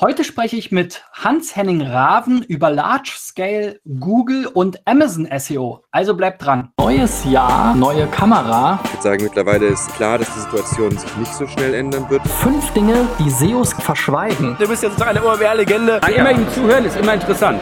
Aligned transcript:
Heute 0.00 0.22
spreche 0.22 0.54
ich 0.54 0.70
mit 0.70 1.02
Hans-Henning 1.12 1.82
Raven 1.82 2.44
über 2.44 2.70
Large 2.70 3.14
Scale 3.16 3.80
Google 3.98 4.46
und 4.46 4.86
Amazon 4.86 5.28
SEO. 5.36 5.82
Also 5.90 6.14
bleibt 6.14 6.44
dran. 6.44 6.70
Neues 6.78 7.24
Jahr, 7.24 7.74
neue 7.74 8.06
Kamera. 8.06 8.78
Ich 8.84 8.92
würde 8.92 9.02
sagen, 9.02 9.24
mittlerweile 9.24 9.66
ist 9.66 9.92
klar, 9.96 10.18
dass 10.18 10.32
die 10.32 10.38
Situation 10.38 10.96
sich 10.96 11.16
nicht 11.16 11.34
so 11.34 11.48
schnell 11.48 11.74
ändern 11.74 12.08
wird. 12.10 12.22
Fünf 12.28 12.70
Dinge, 12.74 13.08
die 13.18 13.28
SEOs 13.28 13.72
verschweigen. 13.72 14.56
Du 14.60 14.68
bist 14.68 14.84
jetzt 14.84 15.02
eine 15.02 15.20
OMR-Legende. 15.20 16.00
Immer 16.16 16.30
ihm 16.30 16.48
zuhören 16.50 16.84
ist 16.84 16.96
immer 16.96 17.14
interessant. 17.14 17.60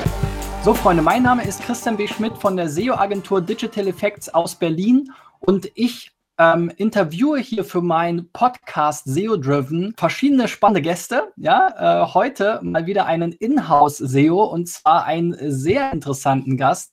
So, 0.63 0.75
Freunde, 0.75 1.03
mein 1.03 1.23
Name 1.23 1.43
ist 1.43 1.63
Christian 1.63 1.97
B. 1.97 2.07
Schmidt 2.07 2.37
von 2.37 2.55
der 2.55 2.69
SEO-Agentur 2.69 3.41
Digital 3.41 3.87
Effects 3.87 4.29
aus 4.29 4.57
Berlin 4.57 5.11
und 5.41 5.71
ich 5.75 6.13
ähm, 6.39 6.71
interviewe 6.77 7.39
hier 7.39 7.65
für 7.65 7.81
meinen 7.81 8.31
Podcast 8.33 9.05
SEO 9.07 9.37
Driven 9.37 9.95
verschiedene 9.97 10.49
spannende 10.49 10.83
Gäste. 10.83 11.33
Ja, 11.37 12.03
äh, 12.03 12.15
heute 12.15 12.61
mal 12.63 12.87
wieder 12.87 13.07
einen 13.07 13.33
Inhouse 13.33 13.99
SEO 13.99 14.45
und 14.45 14.69
zwar 14.69 15.05
einen 15.05 15.37
sehr 15.51 15.93
interessanten 15.93 16.57
Gast, 16.57 16.93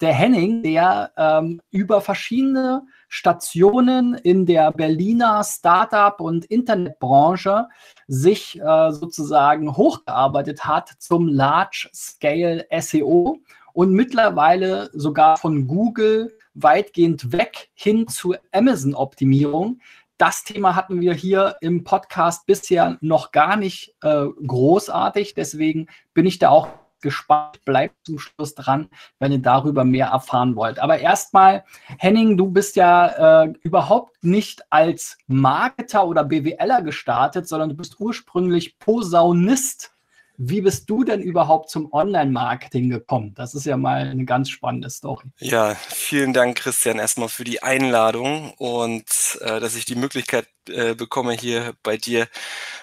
der 0.00 0.12
Henning, 0.12 0.62
der 0.62 1.12
ähm, 1.16 1.60
über 1.70 2.00
verschiedene 2.00 2.82
Stationen 3.08 4.14
in 4.14 4.44
der 4.44 4.72
Berliner 4.72 5.42
Startup- 5.44 6.20
und 6.20 6.44
Internetbranche 6.44 7.68
sich 8.08 8.60
äh, 8.60 8.90
sozusagen 8.92 9.76
hochgearbeitet 9.76 10.64
hat 10.64 10.90
zum 10.98 11.28
Large 11.28 11.88
Scale 11.94 12.66
SEO 12.80 13.38
und 13.72 13.92
mittlerweile 13.92 14.90
sogar 14.92 15.36
von 15.36 15.66
Google 15.66 16.36
weitgehend 16.54 17.32
weg 17.32 17.68
hin 17.74 18.08
zu 18.08 18.34
Amazon-Optimierung. 18.52 19.80
Das 20.16 20.44
Thema 20.44 20.76
hatten 20.76 21.00
wir 21.00 21.12
hier 21.12 21.56
im 21.60 21.84
Podcast 21.84 22.46
bisher 22.46 22.98
noch 23.00 23.32
gar 23.32 23.56
nicht 23.56 23.94
äh, 24.02 24.26
großartig. 24.46 25.34
Deswegen 25.34 25.88
bin 26.14 26.24
ich 26.24 26.38
da 26.38 26.50
auch 26.50 26.68
gespannt. 27.04 27.64
Bleibt 27.64 27.94
zum 28.06 28.18
Schluss 28.18 28.56
dran, 28.56 28.88
wenn 29.20 29.30
ihr 29.30 29.38
darüber 29.38 29.84
mehr 29.84 30.08
erfahren 30.08 30.56
wollt. 30.56 30.80
Aber 30.80 30.98
erstmal, 30.98 31.64
Henning, 31.98 32.36
du 32.36 32.50
bist 32.50 32.74
ja 32.76 33.42
äh, 33.44 33.52
überhaupt 33.62 34.24
nicht 34.24 34.62
als 34.72 35.18
Marketer 35.28 36.06
oder 36.06 36.24
BWLer 36.24 36.82
gestartet, 36.82 37.46
sondern 37.46 37.68
du 37.68 37.76
bist 37.76 38.00
ursprünglich 38.00 38.78
Posaunist 38.78 39.93
wie 40.36 40.60
bist 40.60 40.90
du 40.90 41.04
denn 41.04 41.20
überhaupt 41.20 41.70
zum 41.70 41.92
Online-Marketing 41.92 42.90
gekommen? 42.90 43.34
Das 43.34 43.54
ist 43.54 43.66
ja 43.66 43.76
mal 43.76 44.08
eine 44.08 44.24
ganz 44.24 44.50
spannende 44.50 44.90
Story. 44.90 45.26
Ja, 45.38 45.74
vielen 45.74 46.32
Dank, 46.32 46.58
Christian, 46.58 46.98
erstmal 46.98 47.28
für 47.28 47.44
die 47.44 47.62
Einladung 47.62 48.52
und 48.54 49.38
äh, 49.40 49.60
dass 49.60 49.76
ich 49.76 49.84
die 49.84 49.94
Möglichkeit 49.94 50.48
äh, 50.68 50.94
bekomme, 50.94 51.34
hier 51.34 51.74
bei 51.82 51.96
dir 51.96 52.26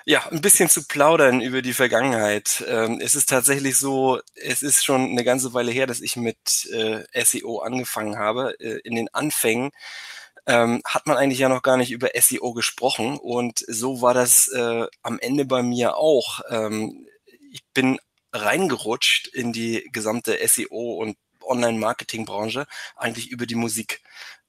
ja 0.06 0.26
ein 0.32 0.42
bisschen 0.42 0.70
zu 0.70 0.88
plaudern 0.88 1.42
über 1.42 1.62
die 1.62 1.74
Vergangenheit. 1.74 2.64
Ähm, 2.68 3.00
es 3.02 3.16
ist 3.16 3.28
tatsächlich 3.28 3.78
so, 3.78 4.20
es 4.36 4.62
ist 4.62 4.86
schon 4.86 5.12
eine 5.12 5.24
ganze 5.24 5.54
Weile 5.54 5.72
her, 5.72 5.88
dass 5.88 6.00
ich 6.00 6.16
mit 6.16 6.70
äh, 6.72 7.04
SEO 7.24 7.60
angefangen 7.60 8.18
habe. 8.18 8.56
Äh, 8.60 8.80
in 8.84 8.96
den 8.96 9.14
Anfängen 9.14 9.72
ähm, 10.48 10.82
hat 10.86 11.06
man 11.06 11.18
eigentlich 11.18 11.40
ja 11.40 11.50
noch 11.50 11.62
gar 11.62 11.78
nicht 11.78 11.92
über 11.92 12.10
SEO 12.16 12.54
gesprochen 12.54 13.18
und 13.18 13.60
so 13.68 14.02
war 14.02 14.14
das 14.14 14.48
äh, 14.48 14.88
am 15.04 15.20
Ende 15.20 15.46
bei 15.46 15.64
mir 15.64 15.98
auch. 15.98 16.42
Ähm, 16.50 17.08
ich 17.52 17.64
bin 17.74 18.00
reingerutscht 18.34 19.28
in 19.28 19.54
die 19.54 19.90
gesamte 19.92 20.38
SEO 20.48 20.96
und 20.96 21.18
Online-Marketing-Branche 21.42 22.66
eigentlich 22.96 23.30
über 23.30 23.46
die 23.46 23.56
Musik. 23.56 24.02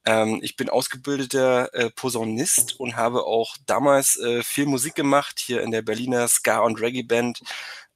Ähm, 0.05 0.41
ich 0.43 0.57
bin 0.57 0.69
ausgebildeter 0.69 1.73
äh, 1.75 1.91
Posaunist 1.91 2.79
und 2.81 2.97
habe 2.97 3.25
auch 3.25 3.57
damals 3.67 4.17
äh, 4.19 4.43
viel 4.43 4.67
Musik 4.67 4.95
gemacht, 4.95 5.41
hier 5.41 5.63
in 5.63 5.71
der 5.71 5.83
Berliner 5.83 6.29
Ska- 6.29 6.61
und 6.61 6.81
Reggae-Band 6.81 7.41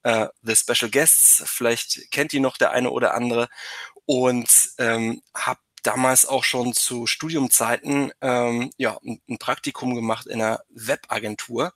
äh, 0.02 0.28
The 0.42 0.56
Special 0.56 0.90
Guests. 0.90 1.42
Vielleicht 1.46 2.10
kennt 2.10 2.32
die 2.32 2.40
noch 2.40 2.56
der 2.56 2.72
eine 2.72 2.90
oder 2.90 3.14
andere. 3.14 3.48
Und 4.06 4.70
ähm, 4.78 5.22
habe 5.34 5.60
damals 5.82 6.26
auch 6.26 6.44
schon 6.44 6.72
zu 6.74 7.06
Studiumzeiten 7.06 8.12
ähm, 8.20 8.70
ja, 8.76 8.98
ein 9.02 9.38
Praktikum 9.38 9.94
gemacht 9.94 10.26
in 10.26 10.40
einer 10.42 10.60
Webagentur 10.68 11.72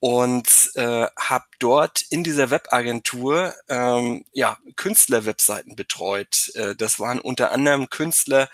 und 0.00 0.72
äh, 0.74 1.06
habe 1.18 1.46
dort 1.58 2.02
in 2.10 2.22
dieser 2.22 2.50
Webagentur 2.50 3.54
ähm, 3.68 4.24
ja 4.32 4.58
Künstler-Webseiten 4.76 5.76
betreut. 5.76 6.52
Äh, 6.54 6.76
das 6.76 7.00
waren 7.00 7.20
unter 7.20 7.52
anderem 7.52 7.88
Künstler, 7.88 8.48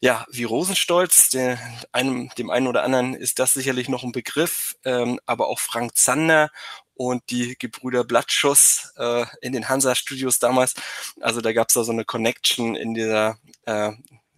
ja 0.00 0.26
wie 0.30 0.44
Rosenstolz, 0.44 1.30
der, 1.30 1.58
einem, 1.92 2.30
dem 2.38 2.50
einen 2.50 2.66
oder 2.66 2.84
anderen 2.84 3.14
ist 3.14 3.38
das 3.38 3.54
sicherlich 3.54 3.88
noch 3.88 4.04
ein 4.04 4.12
Begriff, 4.12 4.76
ähm, 4.84 5.20
aber 5.26 5.48
auch 5.48 5.58
Frank 5.58 5.96
Zander 5.96 6.50
und 6.94 7.30
die 7.30 7.56
Gebrüder 7.58 8.04
Blattschuss 8.04 8.92
äh, 8.96 9.26
in 9.42 9.52
den 9.52 9.68
Hansa-Studios 9.68 10.38
damals. 10.38 10.74
Also 11.20 11.40
da 11.40 11.52
gab 11.52 11.68
es 11.68 11.74
da 11.74 11.84
so 11.84 11.92
eine 11.92 12.04
Connection 12.04 12.74
in 12.74 12.94
dieser 12.94 13.38
äh, 13.66 13.92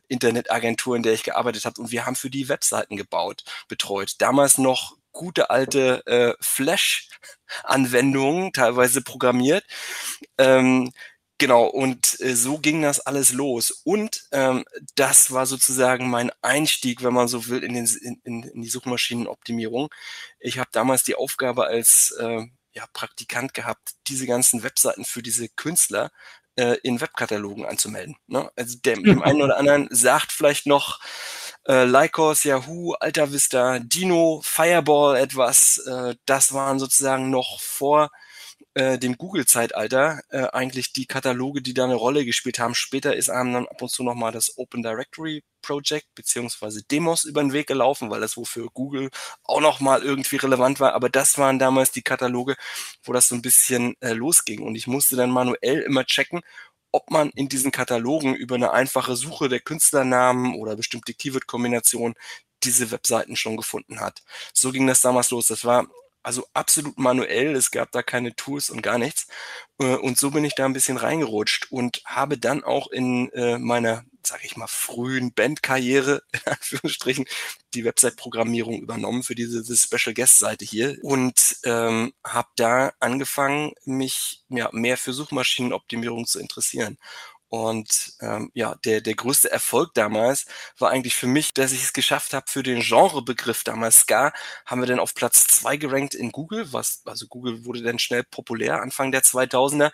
Internetagentur, 0.08 0.97
in 0.97 1.03
der 1.03 1.12
ich 1.12 1.22
gearbeitet 1.22 1.64
habe. 1.64 1.81
Und 1.81 1.91
wir 1.92 2.06
haben 2.06 2.16
für 2.16 2.31
die 2.31 2.48
Webseiten 2.48 2.97
gebaut, 2.97 3.44
betreut. 3.69 4.14
Damals 4.19 4.58
noch 4.58 4.97
gute 5.12 5.50
alte 5.50 6.06
äh, 6.06 6.34
Flash-Anwendungen, 6.41 8.52
teilweise 8.52 9.02
programmiert. 9.02 9.64
Ähm, 10.38 10.92
Genau, 11.41 11.66
und 11.66 12.20
äh, 12.20 12.34
so 12.34 12.58
ging 12.58 12.82
das 12.82 12.98
alles 12.98 13.32
los. 13.32 13.70
Und 13.84 14.24
ähm, 14.32 14.64
das 14.96 15.30
war 15.30 15.46
sozusagen 15.46 16.10
mein 16.10 16.32
Einstieg, 16.42 17.04
wenn 17.04 17.14
man 17.14 17.28
so 17.28 17.46
will, 17.46 17.62
in, 17.62 17.74
den, 17.74 17.86
in, 18.24 18.42
in 18.42 18.62
die 18.62 18.69
Suchmaschinenoptimierung. 18.69 19.88
Ich 20.41 20.58
habe 20.58 20.70
damals 20.72 21.04
die 21.04 21.14
Aufgabe 21.14 21.66
als 21.66 22.10
äh, 22.19 22.44
ja, 22.72 22.86
Praktikant 22.92 23.54
gehabt, 23.54 23.94
diese 24.08 24.26
ganzen 24.26 24.64
Webseiten 24.64 25.04
für 25.04 25.22
diese 25.22 25.48
Künstler 25.48 26.10
äh, 26.56 26.76
in 26.82 27.00
Webkatalogen 27.00 27.66
anzumelden. 27.66 28.16
Ne? 28.26 28.50
Also 28.56 28.76
dem, 28.78 29.04
dem 29.04 29.22
einen 29.22 29.42
oder 29.42 29.58
anderen 29.58 29.86
sagt 29.92 30.32
vielleicht 30.32 30.66
noch, 30.66 30.98
äh, 31.69 31.84
Lycos, 31.84 32.45
Yahoo, 32.45 32.95
Alta 32.95 33.31
Vista, 33.33 33.79
Dino, 33.79 34.41
Fireball 34.43 35.17
etwas. 35.17 35.79
Äh, 35.79 36.15
das 36.27 36.53
waren 36.53 36.79
sozusagen 36.79 37.31
noch 37.31 37.61
vor 37.61 38.11
äh, 38.75 38.99
dem 38.99 39.17
Google-Zeitalter 39.19 40.21
äh, 40.31 40.47
eigentlich 40.53 40.93
die 40.93 41.06
Kataloge, 41.06 41.62
die 41.62 41.75
da 41.75 41.84
eine 41.84 41.95
Rolle 41.95 42.25
gespielt 42.25 42.59
haben. 42.59 42.75
Später 42.75 43.15
ist 43.17 43.31
einem 43.31 43.53
dann 43.53 43.67
ab 43.69 43.83
und 43.83 43.91
zu 43.91 44.03
nochmal 44.03 44.33
das 44.33 44.56
Open 44.56 44.83
Directory 44.83 45.43
Project 45.62 46.06
beziehungsweise 46.15 46.83
Demos 46.84 47.25
über 47.25 47.43
den 47.43 47.53
Weg 47.53 47.67
gelaufen, 47.67 48.11
weil 48.11 48.21
das 48.21 48.37
wofür 48.37 48.69
Google 48.73 49.11
auch 49.43 49.61
nochmal 49.61 50.03
irgendwie 50.03 50.37
relevant 50.37 50.81
war. 50.81 50.95
Aber 50.95 51.09
das 51.09 51.39
waren 51.39 51.59
damals 51.59 51.91
die 51.91 52.03
Kataloge, 52.03 52.56
wo 53.03 53.12
das 53.12 53.29
so 53.29 53.35
ein 53.35 53.43
bisschen 53.43 53.97
äh, 54.00 54.12
losging. 54.12 54.62
Und 54.62 54.77
ich 54.77 54.87
musste 54.87 55.17
dann 55.17 55.31
manuell 55.31 55.81
immer 55.81 56.05
checken, 56.05 56.41
ob 56.98 57.10
man 57.12 57.31
in 57.36 57.48
diesen 57.48 57.70
Katalogen 57.70 58.34
über 58.34 58.56
eine 58.56 58.72
einfache 58.72 59.14
Suche 59.14 59.48
der 59.48 59.60
Künstlernamen 59.60 60.56
oder 60.56 60.75
bestimmte 60.75 61.14
Keyword-Kombinationen 61.14 62.16
diese 62.64 62.91
Webseiten 62.91 63.36
schon 63.36 63.56
gefunden 63.56 64.00
hat. 64.00 64.22
So 64.53 64.72
ging 64.72 64.88
das 64.88 65.00
damals 65.00 65.31
los. 65.31 65.47
Das 65.47 65.64
war 65.64 65.87
also 66.25 66.44
absolut 66.54 66.98
manuell. 66.98 67.54
Es 67.54 67.70
gab 67.70 67.92
da 67.92 68.03
keine 68.03 68.34
Tools 68.34 68.69
und 68.69 68.82
gar 68.82 68.98
nichts. 68.98 69.28
Äh, 69.78 69.94
und 69.94 70.19
so 70.19 70.32
bin 70.32 70.44
ich 70.44 70.56
da 70.56 70.64
ein 70.64 70.72
bisschen 70.72 70.97
reingerutscht 70.97 71.70
und 71.70 72.03
habe 72.04 72.37
dann 72.37 72.64
auch 72.64 72.88
in 72.91 73.31
äh, 73.32 73.58
meiner, 73.58 74.04
sage 74.28 74.43
ich 74.44 74.56
mal, 74.56 74.66
frühen 74.66 75.33
Bandkarriere, 75.33 76.22
in 76.33 76.53
Anführungsstrichen, 76.53 77.27
die 77.75 77.84
Website-Programmierung 77.84 78.81
übernommen 78.81 79.22
für 79.22 79.34
diese, 79.34 79.62
diese 79.62 79.77
Special 79.77 80.15
Guest-Seite 80.15 80.65
hier 80.65 80.97
und 81.03 81.56
ähm, 81.65 82.12
habe 82.25 82.49
da 82.56 82.93
angefangen, 83.00 83.72
mich 83.84 84.44
ja, 84.49 84.69
mehr 84.72 84.97
für 84.97 85.12
Suchmaschinenoptimierung 85.12 86.27
zu 86.27 86.38
interessieren. 86.38 86.99
Und 87.48 88.12
ähm, 88.20 88.50
ja, 88.54 88.75
der, 88.84 89.00
der 89.00 89.14
größte 89.14 89.50
Erfolg 89.50 89.94
damals 89.94 90.47
war 90.78 90.91
eigentlich 90.91 91.14
für 91.14 91.26
mich, 91.26 91.54
dass 91.54 91.72
ich 91.72 91.82
es 91.82 91.92
geschafft 91.92 92.34
habe, 92.34 92.47
für 92.48 92.62
den 92.62 92.81
Genrebegriff 92.81 93.64
damals 93.64 94.00
Ska, 94.00 94.32
haben 94.66 94.82
wir 94.82 94.86
dann 94.86 95.00
auf 95.00 95.14
Platz 95.14 95.47
zwei 95.47 95.76
gerankt 95.76 96.14
in 96.14 96.31
Google, 96.31 96.72
was, 96.72 97.03
also 97.06 97.26
Google 97.26 97.64
wurde 97.64 97.82
dann 97.82 97.98
schnell 97.98 98.25
populär, 98.25 98.82
Anfang 98.82 99.12
der 99.12 99.23
2000er 99.23 99.90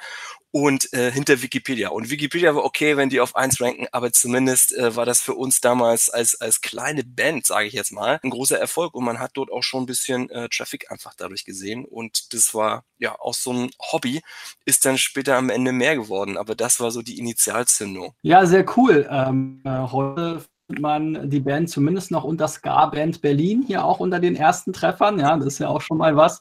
und 0.55 0.93
äh, 0.93 1.11
hinter 1.11 1.43
Wikipedia. 1.43 1.88
Und 1.88 2.11
Wikipedia 2.11 2.55
war 2.55 2.64
okay, 2.64 2.96
wenn 2.96 3.08
die 3.08 3.20
auf 3.20 3.34
eins 3.34 3.61
ranken, 3.61 3.88
aber 3.90 4.12
zumindest 4.12 4.73
äh, 4.76 4.94
war 4.94 5.05
das 5.05 5.20
für 5.20 5.34
uns 5.34 5.61
damals 5.61 6.11
als, 6.11 6.40
als 6.40 6.61
kleine 6.61 7.02
Band, 7.02 7.44
sage 7.44 7.67
ich 7.67 7.73
jetzt 7.73 7.90
mal, 7.90 8.20
ein 8.23 8.31
großer 8.31 8.56
Erfolg. 8.56 8.94
Und 8.94 9.05
man 9.05 9.19
hat 9.19 9.32
dort 9.34 9.50
auch 9.50 9.64
schon 9.64 9.82
ein 9.82 9.87
bisschen 9.87 10.31
äh, 10.31 10.49
Traffic 10.49 10.93
einfach 10.93 11.14
dadurch 11.17 11.44
gesehen. 11.44 11.84
Und 11.84 12.32
das 12.34 12.55
war 12.55 12.84
ja 12.99 13.19
auch 13.19 13.34
so 13.34 13.52
ein 13.52 13.70
Hobby, 13.90 14.23
ist 14.64 14.84
dann 14.84 14.96
später 14.96 15.37
am 15.37 15.50
Ende 15.50 15.73
mehr 15.73 15.96
geworden, 15.96 16.37
aber 16.37 16.55
das 16.55 16.79
war 16.79 16.93
so 16.93 17.02
die 17.02 17.19
Initialzündung. 17.44 18.12
Ja, 18.23 18.46
sehr 18.46 18.64
cool. 18.76 19.06
Ähm, 19.11 19.61
äh, 19.64 19.70
heute 19.70 20.43
man 20.79 21.29
die 21.29 21.41
Band 21.41 21.69
zumindest 21.69 22.11
noch 22.11 22.25
unter 22.25 22.49
Ska 22.49 22.87
Band 22.87 23.20
Berlin 23.20 23.62
hier 23.67 23.85
auch 23.85 24.00
unter 24.00 24.19
den 24.19 24.35
ersten 24.35 24.73
Treffern. 24.73 25.19
Ja, 25.19 25.37
das 25.37 25.46
ist 25.46 25.58
ja 25.58 25.69
auch 25.69 25.82
schon 25.82 25.99
mal 25.99 26.17
was. 26.17 26.41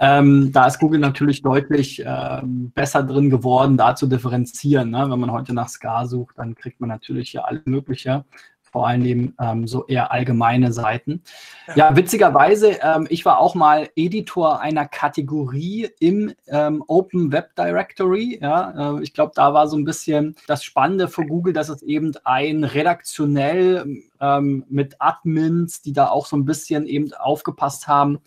Ähm, 0.00 0.50
da 0.50 0.66
ist 0.66 0.80
Google 0.80 0.98
natürlich 0.98 1.42
deutlich 1.42 2.02
ähm, 2.04 2.72
besser 2.74 3.04
drin 3.04 3.30
geworden, 3.30 3.76
da 3.76 3.94
zu 3.94 4.08
differenzieren. 4.08 4.90
Ne? 4.90 5.08
Wenn 5.08 5.20
man 5.20 5.30
heute 5.30 5.54
nach 5.54 5.68
Ska 5.68 6.06
sucht, 6.06 6.38
dann 6.38 6.56
kriegt 6.56 6.80
man 6.80 6.88
natürlich 6.88 7.34
ja 7.34 7.42
alles 7.42 7.64
Mögliche 7.66 8.24
vor 8.72 8.88
allem 8.88 9.34
ähm, 9.38 9.66
so 9.66 9.86
eher 9.86 10.10
allgemeine 10.10 10.72
Seiten. 10.72 11.22
Ja, 11.68 11.76
ja 11.76 11.96
witzigerweise, 11.96 12.78
ähm, 12.82 13.06
ich 13.10 13.24
war 13.26 13.38
auch 13.38 13.54
mal 13.54 13.90
Editor 13.96 14.60
einer 14.60 14.88
Kategorie 14.88 15.90
im 16.00 16.32
ähm, 16.48 16.82
Open 16.88 17.30
Web 17.30 17.54
Directory. 17.54 18.38
Ja, 18.40 18.96
äh, 18.96 19.02
ich 19.02 19.12
glaube, 19.12 19.32
da 19.34 19.52
war 19.52 19.68
so 19.68 19.76
ein 19.76 19.84
bisschen 19.84 20.34
das 20.46 20.64
Spannende 20.64 21.08
für 21.08 21.26
Google, 21.26 21.52
dass 21.52 21.68
es 21.68 21.82
eben 21.82 22.12
ein 22.24 22.64
redaktionell 22.64 24.02
ähm, 24.20 24.64
mit 24.70 24.96
Admins, 24.98 25.82
die 25.82 25.92
da 25.92 26.08
auch 26.08 26.24
so 26.24 26.36
ein 26.36 26.46
bisschen 26.46 26.86
eben 26.86 27.12
aufgepasst 27.12 27.88
haben, 27.88 28.20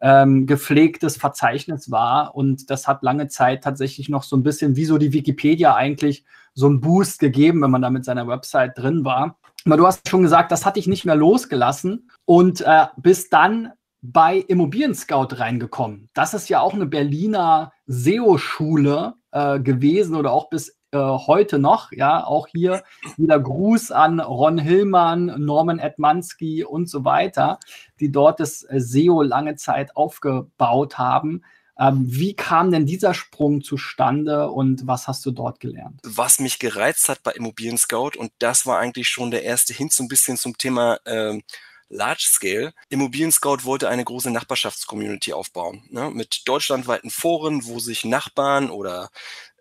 ähm, 0.00 0.46
gepflegtes 0.46 1.16
Verzeichnis 1.16 1.90
war. 1.90 2.36
Und 2.36 2.70
das 2.70 2.86
hat 2.86 3.02
lange 3.02 3.26
Zeit 3.26 3.64
tatsächlich 3.64 4.08
noch 4.08 4.22
so 4.22 4.36
ein 4.36 4.44
bisschen 4.44 4.76
wie 4.76 4.84
so 4.84 4.96
die 4.96 5.12
Wikipedia 5.12 5.74
eigentlich 5.74 6.24
so 6.54 6.66
einen 6.66 6.80
Boost 6.80 7.18
gegeben, 7.18 7.62
wenn 7.62 7.70
man 7.70 7.82
da 7.82 7.90
mit 7.90 8.04
seiner 8.04 8.28
Website 8.28 8.78
drin 8.78 9.04
war. 9.04 9.36
Aber 9.68 9.76
du 9.76 9.86
hast 9.86 10.08
schon 10.08 10.22
gesagt, 10.22 10.50
das 10.50 10.64
hat 10.64 10.76
dich 10.76 10.86
nicht 10.86 11.04
mehr 11.04 11.14
losgelassen 11.14 12.10
und 12.24 12.62
äh, 12.62 12.86
bist 12.96 13.34
dann 13.34 13.72
bei 14.00 14.38
Immobilien 14.38 14.94
Scout 14.94 15.28
reingekommen. 15.32 16.08
Das 16.14 16.32
ist 16.32 16.48
ja 16.48 16.60
auch 16.60 16.72
eine 16.72 16.86
Berliner 16.86 17.72
SEO-Schule 17.86 19.12
äh, 19.30 19.60
gewesen 19.60 20.16
oder 20.16 20.32
auch 20.32 20.48
bis 20.48 20.70
äh, 20.92 20.98
heute 20.98 21.58
noch. 21.58 21.92
Ja, 21.92 22.24
auch 22.24 22.46
hier 22.46 22.82
wieder 23.18 23.38
Gruß 23.38 23.90
an 23.90 24.20
Ron 24.20 24.56
Hillmann, 24.56 25.34
Norman 25.36 25.80
Edmanski 25.80 26.64
und 26.64 26.88
so 26.88 27.04
weiter, 27.04 27.58
die 28.00 28.10
dort 28.10 28.40
das 28.40 28.62
äh, 28.62 28.80
SEO 28.80 29.20
lange 29.20 29.56
Zeit 29.56 29.94
aufgebaut 29.96 30.96
haben. 30.96 31.42
Ähm, 31.78 32.04
wie 32.06 32.34
kam 32.34 32.70
denn 32.72 32.86
dieser 32.86 33.14
Sprung 33.14 33.62
zustande 33.62 34.50
und 34.50 34.86
was 34.86 35.06
hast 35.06 35.24
du 35.24 35.30
dort 35.30 35.60
gelernt? 35.60 36.00
Was 36.02 36.40
mich 36.40 36.58
gereizt 36.58 37.08
hat 37.08 37.22
bei 37.22 37.32
Immobilien 37.32 37.78
Scout 37.78 38.12
und 38.18 38.32
das 38.38 38.66
war 38.66 38.78
eigentlich 38.78 39.08
schon 39.08 39.30
der 39.30 39.44
erste 39.44 39.72
Hint 39.72 39.92
so 39.92 40.02
ein 40.02 40.08
bisschen 40.08 40.36
zum 40.36 40.58
Thema 40.58 40.98
ähm, 41.06 41.42
Large 41.88 42.26
Scale. 42.28 42.74
Immobilien 42.88 43.32
Scout 43.32 43.58
wollte 43.62 43.88
eine 43.88 44.04
große 44.04 44.30
Nachbarschaftscommunity 44.30 45.32
aufbauen, 45.32 45.84
ne, 45.90 46.10
mit 46.10 46.42
deutschlandweiten 46.46 47.10
Foren, 47.10 47.64
wo 47.64 47.78
sich 47.78 48.04
Nachbarn 48.04 48.70
oder 48.70 49.10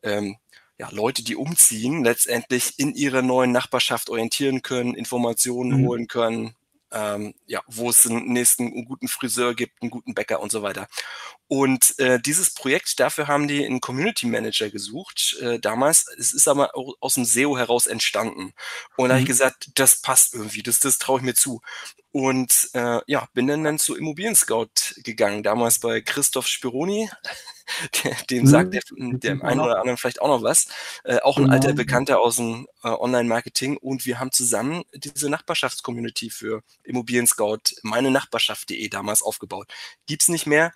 ähm, 0.03 0.37
ja, 0.79 0.89
Leute, 0.91 1.23
die 1.23 1.35
umziehen, 1.35 2.03
letztendlich 2.03 2.77
in 2.77 2.93
ihrer 2.93 3.21
neuen 3.21 3.51
Nachbarschaft 3.51 4.09
orientieren 4.09 4.61
können, 4.61 4.93
Informationen 4.93 5.81
mhm. 5.81 5.87
holen 5.87 6.07
können, 6.07 6.55
ähm, 6.91 7.33
ja, 7.45 7.61
wo 7.67 7.89
es 7.89 8.05
einen 8.07 8.31
nächsten 8.31 8.67
einen 8.67 8.85
guten 8.85 9.07
Friseur 9.07 9.55
gibt, 9.55 9.81
einen 9.81 9.91
guten 9.91 10.13
Bäcker 10.13 10.39
und 10.39 10.51
so 10.51 10.61
weiter. 10.61 10.87
Und 11.49 11.97
äh, 11.99 12.19
dieses 12.19 12.53
Projekt, 12.53 12.99
dafür 12.99 13.27
haben 13.27 13.47
die 13.47 13.65
einen 13.65 13.79
Community 13.79 14.25
Manager 14.25 14.69
gesucht. 14.69 15.37
Äh, 15.41 15.59
damals, 15.59 16.05
es 16.17 16.33
ist 16.33 16.47
aber 16.47 16.71
aus 16.99 17.13
dem 17.13 17.23
SEO 17.23 17.57
heraus 17.57 17.87
entstanden. 17.87 18.53
Und 18.97 19.05
mhm. 19.05 19.09
da 19.09 19.13
habe 19.13 19.21
ich 19.21 19.27
gesagt, 19.27 19.71
das 19.75 20.01
passt 20.01 20.33
irgendwie, 20.33 20.61
das, 20.61 20.79
das 20.79 20.97
traue 20.97 21.19
ich 21.19 21.25
mir 21.25 21.35
zu. 21.35 21.61
Und 22.11 22.69
äh, 22.73 22.99
ja, 23.05 23.27
bin 23.33 23.47
dann, 23.47 23.63
dann 23.63 23.79
zu 23.79 23.95
Immobilien 23.95 24.35
Scout 24.35 24.95
gegangen, 25.03 25.43
damals 25.43 25.79
bei 25.79 26.01
Christoph 26.01 26.47
Spironi. 26.47 27.09
dem 28.29 28.43
mhm. 28.43 28.47
sagt 28.47 28.73
der, 28.73 28.81
dem 28.89 29.41
einen 29.41 29.59
oder 29.59 29.79
anderen 29.79 29.97
vielleicht 29.97 30.21
auch 30.21 30.27
noch 30.27 30.41
was. 30.41 30.67
Äh, 31.03 31.19
auch 31.19 31.37
ein 31.37 31.43
genau. 31.43 31.53
alter 31.53 31.73
Bekannter 31.73 32.19
aus 32.19 32.37
dem 32.37 32.67
äh, 32.83 32.87
Online-Marketing. 32.87 33.77
Und 33.77 34.05
wir 34.05 34.19
haben 34.19 34.31
zusammen 34.31 34.83
diese 34.93 35.29
Nachbarschaftscommunity 35.29 36.29
für 36.29 36.63
Immobilien 36.83 37.27
Scout, 37.27 37.75
meine 37.83 38.09
Nachbarschaft.de 38.09 38.87
damals 38.89 39.21
aufgebaut. 39.21 39.67
Gibt's 40.07 40.29
nicht 40.29 40.47
mehr. 40.47 40.73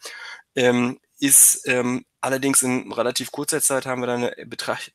Ähm, 0.55 0.99
ist 1.19 1.67
ähm, 1.67 2.03
allerdings 2.19 2.63
in 2.63 2.91
relativ 2.91 3.31
kurzer 3.31 3.61
Zeit 3.61 3.85
haben 3.85 4.01
wir 4.01 4.07
da 4.07 4.15
eine 4.15 4.35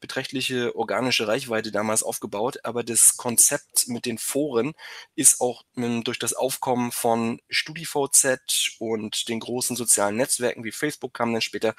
beträchtliche 0.00 0.74
organische 0.74 1.28
Reichweite 1.28 1.70
damals 1.70 2.02
aufgebaut, 2.02 2.58
aber 2.64 2.82
das 2.82 3.16
Konzept 3.16 3.86
mit 3.86 4.06
den 4.06 4.18
Foren 4.18 4.72
ist 5.14 5.40
auch 5.40 5.62
ähm, 5.76 6.02
durch 6.02 6.18
das 6.18 6.34
Aufkommen 6.34 6.90
von 6.90 7.40
StudiVZ 7.48 8.76
und 8.80 9.28
den 9.28 9.38
großen 9.38 9.76
sozialen 9.76 10.16
Netzwerken 10.16 10.64
wie 10.64 10.72
Facebook 10.72 11.14
kam 11.14 11.32
dann 11.32 11.42
später, 11.42 11.74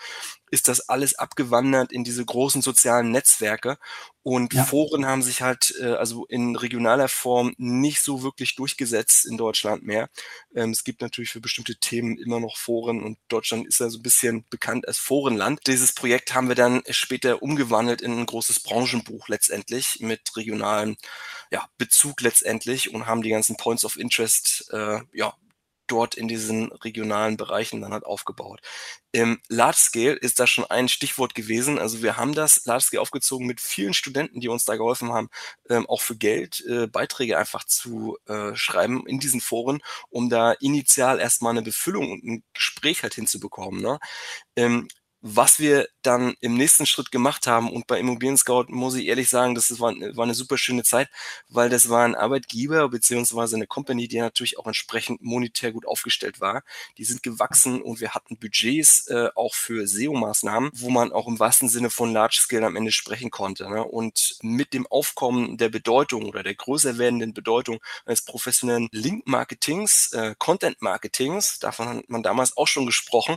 ist 0.49 0.69
das 0.69 0.87
alles 0.89 1.15
abgewandert 1.15 1.91
in 1.91 2.05
diese 2.05 2.23
großen 2.23 2.61
sozialen 2.61 3.11
Netzwerke 3.11 3.77
und 4.27 4.53
ja. 4.53 4.65
Foren 4.65 5.05
haben 5.05 5.23
sich 5.23 5.41
halt 5.41 5.73
äh, 5.79 5.93
also 5.93 6.25
in 6.25 6.57
regionaler 6.57 7.07
Form 7.07 7.53
nicht 7.57 8.01
so 8.01 8.23
wirklich 8.23 8.57
durchgesetzt 8.57 9.25
in 9.25 9.37
Deutschland 9.37 9.83
mehr. 9.83 10.09
Ähm, 10.53 10.71
es 10.71 10.83
gibt 10.83 10.99
natürlich 10.99 11.29
für 11.29 11.39
bestimmte 11.39 11.77
Themen 11.77 12.17
immer 12.17 12.41
noch 12.41 12.57
Foren 12.57 13.03
und 13.03 13.17
Deutschland 13.29 13.65
ist 13.65 13.79
ja 13.79 13.89
so 13.89 13.99
ein 13.99 14.03
bisschen 14.03 14.43
bekannt 14.49 14.85
als 14.85 14.97
Forenland. 14.97 15.61
Dieses 15.65 15.93
Projekt 15.93 16.35
haben 16.35 16.49
wir 16.49 16.55
dann 16.55 16.83
später 16.89 17.41
umgewandelt 17.41 18.01
in 18.01 18.19
ein 18.19 18.25
großes 18.25 18.59
Branchenbuch 18.59 19.29
letztendlich 19.29 20.01
mit 20.01 20.35
regionalem 20.35 20.97
ja, 21.49 21.69
Bezug 21.77 22.19
letztendlich 22.19 22.93
und 22.93 23.05
haben 23.05 23.21
die 23.21 23.29
ganzen 23.29 23.55
Points 23.55 23.85
of 23.85 23.97
Interest 23.97 24.69
äh, 24.73 24.99
ja, 25.13 25.35
dort 25.87 26.15
in 26.15 26.27
diesen 26.27 26.71
regionalen 26.71 27.37
Bereichen 27.37 27.81
dann 27.81 27.93
halt 27.93 28.05
aufgebaut. 28.05 28.61
Im 29.11 29.39
Large 29.47 29.77
Scale 29.77 30.13
ist 30.13 30.39
das 30.39 30.49
schon 30.49 30.65
ein 30.65 30.89
Stichwort 30.89 31.33
gewesen. 31.33 31.79
Also 31.79 32.03
wir 32.03 32.17
haben 32.17 32.33
das 32.33 32.65
Large 32.65 32.83
Scale 32.85 33.01
aufgezogen 33.01 33.47
mit 33.47 33.61
vielen 33.61 33.93
Studenten, 33.93 34.39
die 34.39 34.49
uns 34.49 34.65
da 34.65 34.75
geholfen 34.75 35.11
haben, 35.13 35.29
ähm, 35.69 35.87
auch 35.87 36.01
für 36.01 36.15
Geld 36.15 36.63
äh, 36.67 36.87
Beiträge 36.87 37.37
einfach 37.37 37.63
zu 37.63 38.17
äh, 38.27 38.55
schreiben 38.55 39.05
in 39.07 39.19
diesen 39.19 39.41
Foren, 39.41 39.79
um 40.09 40.29
da 40.29 40.51
initial 40.53 41.19
erstmal 41.19 41.51
eine 41.51 41.61
Befüllung 41.63 42.11
und 42.11 42.23
ein 42.23 42.43
Gespräch 42.53 43.03
halt 43.03 43.15
hinzubekommen. 43.15 43.81
Ne? 43.81 43.99
Ähm, 44.55 44.87
was 45.35 45.59
wir 45.59 45.87
dann 46.01 46.35
im 46.39 46.55
nächsten 46.55 46.85
Schritt 46.85 47.11
gemacht 47.11 47.47
haben 47.47 47.69
und 47.69 47.85
bei 47.87 47.99
Immobilien 47.99 48.37
Scout 48.37 48.65
muss 48.69 48.95
ich 48.95 49.07
ehrlich 49.07 49.29
sagen, 49.29 49.55
das 49.55 49.79
war, 49.79 49.93
war 49.93 50.23
eine 50.23 50.33
super 50.33 50.57
schöne 50.57 50.83
Zeit, 50.83 51.09
weil 51.49 51.69
das 51.69 51.89
war 51.89 52.05
ein 52.05 52.15
Arbeitgeber 52.15 52.87
beziehungsweise 52.89 53.57
eine 53.57 53.67
Company, 53.67 54.07
die 54.07 54.19
natürlich 54.19 54.57
auch 54.57 54.67
entsprechend 54.67 55.21
monetär 55.21 55.71
gut 55.73 55.85
aufgestellt 55.85 56.39
war. 56.39 56.63
Die 56.97 57.03
sind 57.03 57.23
gewachsen 57.23 57.81
und 57.81 57.99
wir 57.99 58.11
hatten 58.11 58.37
Budgets 58.37 59.07
äh, 59.07 59.29
auch 59.35 59.53
für 59.53 59.85
SEO-Maßnahmen, 59.85 60.71
wo 60.73 60.89
man 60.89 61.11
auch 61.11 61.27
im 61.27 61.39
wahrsten 61.39 61.67
Sinne 61.67 61.89
von 61.89 62.13
Large 62.13 62.39
Scale 62.41 62.65
am 62.65 62.75
Ende 62.77 62.91
sprechen 62.91 63.29
konnte. 63.29 63.69
Ne? 63.69 63.83
Und 63.83 64.37
mit 64.41 64.73
dem 64.73 64.87
Aufkommen 64.87 65.57
der 65.57 65.69
Bedeutung 65.69 66.25
oder 66.25 66.43
der 66.43 66.55
größer 66.55 66.97
werdenden 66.97 67.33
Bedeutung 67.33 67.79
eines 68.05 68.21
professionellen 68.21 68.87
Link-Marketings, 68.91 70.13
äh, 70.13 70.35
Content-Marketings, 70.37 71.59
davon 71.59 71.89
hat 71.89 72.09
man 72.09 72.23
damals 72.23 72.55
auch 72.55 72.67
schon 72.67 72.85
gesprochen, 72.85 73.35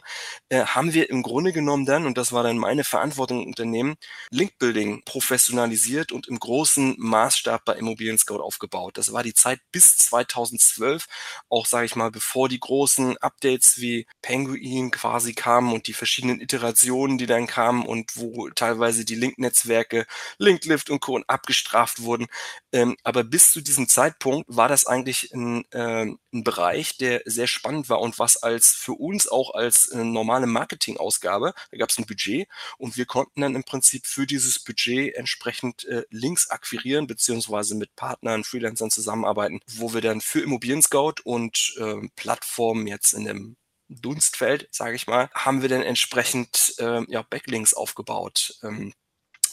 äh, 0.50 0.64
haben 0.64 0.94
wir 0.94 1.10
im 1.10 1.22
Grunde 1.22 1.52
genommen 1.52 1.79
genommen 1.84 1.86
dann, 1.86 2.06
und 2.06 2.18
das 2.18 2.32
war 2.32 2.42
dann 2.42 2.58
meine 2.58 2.84
Verantwortung 2.84 3.42
im 3.42 3.48
Unternehmen, 3.48 3.96
Linkbuilding 4.30 5.02
professionalisiert 5.04 6.12
und 6.12 6.28
im 6.28 6.38
großen 6.38 6.94
Maßstab 6.98 7.64
bei 7.64 7.74
Immobilien 7.74 8.18
Scout 8.18 8.40
aufgebaut. 8.40 8.96
Das 8.98 9.12
war 9.12 9.22
die 9.22 9.34
Zeit 9.34 9.60
bis 9.72 9.96
2012, 9.98 11.06
auch 11.48 11.66
sage 11.66 11.86
ich 11.86 11.96
mal, 11.96 12.10
bevor 12.10 12.48
die 12.48 12.60
großen 12.60 13.16
Updates 13.18 13.80
wie 13.80 14.06
Penguin 14.22 14.90
quasi 14.90 15.34
kamen 15.34 15.72
und 15.72 15.86
die 15.86 15.92
verschiedenen 15.92 16.40
Iterationen, 16.40 17.18
die 17.18 17.26
dann 17.26 17.46
kamen 17.46 17.84
und 17.86 18.16
wo 18.16 18.48
teilweise 18.50 19.04
die 19.04 19.14
Link-Netzwerke, 19.14 20.06
Linklift 20.38 20.90
und 20.90 21.00
Co. 21.00 21.20
abgestraft 21.26 22.02
wurden. 22.02 22.26
Ähm, 22.72 22.96
aber 23.02 23.24
bis 23.24 23.52
zu 23.52 23.60
diesem 23.60 23.88
Zeitpunkt 23.88 24.46
war 24.48 24.68
das 24.68 24.86
eigentlich 24.86 25.32
ein, 25.32 25.64
äh, 25.72 26.06
ein 26.32 26.44
Bereich, 26.44 26.96
der 26.98 27.22
sehr 27.24 27.46
spannend 27.46 27.88
war 27.88 28.00
und 28.00 28.18
was 28.18 28.36
als 28.42 28.72
für 28.72 28.92
uns 28.92 29.28
auch 29.28 29.54
als 29.54 29.88
äh, 29.88 30.04
normale 30.04 30.46
Marketingausgabe 30.46 31.54
da 31.70 31.78
gab 31.78 31.90
es 31.90 31.98
ein 31.98 32.06
Budget 32.06 32.48
und 32.78 32.96
wir 32.96 33.06
konnten 33.06 33.40
dann 33.40 33.54
im 33.54 33.64
Prinzip 33.64 34.06
für 34.06 34.26
dieses 34.26 34.58
Budget 34.58 35.14
entsprechend 35.14 35.84
äh, 35.84 36.04
Links 36.10 36.50
akquirieren, 36.50 37.06
beziehungsweise 37.06 37.74
mit 37.74 37.94
Partnern, 37.96 38.44
Freelancern 38.44 38.90
zusammenarbeiten, 38.90 39.60
wo 39.66 39.92
wir 39.94 40.00
dann 40.00 40.20
für 40.20 40.40
Immobilien 40.40 40.82
Scout 40.82 41.14
und 41.24 41.74
äh, 41.78 42.08
Plattformen 42.16 42.86
jetzt 42.86 43.12
in 43.12 43.24
dem 43.24 43.56
Dunstfeld, 43.88 44.68
sage 44.70 44.94
ich 44.94 45.06
mal, 45.06 45.28
haben 45.34 45.62
wir 45.62 45.68
dann 45.68 45.82
entsprechend 45.82 46.74
äh, 46.78 47.02
ja, 47.08 47.22
Backlinks 47.22 47.74
aufgebaut. 47.74 48.58
Ähm, 48.62 48.94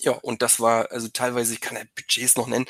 ja, 0.01 0.11
und 0.13 0.41
das 0.41 0.59
war, 0.59 0.91
also 0.91 1.07
teilweise, 1.07 1.53
ich 1.53 1.61
kann 1.61 1.77
ja 1.77 1.83
Budgets 1.95 2.35
noch 2.35 2.47
nennen, 2.47 2.65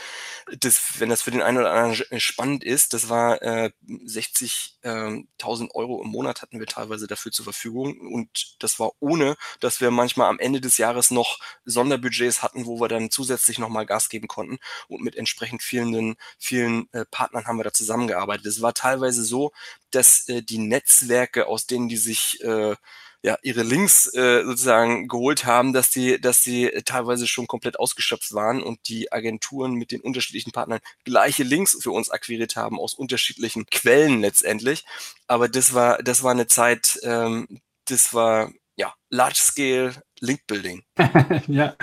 das, 0.60 1.00
wenn 1.00 1.10
das 1.10 1.22
für 1.22 1.32
den 1.32 1.42
einen 1.42 1.58
oder 1.58 1.72
anderen 1.72 2.12
äh, 2.12 2.20
spannend 2.20 2.64
ist, 2.64 2.94
das 2.94 3.10
war 3.10 3.42
äh, 3.42 3.72
60.000 3.88 5.66
äh, 5.66 5.68
Euro 5.74 6.04
im 6.04 6.10
Monat 6.10 6.42
hatten 6.42 6.60
wir 6.60 6.68
teilweise 6.68 7.08
dafür 7.08 7.32
zur 7.32 7.44
Verfügung 7.44 8.00
und 8.00 8.56
das 8.60 8.80
war 8.80 8.92
ohne, 9.00 9.36
dass 9.60 9.82
wir 9.82 9.92
manchmal 9.92 10.30
am 10.30 10.40
Ende 10.40 10.62
des 10.62 10.78
Jahres 10.78 11.12
noch 11.12 11.40
Sonderbudgets 11.66 12.42
hatten, 12.44 12.66
wo 12.66 12.80
wir 12.80 12.88
dann 12.88 13.12
zusätzlich 13.12 13.60
nochmal 13.60 13.86
Gas 13.86 14.10
geben 14.10 14.28
konnten 14.28 14.58
und 14.88 15.02
mit 15.02 15.16
entsprechend 15.16 15.64
vielen, 15.64 16.16
vielen 16.38 16.92
äh, 16.94 17.06
Partnern 17.06 17.46
haben 17.46 17.58
wir 17.58 17.64
da 17.64 17.74
zusammengearbeitet. 17.74 18.46
Es 18.46 18.62
war 18.62 18.74
teilweise 18.74 19.24
so, 19.24 19.52
dass 19.92 20.28
äh, 20.30 20.42
die 20.42 20.60
Netzwerke, 20.60 21.48
aus 21.48 21.68
denen 21.68 21.90
die 21.90 21.98
sich 21.98 22.42
äh, 22.44 22.76
ja, 23.24 23.38
ihre 23.42 23.64
Links 23.64 24.14
äh, 24.14 24.44
sozusagen 24.44 25.08
geholt 25.08 25.46
haben, 25.46 25.74
dass 25.74 25.90
die, 25.90 26.20
dass 26.22 26.42
die 26.42 26.70
teilweise 26.86 27.28
schon 27.28 27.48
komplett 27.48 27.80
ausgeschöpft 27.80 28.34
waren 28.34 28.62
und 28.62 28.88
die 28.88 29.12
Agenturen 29.12 29.74
mit 29.74 29.92
den 29.92 30.02
unterschiedlichen 30.02 30.52
Partnern 30.52 30.80
gleiche 31.04 31.44
Links 31.44 31.78
für 31.82 31.92
uns 31.92 32.10
akquiriert 32.10 32.56
haben 32.56 32.80
aus 32.80 32.94
unterschiedlichen 32.94 33.66
Quellen 33.66 34.22
letztendlich. 34.22 34.86
Aber 35.28 35.50
das 35.50 35.74
war, 35.74 35.98
das 36.04 36.24
war 36.24 36.32
eine 36.32 36.48
Zeit, 36.48 37.00
ähm, 37.04 37.60
das 37.86 38.14
war 38.14 38.52
ja, 38.78 38.94
Large 39.10 39.40
Scale, 39.40 39.94
Linkbuilding. 40.20 40.84
ja, 41.48 41.74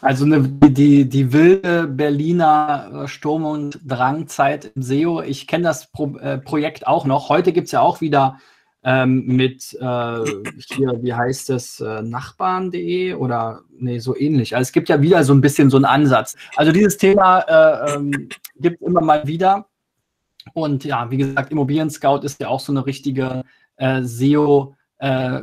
also 0.00 0.24
eine, 0.24 0.42
die, 0.42 1.08
die 1.08 1.32
wilde 1.32 1.86
Berliner 1.86 3.04
äh, 3.04 3.08
Sturm- 3.08 3.46
und 3.46 3.80
Drangzeit 3.84 4.72
im 4.74 4.82
SEO. 4.82 5.22
Ich 5.22 5.46
kenne 5.46 5.64
das 5.64 5.90
Pro, 5.92 6.16
äh, 6.18 6.38
Projekt 6.38 6.86
auch 6.86 7.04
noch. 7.04 7.28
Heute 7.28 7.52
gibt 7.52 7.66
es 7.66 7.72
ja 7.72 7.80
auch 7.80 8.00
wieder 8.00 8.40
ähm, 8.82 9.26
mit 9.26 9.74
äh, 9.74 10.24
hier, 10.58 10.98
wie 11.02 11.12
heißt 11.12 11.50
es, 11.50 11.80
äh, 11.80 12.02
Nachbarn.de 12.02 13.14
oder 13.14 13.62
nee, 13.78 13.98
so 13.98 14.16
ähnlich. 14.16 14.56
Also 14.56 14.68
es 14.68 14.72
gibt 14.72 14.88
ja 14.88 15.00
wieder 15.02 15.22
so 15.24 15.34
ein 15.34 15.40
bisschen 15.40 15.70
so 15.70 15.76
einen 15.76 15.84
Ansatz. 15.84 16.36
Also 16.56 16.72
dieses 16.72 16.96
Thema 16.96 17.40
äh, 17.40 17.94
ähm, 17.96 18.28
gibt 18.56 18.80
immer 18.82 19.00
mal 19.00 19.26
wieder. 19.26 19.66
Und 20.54 20.84
ja, 20.84 21.10
wie 21.10 21.18
gesagt, 21.18 21.52
Immobilien 21.52 21.90
Scout 21.90 22.20
ist 22.20 22.40
ja 22.40 22.48
auch 22.48 22.60
so 22.60 22.72
eine 22.72 22.86
richtige 22.86 23.42
äh, 23.76 24.00
SEO- 24.02 24.74
äh, 24.98 25.40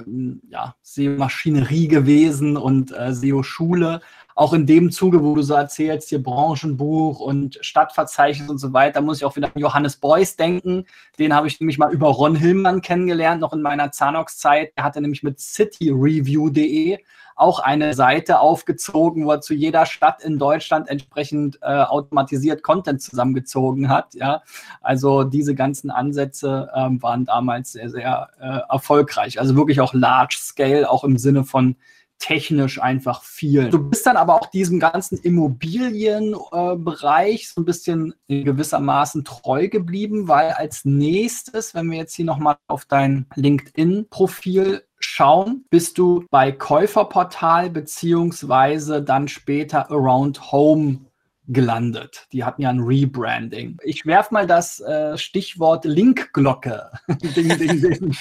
ja, 0.50 0.76
SEO-Maschinerie 0.84 1.88
gewesen 1.88 2.58
und 2.58 2.92
äh, 2.92 3.14
SEO-Schule. 3.14 4.02
Auch 4.38 4.54
in 4.54 4.68
dem 4.68 4.92
Zuge, 4.92 5.24
wo 5.24 5.34
du 5.34 5.42
so 5.42 5.56
erzählst, 5.56 6.10
hier 6.10 6.22
Branchenbuch 6.22 7.20
und 7.20 7.58
Stadtverzeichnis 7.62 8.48
und 8.48 8.60
so 8.60 8.72
weiter, 8.72 9.02
muss 9.02 9.18
ich 9.18 9.26
auch 9.26 9.36
wieder 9.36 9.48
an 9.48 9.60
Johannes 9.60 9.96
Beuys 9.96 10.36
denken. 10.36 10.86
Den 11.18 11.34
habe 11.34 11.48
ich 11.48 11.60
nämlich 11.60 11.80
mal 11.80 11.92
über 11.92 12.10
Ron 12.10 12.36
Hillmann 12.36 12.84
kennengelernt, 12.84 13.42
noch 13.42 13.52
in 13.52 13.64
meiner 13.64 13.92
Zanox-Zeit. 13.92 14.78
Der 14.78 14.84
hatte 14.84 15.02
nämlich 15.02 15.24
mit 15.24 15.40
cityreview.de 15.40 17.00
auch 17.36 17.58
eine 17.60 17.96
Seite 17.96 18.40
aufgezogen, 18.40 19.26
wo 19.26 19.32
er 19.32 19.42
zu 19.42 19.56
jeder 19.56 19.88
Stadt 19.88 20.24
in 20.24 20.38
Deutschland 20.38 20.88
entsprechend 20.88 21.58
äh, 21.64 21.66
automatisiert 21.66 22.62
Content 22.62 23.02
zusammengezogen 23.02 23.90
hat. 23.90 24.14
Ja, 24.14 24.44
also 24.82 25.24
diese 25.24 25.56
ganzen 25.56 25.90
Ansätze 25.90 26.70
ähm, 26.76 27.02
waren 27.02 27.26
damals 27.26 27.72
sehr, 27.72 27.90
sehr 27.90 28.30
äh, 28.40 28.60
erfolgreich. 28.72 29.40
Also 29.40 29.56
wirklich 29.56 29.82
auch 29.82 29.96
Large 29.96 30.38
Scale, 30.40 30.88
auch 30.88 31.04
im 31.04 31.18
Sinne 31.18 31.44
von 31.44 31.76
technisch 32.20 32.80
einfach 32.82 33.24
viel. 33.24 33.70
Du 33.70 33.80
bist 33.80 34.06
dann 34.06 34.18
aber 34.18 34.36
auch 34.36 34.48
diesem 34.48 34.80
ganzen 34.80 35.18
Immobilienbereich 35.18 37.42
äh, 37.42 37.46
so 37.46 37.62
ein 37.62 37.66
bisschen 37.66 38.14
gewissermaßen 38.28 39.24
treu 39.24 39.70
geblieben, 39.70 40.28
weil 40.28 40.50
als 40.52 40.84
nächstes, 40.86 41.74
wenn 41.76 41.92
wir 41.92 42.00
jetzt 42.00 42.16
hier 42.16 42.26
nochmal 42.26 42.58
auf 42.68 42.86
dein 42.86 43.28
LinkedIn-Profil 43.36 44.84
schauen, 45.00 45.66
bist 45.70 45.98
du 45.98 46.26
bei 46.30 46.52
Käuferportal 46.52 47.70
beziehungsweise 47.70 49.02
dann 49.02 49.28
später 49.28 49.90
Around 49.92 50.52
Home 50.52 51.00
gelandet. 51.48 52.28
Die 52.32 52.44
hatten 52.44 52.62
ja 52.62 52.70
ein 52.70 52.80
Rebranding. 52.80 53.78
Ich 53.84 54.06
werfe 54.06 54.34
mal 54.34 54.46
das 54.46 54.80
äh, 54.82 55.18
Stichwort 55.18 55.86
Linkglocke. 55.86 56.92
ding, 57.36 57.58
ding, 57.58 57.82
ding. 57.82 58.18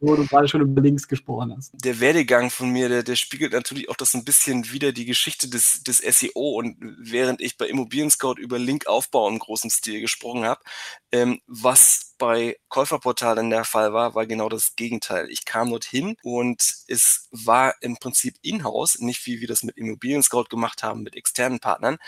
Wo 0.00 0.16
du 0.16 0.26
gerade 0.26 0.48
schon 0.48 0.60
über 0.60 0.80
Links 0.80 1.06
gesprochen 1.06 1.54
hast. 1.56 1.72
Der 1.84 2.00
Werdegang 2.00 2.50
von 2.50 2.70
mir, 2.70 2.88
der, 2.88 3.02
der 3.02 3.16
spiegelt 3.16 3.52
natürlich 3.52 3.88
auch 3.88 3.96
das 3.96 4.14
ein 4.14 4.24
bisschen 4.24 4.72
wieder 4.72 4.92
die 4.92 5.04
Geschichte 5.04 5.48
des, 5.48 5.82
des 5.82 5.98
SEO. 5.98 6.58
Und 6.58 6.76
während 6.80 7.40
ich 7.40 7.56
bei 7.56 7.66
Immobilien 7.66 8.10
Scout 8.10 8.34
über 8.38 8.58
Linkaufbau 8.58 9.28
im 9.28 9.38
großen 9.38 9.70
Stil 9.70 10.00
gesprochen 10.00 10.44
habe, 10.44 10.60
ähm, 11.12 11.40
was 11.46 12.14
bei 12.18 12.56
Käuferportalen 12.68 13.50
der 13.50 13.64
Fall 13.64 13.92
war, 13.92 14.14
war 14.14 14.26
genau 14.26 14.48
das 14.48 14.76
Gegenteil. 14.76 15.28
Ich 15.30 15.44
kam 15.44 15.70
dorthin 15.70 16.16
und 16.22 16.62
es 16.88 17.28
war 17.30 17.74
im 17.82 17.96
Prinzip 17.98 18.36
in-house, 18.42 18.98
nicht 19.00 19.26
wie 19.26 19.40
wir 19.40 19.48
das 19.48 19.62
mit 19.62 19.76
Immobilien 19.76 20.22
Scout 20.22 20.44
gemacht 20.44 20.82
haben, 20.82 21.02
mit 21.02 21.14
externen 21.14 21.60
Partnern, 21.60 21.98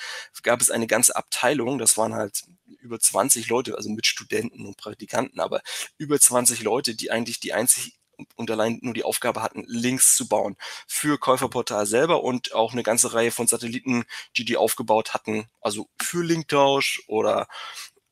gab 0.42 0.60
es 0.60 0.70
eine 0.70 0.86
ganze 0.86 1.16
Abteilung, 1.16 1.78
das 1.78 1.96
waren 1.98 2.14
halt 2.14 2.44
über 2.80 2.98
20 2.98 3.48
Leute, 3.48 3.76
also 3.76 3.90
mit 3.90 4.06
Studenten 4.06 4.66
und 4.66 4.76
Praktikanten, 4.76 5.40
aber 5.40 5.62
über 5.98 6.18
20 6.18 6.62
Leute, 6.62 6.94
die 6.94 7.10
eigentlich 7.10 7.40
die 7.40 7.52
einzig 7.52 7.98
und 8.36 8.50
allein 8.50 8.78
nur 8.82 8.94
die 8.94 9.02
Aufgabe 9.02 9.42
hatten, 9.42 9.64
Links 9.66 10.16
zu 10.16 10.28
bauen 10.28 10.56
für 10.86 11.18
Käuferportal 11.18 11.86
selber 11.86 12.22
und 12.22 12.54
auch 12.54 12.72
eine 12.72 12.84
ganze 12.84 13.12
Reihe 13.12 13.32
von 13.32 13.48
Satelliten, 13.48 14.04
die 14.36 14.44
die 14.44 14.56
aufgebaut 14.56 15.14
hatten, 15.14 15.48
also 15.60 15.88
für 16.00 16.22
Linktausch 16.22 17.02
oder 17.08 17.48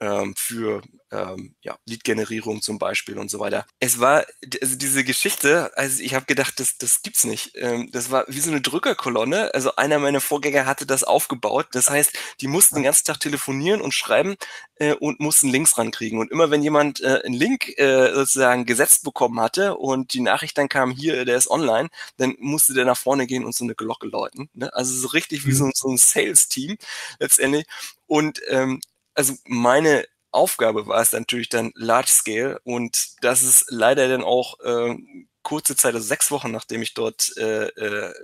ähm, 0.03 0.35
für 0.37 0.83
ähm, 1.13 1.55
ja, 1.63 1.77
Lead-Generierung 1.87 2.61
zum 2.61 2.79
Beispiel 2.79 3.19
und 3.19 3.31
so 3.31 3.39
weiter. 3.39 3.67
Es 3.79 4.01
war, 4.01 4.27
also 4.61 4.77
diese 4.77 5.05
Geschichte, 5.05 5.71
also 5.77 6.03
ich 6.03 6.15
habe 6.15 6.27
gedacht, 6.27 6.59
das, 6.59 6.77
das 6.77 7.03
gibt's 7.03 7.25
nicht. 7.25 7.53
Ähm, 7.55 7.89
das 7.93 8.11
war 8.11 8.25
wie 8.27 8.41
so 8.41 8.51
eine 8.51 8.61
Drückerkolonne. 8.61 9.55
Also 9.55 9.77
einer 9.77 10.01
meiner 10.01 10.21
Vorgänger 10.21 10.67
hatte 10.67 10.87
das 10.87 11.05
aufgebaut. 11.05 11.69
Das 11.73 11.89
heißt, 11.89 12.19
die 12.41 12.49
mussten 12.49 12.75
den 12.75 12.85
ganzen 12.85 13.05
Tag 13.05 13.21
telefonieren 13.21 13.81
und 13.81 13.95
schreiben 13.95 14.35
äh, 14.77 14.95
und 14.95 15.21
mussten 15.21 15.49
Links 15.49 15.79
rankriegen. 15.79 16.19
Und 16.19 16.33
immer 16.33 16.51
wenn 16.51 16.63
jemand 16.63 17.01
äh, 17.01 17.21
einen 17.25 17.35
Link 17.35 17.79
äh, 17.79 18.13
sozusagen 18.13 18.67
gesetzt 18.67 19.05
bekommen 19.05 19.39
hatte 19.39 19.77
und 19.77 20.15
die 20.15 20.21
Nachricht 20.21 20.59
dann 20.59 20.69
kam, 20.69 20.91
hier, 20.91 21.25
der 21.25 21.37
ist 21.37 21.49
online, 21.49 21.91
dann 22.17 22.35
musste 22.41 22.75
der 22.75 22.87
nach 22.87 22.99
vorne 22.99 23.29
gehen 23.29 23.45
und 23.45 23.55
so 23.55 23.65
eine 23.65 23.77
Glocke 23.77 24.09
läuten. 24.09 24.51
Ne? 24.55 24.75
Also 24.75 24.95
so 24.95 25.09
richtig 25.09 25.47
wie 25.47 25.53
so, 25.53 25.67
mhm. 25.67 25.73
so 25.75 25.89
ein 25.89 25.97
Sales-Team 25.99 26.77
letztendlich. 27.21 27.67
Und 28.09 28.41
ähm, 28.49 28.81
also 29.15 29.35
meine 29.45 30.07
Aufgabe 30.31 30.87
war 30.87 31.01
es 31.01 31.13
natürlich 31.13 31.49
dann 31.51 31.73
Large 31.75 32.09
Scale 32.09 32.61
und 32.65 33.17
das 33.23 33.43
ist 33.43 33.67
leider 33.71 34.09
dann 34.09 34.23
auch 34.25 34.59
äh, 34.61 34.97
kurze 35.43 35.77
Zeit, 35.77 35.95
also 35.95 36.07
sechs 36.07 36.31
Wochen 36.31 36.51
nachdem 36.51 36.83
ich 36.83 36.95
dort 36.95 37.37
äh, 37.37 37.67
äh, 37.67 38.15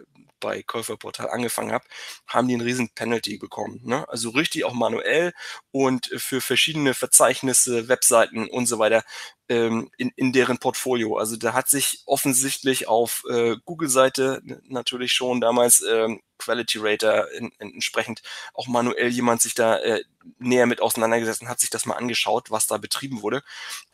bei 0.40 0.62
Käuferportal 0.62 1.28
angefangen 1.30 1.72
habe, 1.72 1.84
haben 2.26 2.48
die 2.48 2.54
einen 2.54 2.62
riesen 2.62 2.90
Penalty 2.94 3.38
bekommen. 3.38 3.80
Ne? 3.84 4.08
Also 4.08 4.30
richtig 4.30 4.64
auch 4.64 4.72
manuell 4.72 5.32
und 5.72 6.06
für 6.16 6.40
verschiedene 6.40 6.94
Verzeichnisse, 6.94 7.88
Webseiten 7.88 8.48
und 8.48 8.66
so 8.66 8.78
weiter 8.78 9.04
ähm, 9.48 9.90
in, 9.96 10.12
in 10.16 10.32
deren 10.32 10.58
Portfolio. 10.58 11.16
Also 11.16 11.36
da 11.36 11.52
hat 11.54 11.68
sich 11.68 12.02
offensichtlich 12.06 12.88
auf 12.88 13.24
äh, 13.30 13.56
Google-Seite 13.64 14.42
natürlich 14.68 15.12
schon 15.12 15.40
damals 15.40 15.82
ähm, 15.82 16.20
Quality 16.38 16.78
Rater 16.80 17.30
in, 17.32 17.50
in, 17.58 17.74
entsprechend 17.74 18.22
auch 18.54 18.66
manuell 18.66 19.08
jemand 19.08 19.42
sich 19.42 19.54
da 19.54 19.78
äh, 19.78 20.02
näher 20.38 20.66
mit 20.66 20.80
auseinandergesetzt 20.80 21.42
und 21.42 21.48
hat 21.48 21.60
sich 21.60 21.70
das 21.70 21.86
mal 21.86 21.96
angeschaut, 21.96 22.50
was 22.50 22.66
da 22.66 22.78
betrieben 22.78 23.22
wurde. 23.22 23.42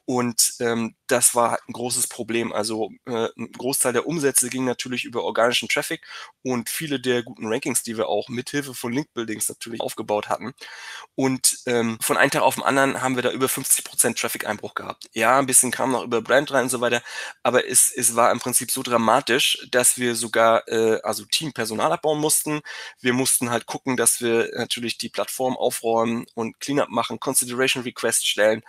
Und 0.07 0.55
ähm, 0.61 0.95
das 1.07 1.35
war 1.35 1.59
ein 1.67 1.73
großes 1.73 2.09
Problem. 2.09 2.53
Also 2.53 2.91
äh, 3.07 3.29
ein 3.37 3.53
Großteil 3.53 3.95
der 3.95 4.07
Umsätze 4.07 4.51
ging 4.51 4.65
natürlich 4.65 5.05
über 5.05 5.25
organischen 5.25 5.69
Traffic 5.69 6.07
und 6.43 6.69
viele 6.69 7.01
der 7.01 7.23
guten 7.23 7.47
Rankings, 7.47 7.83
die 7.83 7.97
wir 7.97 8.09
auch 8.09 8.29
mithilfe 8.29 8.75
von 8.75 8.93
Link-Buildings 8.93 9.49
natürlich 9.49 9.81
aufgebaut 9.81 10.29
hatten. 10.29 10.53
Und 11.15 11.59
ähm, 11.67 11.99
von 12.03 12.19
einem 12.19 12.31
Tag 12.31 12.43
auf 12.43 12.57
den 12.57 12.65
anderen 12.65 13.01
haben 13.01 13.17
wir 13.17 13.23
da 13.23 13.31
über 13.31 13.49
50 13.49 13.85
Prozent 13.85 14.19
Traffic-Einbruch 14.19 14.75
gehabt. 14.75 15.09
Ja, 15.15 15.44
ein 15.45 15.47
bisschen 15.47 15.71
kam 15.71 15.93
noch 15.93 16.05
über 16.05 16.23
Brand 16.23 16.53
rein 16.53 16.65
und 16.65 16.71
so 16.71 16.81
weiter, 16.81 17.03
aber 17.43 17.69
es, 17.69 17.93
es 17.93 18.17
war 18.17 18.33
im 18.33 18.41
Prinzip 18.41 18.71
so 18.71 18.83
dramatisch, 18.83 19.67
dass 19.71 19.99
wir 19.99 20.15
sogar 20.17 20.67
äh, 20.69 21.01
also 21.03 21.25
Teampersonal 21.25 21.93
abbauen 21.93 22.21
mussten. 22.21 22.61
Wir 23.01 23.13
mussten 23.13 23.51
halt 23.51 23.67
gucken, 23.67 23.97
dass 23.97 24.21
wir 24.21 24.51
natürlich 24.57 24.99
die 24.99 25.09
Plattform 25.09 25.57
aufräumen 25.57 26.27
und 26.35 26.59
Cleanup 26.61 26.89
machen, 26.89 27.21
Consideration 27.21 27.83
Request 27.85 28.27
stellen 28.27 28.63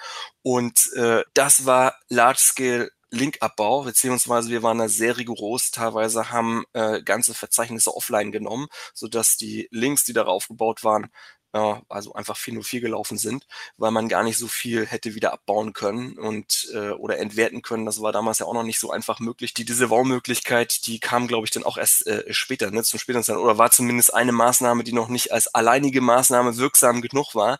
und 0.44 0.92
äh, 0.94 1.24
das 1.34 1.66
war 1.66 1.96
Large-Scale 2.10 2.92
Linkabbau, 3.12 3.84
beziehungsweise 3.84 4.50
wir 4.50 4.62
waren 4.64 4.80
da 4.80 4.90
sehr 4.90 5.18
rigoros. 5.18 5.72
Teilweise 5.72 6.32
haben 6.32 6.66
äh, 6.74 7.02
ganze 7.02 7.34
Verzeichnisse 7.34 7.96
offline 7.96 8.32
genommen, 8.32 8.68
sodass 8.94 9.38
die 9.38 9.68
Links, 9.72 10.04
die 10.04 10.14
darauf 10.14 10.48
gebaut 10.48 10.84
waren, 10.84 11.08
äh, 11.56 11.76
also 11.90 12.14
einfach 12.14 12.38
404 12.38 12.82
gelaufen 12.82 13.18
sind, 13.18 13.48
weil 13.78 13.92
man 13.92 14.10
gar 14.10 14.24
nicht 14.24 14.38
so 14.38 14.48
viel 14.48 14.86
hätte 14.86 15.16
wieder 15.16 15.34
abbauen 15.34 15.74
können 15.74 16.18
und 16.18 16.70
äh, 16.74 16.90
oder 16.92 17.18
entwerten 17.20 17.62
können. 17.62 17.86
Das 17.86 18.02
war 18.02 18.12
damals 18.12 18.40
ja 18.40 18.46
auch 18.46 18.54
noch 18.54 18.64
nicht 18.64 18.80
so 18.80 18.92
einfach 18.92 19.20
möglich. 19.20 19.54
Die 19.54 19.66
diese 19.66 19.86
Disavow-Möglichkeit, 19.86 20.86
die 20.88 21.00
kam, 21.00 21.28
glaube 21.28 21.46
ich, 21.46 21.52
dann 21.52 21.64
auch 21.64 21.78
erst 21.78 22.08
äh, 22.08 22.34
später, 22.34 22.72
ne, 22.72 22.84
zum 22.84 23.00
späteren 23.00 23.24
Zeit, 23.24 23.38
oder 23.38 23.58
war 23.58 23.72
zumindest 23.72 24.14
eine 24.14 24.32
Maßnahme, 24.32 24.84
die 24.84 24.94
noch 24.94 25.08
nicht 25.10 25.32
als 25.32 25.48
alleinige 25.48 26.02
Maßnahme 26.02 26.58
wirksam 26.58 27.02
genug 27.02 27.36
war. 27.36 27.60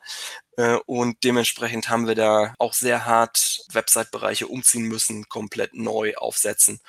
Äh, 0.58 0.78
und 0.86 1.24
dementsprechend 1.24 1.90
haben 1.90 2.08
wir 2.08 2.16
da 2.16 2.54
auch 2.60 2.74
sehr 2.74 3.06
hart 3.06 3.66
Website-Bereiche 3.72 4.48
umziehen 4.48 4.84
müssen, 4.84 5.28
komplett 5.30 5.74
neu 5.74 6.16
aufsetzen 6.16 6.80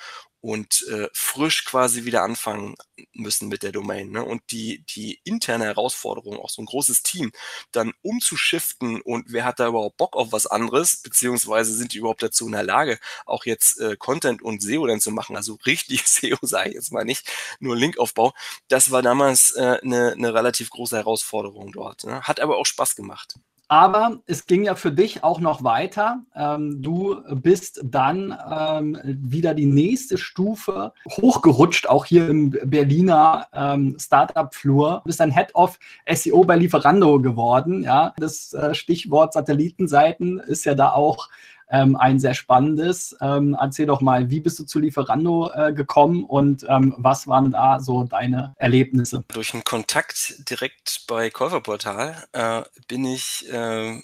und 0.46 0.86
äh, 0.92 1.08
frisch 1.12 1.64
quasi 1.64 2.04
wieder 2.04 2.22
anfangen 2.22 2.76
müssen 3.14 3.48
mit 3.48 3.64
der 3.64 3.72
Domain. 3.72 4.12
Ne? 4.12 4.24
Und 4.24 4.42
die, 4.52 4.84
die 4.94 5.20
interne 5.24 5.64
Herausforderung, 5.64 6.38
auch 6.38 6.50
so 6.50 6.62
ein 6.62 6.66
großes 6.66 7.02
Team, 7.02 7.32
dann 7.72 7.92
umzuschiften 8.02 9.00
und 9.00 9.32
wer 9.32 9.44
hat 9.44 9.58
da 9.58 9.66
überhaupt 9.66 9.96
Bock 9.96 10.14
auf 10.14 10.30
was 10.30 10.46
anderes, 10.46 11.02
beziehungsweise 11.02 11.72
sind 11.74 11.94
die 11.94 11.98
überhaupt 11.98 12.22
dazu 12.22 12.46
in 12.46 12.52
der 12.52 12.62
Lage, 12.62 13.00
auch 13.24 13.44
jetzt 13.44 13.80
äh, 13.80 13.96
Content 13.96 14.40
und 14.40 14.62
SEO 14.62 14.86
dann 14.86 15.00
zu 15.00 15.10
machen, 15.10 15.34
also 15.34 15.58
richtig 15.66 16.06
SEO 16.06 16.38
sage 16.42 16.68
ich 16.68 16.74
jetzt 16.76 16.92
mal 16.92 17.04
nicht, 17.04 17.28
nur 17.58 17.74
Linkaufbau, 17.74 18.32
das 18.68 18.92
war 18.92 19.02
damals 19.02 19.56
eine 19.56 19.80
äh, 19.80 19.86
ne, 19.86 20.14
ne 20.16 20.32
relativ 20.32 20.70
große 20.70 20.96
Herausforderung 20.96 21.72
dort. 21.72 22.04
Ne? 22.04 22.22
Hat 22.22 22.38
aber 22.38 22.58
auch 22.58 22.66
Spaß 22.66 22.94
gemacht. 22.94 23.34
Aber 23.68 24.20
es 24.26 24.46
ging 24.46 24.64
ja 24.64 24.76
für 24.76 24.92
dich 24.92 25.25
auch 25.25 25.40
noch 25.40 25.64
weiter. 25.64 26.23
Ähm, 26.37 26.82
du 26.82 27.16
bist 27.35 27.80
dann 27.82 28.37
ähm, 28.49 28.99
wieder 29.04 29.54
die 29.54 29.66
nächste 29.66 30.18
Stufe 30.18 30.92
hochgerutscht, 31.11 31.88
auch 31.88 32.04
hier 32.04 32.28
im 32.28 32.50
Berliner 32.50 33.49
ähm, 33.52 33.96
Startup-Flur. 33.99 35.00
Du 35.02 35.08
bist 35.08 35.20
ein 35.20 35.32
Head 35.32 35.52
of 35.54 35.80
SEO 36.08 36.44
bei 36.44 36.56
Lieferando 36.56 37.20
geworden. 37.20 37.82
Ja? 37.82 38.14
Das 38.18 38.52
äh, 38.52 38.73
Stichwort 38.75 39.32
Satellitenseiten 39.32 40.38
ist 40.38 40.64
ja 40.64 40.76
da 40.76 40.92
auch 40.92 41.28
ähm, 41.70 41.96
ein 41.96 42.18
sehr 42.18 42.35
spannendes. 42.35 43.16
Ähm, 43.20 43.56
erzähl 43.58 43.87
doch 43.87 44.00
mal, 44.00 44.30
wie 44.30 44.40
bist 44.40 44.58
du 44.58 44.64
zu 44.64 44.78
Lieferando 44.78 45.50
äh, 45.52 45.73
gekommen 45.73 46.25
und 46.25 46.64
ähm, 46.68 46.94
was 46.99 47.26
waren 47.26 47.50
da 47.50 47.80
so 47.80 48.04
deine 48.04 48.54
Erlebnisse? 48.56 49.25
Durch 49.28 49.54
einen 49.54 49.64
Kontakt 49.64 50.49
direkt 50.50 51.04
bei 51.06 51.30
Käuferportal 51.30 52.25
äh, 52.32 52.62
bin 52.88 53.04
ich 53.04 53.50
äh, 53.52 54.00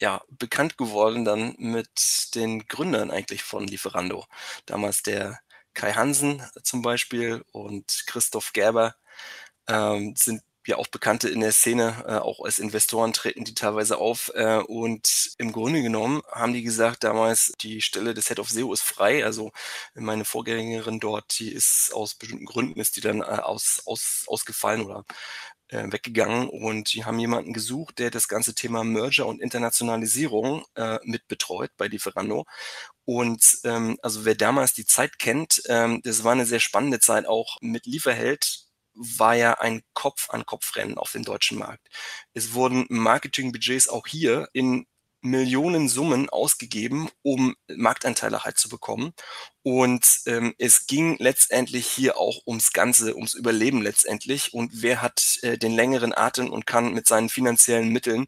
ja, 0.00 0.20
bekannt 0.28 0.76
geworden 0.76 1.24
dann 1.24 1.54
mit 1.58 2.34
den 2.34 2.66
Gründern 2.66 3.10
eigentlich 3.10 3.42
von 3.42 3.66
Lieferando. 3.66 4.24
Damals 4.66 5.02
der 5.02 5.38
Kai 5.72 5.92
Hansen 5.92 6.42
zum 6.62 6.82
Beispiel 6.82 7.44
und 7.52 8.04
Christoph 8.06 8.52
Gerber 8.52 8.94
ähm, 9.68 10.14
sind 10.16 10.42
ja 10.68 10.76
auch 10.76 10.86
Bekannte 10.88 11.28
in 11.28 11.40
der 11.40 11.52
Szene, 11.52 12.04
äh, 12.06 12.16
auch 12.16 12.44
als 12.44 12.58
Investoren 12.58 13.12
treten 13.12 13.44
die 13.44 13.54
teilweise 13.54 13.98
auf. 13.98 14.30
Äh, 14.34 14.58
und 14.58 15.32
im 15.38 15.52
Grunde 15.52 15.82
genommen 15.82 16.22
haben 16.30 16.52
die 16.52 16.62
gesagt 16.62 17.04
damals, 17.04 17.52
die 17.60 17.82
Stelle 17.82 18.14
des 18.14 18.28
Head 18.28 18.38
of 18.38 18.50
SEO 18.50 18.72
ist 18.72 18.82
frei. 18.82 19.24
Also 19.24 19.52
meine 19.94 20.24
Vorgängerin 20.24 21.00
dort, 21.00 21.38
die 21.38 21.52
ist 21.52 21.92
aus 21.94 22.14
bestimmten 22.14 22.46
Gründen, 22.46 22.80
ist 22.80 22.96
die 22.96 23.00
dann 23.00 23.20
äh, 23.20 23.24
aus, 23.24 23.82
aus, 23.86 24.24
ausgefallen 24.26 24.82
oder 24.82 25.04
äh, 25.68 25.90
weggegangen 25.90 26.48
und 26.48 26.92
die 26.92 27.04
haben 27.04 27.18
jemanden 27.18 27.52
gesucht, 27.52 27.98
der 27.98 28.10
das 28.10 28.28
ganze 28.28 28.54
Thema 28.54 28.84
Merger 28.84 29.26
und 29.26 29.40
Internationalisierung 29.40 30.64
äh, 30.74 30.98
mit 31.04 31.26
betreut 31.28 31.70
bei 31.76 31.88
Lieferando. 31.88 32.44
Und 33.04 33.58
ähm, 33.64 33.98
also 34.02 34.24
wer 34.24 34.34
damals 34.34 34.72
die 34.74 34.86
Zeit 34.86 35.18
kennt, 35.18 35.62
ähm, 35.68 36.00
das 36.04 36.24
war 36.24 36.32
eine 36.32 36.46
sehr 36.46 36.60
spannende 36.60 37.00
Zeit 37.00 37.26
auch 37.26 37.58
mit 37.60 37.86
Lieferheld 37.86 38.63
war 38.94 39.34
ja 39.34 39.54
ein 39.54 39.82
Kopf-an-Kopf-Rennen 39.94 40.98
auf 40.98 41.12
dem 41.12 41.24
deutschen 41.24 41.58
Markt. 41.58 41.88
Es 42.32 42.54
wurden 42.54 42.86
Marketingbudgets 42.88 43.88
auch 43.88 44.06
hier 44.06 44.48
in 44.52 44.86
Millionen 45.24 45.88
Summen 45.88 46.28
ausgegeben, 46.28 47.08
um 47.22 47.56
Marktanteile 47.74 48.44
halt 48.44 48.58
zu 48.58 48.68
bekommen. 48.68 49.14
Und 49.62 50.20
ähm, 50.26 50.54
es 50.58 50.86
ging 50.86 51.16
letztendlich 51.18 51.86
hier 51.86 52.18
auch 52.18 52.42
ums 52.46 52.72
Ganze, 52.72 53.16
ums 53.16 53.32
Überleben 53.32 53.80
letztendlich. 53.80 54.52
Und 54.52 54.82
wer 54.82 55.00
hat 55.00 55.38
äh, 55.42 55.56
den 55.56 55.72
längeren 55.72 56.12
Atem 56.14 56.50
und 56.50 56.66
kann 56.66 56.92
mit 56.92 57.08
seinen 57.08 57.30
finanziellen 57.30 57.88
Mitteln 57.88 58.26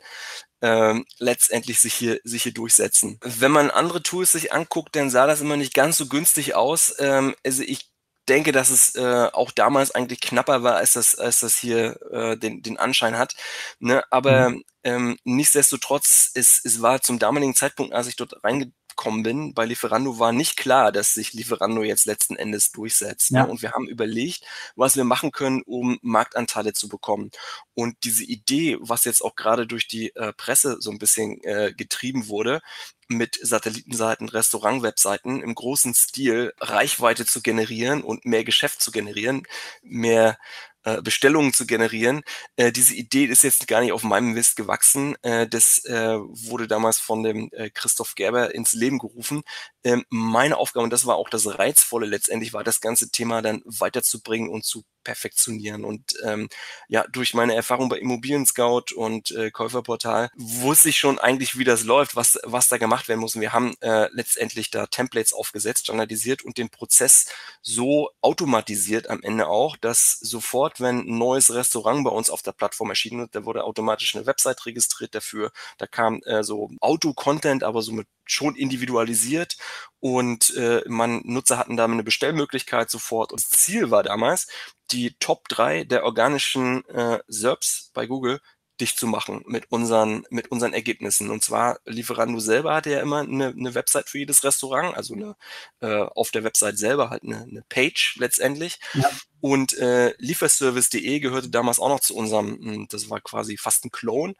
ähm, 0.62 1.04
letztendlich 1.18 1.80
sich 1.80 1.92
hier, 1.92 2.18
sich 2.24 2.44
hier 2.44 2.54
durchsetzen. 2.54 3.18
Wenn 3.22 3.52
man 3.52 3.70
andere 3.70 4.02
Tools 4.02 4.32
sich 4.32 4.54
anguckt, 4.54 4.96
dann 4.96 5.10
sah 5.10 5.26
das 5.26 5.42
immer 5.42 5.58
nicht 5.58 5.74
ganz 5.74 5.98
so 5.98 6.06
günstig 6.08 6.54
aus. 6.54 6.94
Ähm, 6.98 7.36
also 7.44 7.62
ich 7.62 7.90
denke, 8.28 8.52
dass 8.52 8.70
es 8.70 8.94
äh, 8.96 9.28
auch 9.32 9.50
damals 9.50 9.90
eigentlich 9.90 10.20
knapper 10.20 10.62
war, 10.62 10.76
als 10.76 10.94
das, 10.94 11.14
als 11.16 11.40
das 11.40 11.56
hier 11.56 12.00
äh, 12.12 12.36
den, 12.36 12.62
den 12.62 12.78
Anschein 12.78 13.18
hat. 13.18 13.34
Ne? 13.78 14.02
Aber 14.10 14.50
mhm. 14.50 14.64
ähm, 14.84 15.18
nichtsdestotrotz, 15.24 16.30
es, 16.34 16.64
es 16.64 16.82
war 16.82 17.00
zum 17.00 17.18
damaligen 17.18 17.54
Zeitpunkt, 17.54 17.92
als 17.94 18.08
ich 18.08 18.16
dort 18.16 18.42
reinge 18.44 18.72
gekommen 18.96 19.22
bin, 19.22 19.54
bei 19.54 19.66
Lieferando 19.66 20.18
war 20.18 20.32
nicht 20.32 20.56
klar, 20.56 20.90
dass 20.90 21.14
sich 21.14 21.34
Lieferando 21.34 21.82
jetzt 21.82 22.06
letzten 22.06 22.34
Endes 22.34 22.72
durchsetzt. 22.72 23.30
Ne? 23.30 23.38
Ja. 23.38 23.44
Ne? 23.44 23.50
Und 23.50 23.62
wir 23.62 23.72
haben 23.72 23.86
überlegt, 23.88 24.44
was 24.74 24.96
wir 24.96 25.04
machen 25.04 25.30
können, 25.30 25.62
um 25.62 25.98
Marktanteile 26.02 26.72
zu 26.72 26.88
bekommen. 26.88 27.30
Und 27.74 27.96
diese 28.04 28.24
Idee, 28.24 28.78
was 28.80 29.04
jetzt 29.04 29.22
auch 29.22 29.36
gerade 29.36 29.66
durch 29.66 29.86
die 29.86 30.16
äh, 30.16 30.32
Presse 30.32 30.78
so 30.80 30.90
ein 30.90 30.98
bisschen 30.98 31.42
äh, 31.44 31.72
getrieben 31.76 32.28
wurde, 32.28 32.62
mit 33.08 33.38
Satellitenseiten, 33.40 34.28
Restaurant-Webseiten 34.28 35.40
im 35.42 35.54
großen 35.54 35.94
Stil 35.94 36.52
Reichweite 36.58 37.24
zu 37.24 37.40
generieren 37.40 38.02
und 38.02 38.24
mehr 38.24 38.42
Geschäft 38.42 38.82
zu 38.82 38.90
generieren, 38.90 39.44
mehr 39.82 40.38
äh, 40.86 41.02
Bestellungen 41.02 41.52
zu 41.52 41.66
generieren. 41.66 42.22
Äh, 42.56 42.72
diese 42.72 42.94
Idee 42.94 43.24
ist 43.24 43.42
jetzt 43.42 43.66
gar 43.66 43.80
nicht 43.80 43.92
auf 43.92 44.04
meinem 44.04 44.32
Mist 44.32 44.56
gewachsen. 44.56 45.16
Äh, 45.22 45.48
das 45.48 45.84
äh, 45.84 46.16
wurde 46.18 46.68
damals 46.68 46.98
von 47.00 47.24
dem 47.24 47.50
äh, 47.52 47.70
Christoph 47.70 48.14
Gerber 48.14 48.54
ins 48.54 48.72
Leben 48.72 48.98
gerufen. 48.98 49.42
Ähm, 49.84 50.04
meine 50.10 50.56
Aufgabe, 50.56 50.84
und 50.84 50.92
das 50.92 51.04
war 51.06 51.16
auch 51.16 51.28
das 51.28 51.58
Reizvolle 51.58 52.06
letztendlich, 52.06 52.52
war 52.52 52.64
das 52.64 52.80
ganze 52.80 53.10
Thema 53.10 53.42
dann 53.42 53.62
weiterzubringen 53.64 54.48
und 54.48 54.64
zu 54.64 54.84
perfektionieren. 55.06 55.84
Und 55.84 56.14
ähm, 56.24 56.48
ja, 56.88 57.04
durch 57.06 57.32
meine 57.32 57.54
Erfahrung 57.54 57.88
bei 57.88 57.98
Immobilien 57.98 58.44
Scout 58.44 58.92
und 58.94 59.30
äh, 59.30 59.52
Käuferportal 59.52 60.30
wusste 60.34 60.88
ich 60.88 60.96
schon 60.98 61.20
eigentlich, 61.20 61.56
wie 61.56 61.62
das 61.62 61.84
läuft, 61.84 62.16
was, 62.16 62.40
was 62.42 62.68
da 62.68 62.76
gemacht 62.76 63.06
werden 63.06 63.20
muss. 63.20 63.36
Und 63.36 63.40
wir 63.40 63.52
haben 63.52 63.74
äh, 63.82 64.08
letztendlich 64.12 64.72
da 64.72 64.86
Templates 64.86 65.32
aufgesetzt, 65.32 65.84
standardisiert 65.84 66.42
und 66.42 66.58
den 66.58 66.70
Prozess 66.70 67.26
so 67.62 68.10
automatisiert 68.20 69.08
am 69.08 69.22
Ende 69.22 69.46
auch, 69.46 69.76
dass 69.76 70.18
sofort, 70.18 70.80
wenn 70.80 71.08
ein 71.08 71.18
neues 71.18 71.54
Restaurant 71.54 72.02
bei 72.02 72.10
uns 72.10 72.28
auf 72.28 72.42
der 72.42 72.52
Plattform 72.52 72.90
erschienen 72.90 73.20
wird, 73.20 73.36
da 73.36 73.44
wurde 73.44 73.62
automatisch 73.62 74.16
eine 74.16 74.26
Website 74.26 74.66
registriert 74.66 75.14
dafür. 75.14 75.52
Da 75.78 75.86
kam 75.86 76.20
äh, 76.24 76.42
so 76.42 76.70
Auto-Content, 76.80 77.62
aber 77.62 77.80
so 77.82 77.92
mit 77.92 78.08
schon 78.26 78.56
individualisiert 78.56 79.56
und 80.00 80.54
äh, 80.56 80.82
man 80.86 81.22
Nutzer 81.24 81.58
hatten 81.58 81.76
da 81.76 81.84
eine 81.84 82.02
Bestellmöglichkeit 82.02 82.90
sofort. 82.90 83.32
Und 83.32 83.40
das 83.40 83.50
Ziel 83.50 83.90
war 83.90 84.02
damals, 84.02 84.48
die 84.90 85.16
Top 85.18 85.48
3 85.48 85.84
der 85.84 86.04
organischen 86.04 86.84
äh, 86.88 87.20
SERPs 87.28 87.90
bei 87.94 88.06
Google 88.06 88.40
dicht 88.80 88.98
zu 88.98 89.06
machen 89.06 89.42
mit 89.46 89.70
unseren, 89.70 90.26
mit 90.30 90.50
unseren 90.50 90.74
Ergebnissen. 90.74 91.30
Und 91.30 91.42
zwar 91.42 91.78
Lieferando 91.86 92.38
selber 92.40 92.74
hatte 92.74 92.90
ja 92.90 93.00
immer 93.00 93.20
eine, 93.20 93.48
eine 93.48 93.74
Website 93.74 94.08
für 94.08 94.18
jedes 94.18 94.44
Restaurant, 94.44 94.94
also 94.96 95.14
eine, 95.14 95.36
äh, 95.80 96.02
auf 96.14 96.30
der 96.30 96.44
Website 96.44 96.78
selber 96.78 97.10
halt 97.10 97.22
eine, 97.22 97.42
eine 97.42 97.62
Page 97.68 98.16
letztendlich. 98.18 98.78
Ja. 98.94 99.10
Und 99.40 99.76
äh, 99.78 100.14
Lieferservice.de 100.18 101.20
gehörte 101.20 101.48
damals 101.48 101.78
auch 101.78 101.88
noch 101.88 102.00
zu 102.00 102.14
unserem, 102.14 102.58
hm, 102.58 102.86
das 102.90 103.08
war 103.08 103.20
quasi 103.20 103.56
fast 103.56 103.84
ein 103.84 103.90
Clone. 103.90 104.34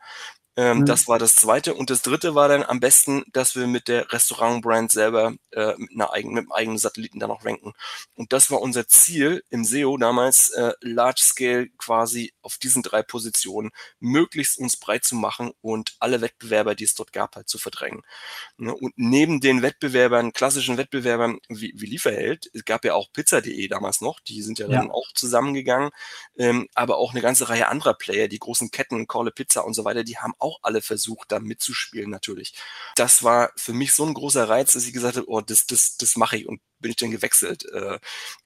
Ähm, 0.57 0.79
mhm. 0.79 0.87
Das 0.87 1.07
war 1.07 1.19
das 1.19 1.35
zweite. 1.35 1.75
Und 1.75 1.91
das 1.91 2.03
dritte 2.03 2.35
war 2.35 2.49
dann 2.49 2.63
am 2.63 2.81
besten, 2.81 3.25
dass 3.33 3.57
wir 3.57 3.67
mit 3.67 3.89
der 3.89 4.11
Restaurant-Brand 4.11 4.91
selber 4.91 5.35
äh, 5.51 5.75
mit, 5.77 5.91
einer 5.93 6.13
eigenen, 6.13 6.35
mit 6.35 6.43
einem 6.45 6.53
eigenen 6.53 6.79
Satelliten 6.79 7.21
dann 7.21 7.29
noch 7.29 7.45
ranken. 7.45 7.75
Und 8.15 8.33
das 8.33 8.51
war 8.51 8.63
unser 8.63 8.89
Ziel 8.89 9.45
im 9.51 9.65
SEO 9.65 9.99
damals, 9.99 10.49
äh, 10.51 10.73
Large 10.81 11.23
Scale 11.23 11.69
quasi 11.77 12.33
auf 12.41 12.57
diesen 12.57 12.83
drei 12.83 13.03
Positionen 13.03 13.71
möglichst 14.01 14.59
uns 14.59 14.79
breit 14.79 15.05
zu 15.05 15.15
machen 15.15 15.53
und 15.61 15.95
alle 16.01 16.23
Wettbewerber, 16.23 16.75
die 16.75 16.85
es 16.85 16.95
dort 16.95 17.13
gab, 17.13 17.37
halt 17.37 17.49
zu 17.49 17.59
verdrängen. 17.59 18.03
Ne? 18.57 18.75
Und 18.75 18.95
neben 18.97 19.41
den 19.41 19.61
Wettbewerbern, 19.61 20.33
klassischen 20.33 20.79
Wettbewerbern 20.79 21.39
wie, 21.49 21.75
wie 21.77 21.87
Lieferheld, 21.87 22.49
es 22.55 22.65
gab 22.65 22.85
ja 22.85 22.95
auch 22.95 23.13
Pizza.de 23.13 23.69
damals 23.69 24.01
noch, 24.01 24.21
die 24.21 24.41
sind 24.41 24.59
ja, 24.59 24.69
ja. 24.69 24.79
dann 24.79 24.91
auch 24.91 25.13
zusammengegangen, 25.15 25.91
ähm, 26.39 26.69
aber 26.75 26.97
auch 26.97 27.13
eine 27.13 27.21
ganze 27.21 27.49
Reihe 27.51 27.69
anderer 27.69 27.95
Player, 27.95 28.29
die 28.29 28.39
großen 28.39 28.71
Ketten, 28.71 29.07
Call 29.07 29.27
Pizza 29.31 29.65
und 29.65 29.75
so 29.75 29.85
weiter, 29.85 30.05
die 30.05 30.19
haben 30.19 30.35
auch 30.39 30.46
alle 30.63 30.83
versucht, 30.83 31.33
da 31.33 31.39
mitzuspielen 31.39 32.11
natürlich. 32.11 32.55
Das 32.97 33.23
war 33.23 33.53
für 33.57 33.73
mich 33.73 33.93
so 33.93 34.05
ein 34.05 34.15
großer 34.15 34.49
Reiz, 34.49 34.73
dass 34.73 34.87
ich 34.87 34.93
gesagt 34.93 35.17
habe, 35.17 35.29
oh, 35.29 35.41
das, 35.41 35.67
das, 35.67 35.97
das 35.97 36.17
mache 36.17 36.37
ich 36.37 36.49
und 36.49 36.61
bin 36.79 36.91
ich 36.91 36.97
dann 36.97 37.11
gewechselt. 37.11 37.65
Äh, 37.73 37.99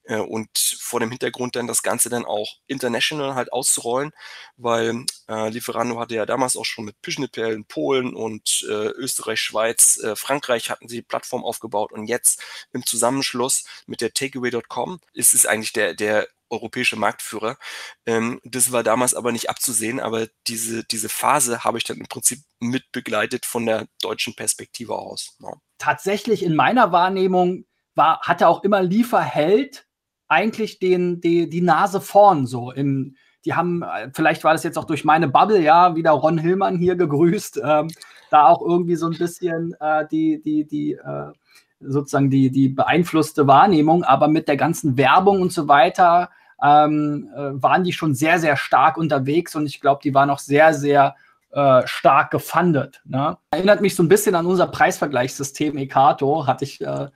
äh, 0.03 0.17
und 0.17 0.49
vor 0.79 0.99
dem 0.99 1.11
Hintergrund 1.11 1.55
dann 1.55 1.67
das 1.67 1.83
Ganze 1.83 2.09
dann 2.09 2.25
auch 2.25 2.57
international 2.67 3.35
halt 3.35 3.51
auszurollen, 3.53 4.11
weil 4.57 5.05
äh, 5.27 5.49
Lieferando 5.49 5.99
hatte 5.99 6.15
ja 6.15 6.25
damals 6.25 6.55
auch 6.55 6.65
schon 6.65 6.85
mit 6.85 7.01
Pischnepel 7.01 7.53
in 7.53 7.65
Polen 7.65 8.15
und 8.15 8.63
Österreich, 8.63 9.39
Schweiz, 9.39 9.99
Frankreich 10.15 10.69
hatten 10.69 10.87
sie 10.87 10.97
die 10.97 11.01
Plattform 11.01 11.43
aufgebaut 11.43 11.91
und 11.91 12.07
jetzt 12.07 12.41
im 12.73 12.85
Zusammenschluss 12.85 13.65
mit 13.85 14.01
der 14.01 14.13
Takeaway.com 14.13 14.99
ist 15.13 15.33
es 15.33 15.45
eigentlich 15.45 15.73
der, 15.73 15.93
der 15.93 16.27
europäische 16.51 16.95
Marktführer. 16.95 17.57
Ähm, 18.05 18.39
das 18.43 18.71
war 18.71 18.83
damals 18.83 19.13
aber 19.13 19.31
nicht 19.31 19.49
abzusehen, 19.49 19.99
aber 19.99 20.27
diese, 20.47 20.83
diese 20.83 21.09
Phase 21.09 21.63
habe 21.63 21.77
ich 21.77 21.83
dann 21.83 21.97
im 21.97 22.07
Prinzip 22.07 22.39
mit 22.59 22.91
begleitet 22.91 23.45
von 23.45 23.65
der 23.65 23.87
deutschen 24.01 24.35
Perspektive 24.35 24.95
aus. 24.95 25.37
Ja. 25.39 25.53
Tatsächlich 25.77 26.43
in 26.43 26.55
meiner 26.55 26.91
Wahrnehmung 26.91 27.65
war, 27.95 28.21
hatte 28.21 28.47
auch 28.47 28.63
immer 28.63 28.81
Lieferheld 28.81 29.87
eigentlich 30.27 30.79
den, 30.79 31.19
die, 31.19 31.49
die 31.49 31.61
Nase 31.61 31.99
vorn 31.99 32.45
so 32.45 32.71
im, 32.71 33.15
die 33.43 33.53
haben, 33.53 33.83
vielleicht 34.13 34.43
war 34.43 34.53
das 34.53 34.63
jetzt 34.63 34.77
auch 34.77 34.85
durch 34.85 35.03
meine 35.03 35.27
Bubble, 35.27 35.61
ja, 35.61 35.95
wieder 35.95 36.11
Ron 36.11 36.37
Hillmann 36.37 36.77
hier 36.77 36.95
gegrüßt, 36.95 37.59
ähm, 37.63 37.89
da 38.29 38.47
auch 38.47 38.61
irgendwie 38.61 38.95
so 38.95 39.07
ein 39.07 39.17
bisschen 39.17 39.75
äh, 39.79 40.05
die, 40.09 40.41
die, 40.41 40.65
die, 40.65 40.93
äh, 40.93 41.31
sozusagen 41.79 42.29
die, 42.29 42.51
die 42.51 42.69
beeinflusste 42.69 43.47
Wahrnehmung, 43.47 44.03
aber 44.03 44.27
mit 44.27 44.47
der 44.47 44.57
ganzen 44.57 44.97
Werbung 44.97 45.41
und 45.41 45.51
so 45.51 45.67
weiter 45.67 46.29
ähm, 46.63 47.29
äh, 47.35 47.61
waren 47.61 47.83
die 47.83 47.93
schon 47.93 48.13
sehr, 48.13 48.39
sehr 48.39 48.57
stark 48.57 48.97
unterwegs 48.97 49.55
und 49.55 49.65
ich 49.65 49.81
glaube, 49.81 50.01
die 50.03 50.13
waren 50.13 50.29
auch 50.29 50.39
sehr, 50.39 50.73
sehr 50.73 51.15
äh, 51.51 51.81
stark 51.85 52.31
gefundet. 52.31 53.01
Ne? 53.03 53.37
Erinnert 53.51 53.81
mich 53.81 53.95
so 53.95 54.03
ein 54.03 54.07
bisschen 54.07 54.35
an 54.35 54.45
unser 54.45 54.67
Preisvergleichssystem 54.67 55.77
Ekato, 55.77 56.47
hatte 56.47 56.63
ich 56.63 56.81
äh, 56.81 57.07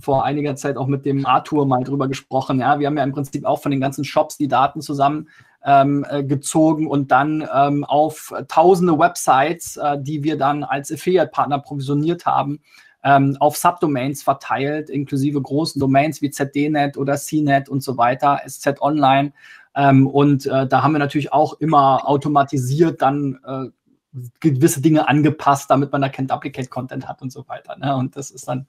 vor 0.00 0.24
einiger 0.24 0.56
Zeit 0.56 0.76
auch 0.76 0.86
mit 0.86 1.04
dem 1.04 1.24
Arthur 1.24 1.66
mal 1.66 1.84
drüber 1.84 2.08
gesprochen. 2.08 2.60
Ja, 2.60 2.78
wir 2.78 2.86
haben 2.86 2.96
ja 2.96 3.04
im 3.04 3.12
Prinzip 3.12 3.44
auch 3.44 3.62
von 3.62 3.70
den 3.70 3.80
ganzen 3.80 4.04
Shops 4.04 4.36
die 4.36 4.48
Daten 4.48 4.80
zusammen 4.80 5.28
ähm, 5.64 6.04
äh, 6.08 6.22
gezogen 6.22 6.86
und 6.86 7.10
dann 7.10 7.46
ähm, 7.54 7.84
auf 7.84 8.32
tausende 8.48 8.98
Websites, 8.98 9.76
äh, 9.76 9.98
die 10.00 10.22
wir 10.22 10.36
dann 10.36 10.64
als 10.64 10.92
Affiliate-Partner 10.92 11.60
provisioniert 11.60 12.26
haben, 12.26 12.60
ähm, 13.06 13.36
auf 13.38 13.56
Subdomains 13.56 14.24
verteilt, 14.24 14.90
inklusive 14.90 15.40
großen 15.40 15.78
Domains 15.78 16.20
wie 16.22 16.30
ZDNet 16.30 16.98
oder 16.98 17.16
CNET 17.16 17.68
und 17.68 17.80
so 17.82 17.96
weiter, 17.96 18.40
SZ 18.44 18.80
Online. 18.80 19.32
Ähm, 19.76 20.08
und 20.08 20.46
äh, 20.46 20.66
da 20.66 20.82
haben 20.82 20.92
wir 20.92 20.98
natürlich 20.98 21.32
auch 21.32 21.54
immer 21.60 22.08
automatisiert 22.08 23.00
dann 23.02 23.38
äh, 23.46 23.66
gewisse 24.40 24.80
Dinge 24.80 25.08
angepasst, 25.08 25.70
damit 25.70 25.92
man 25.92 26.00
da 26.00 26.08
kein 26.08 26.26
Duplicate-Content 26.26 27.06
hat 27.06 27.22
und 27.22 27.30
so 27.30 27.46
weiter. 27.46 27.76
Ne? 27.76 27.94
Und 27.94 28.16
das 28.16 28.30
ist 28.30 28.48
dann 28.48 28.66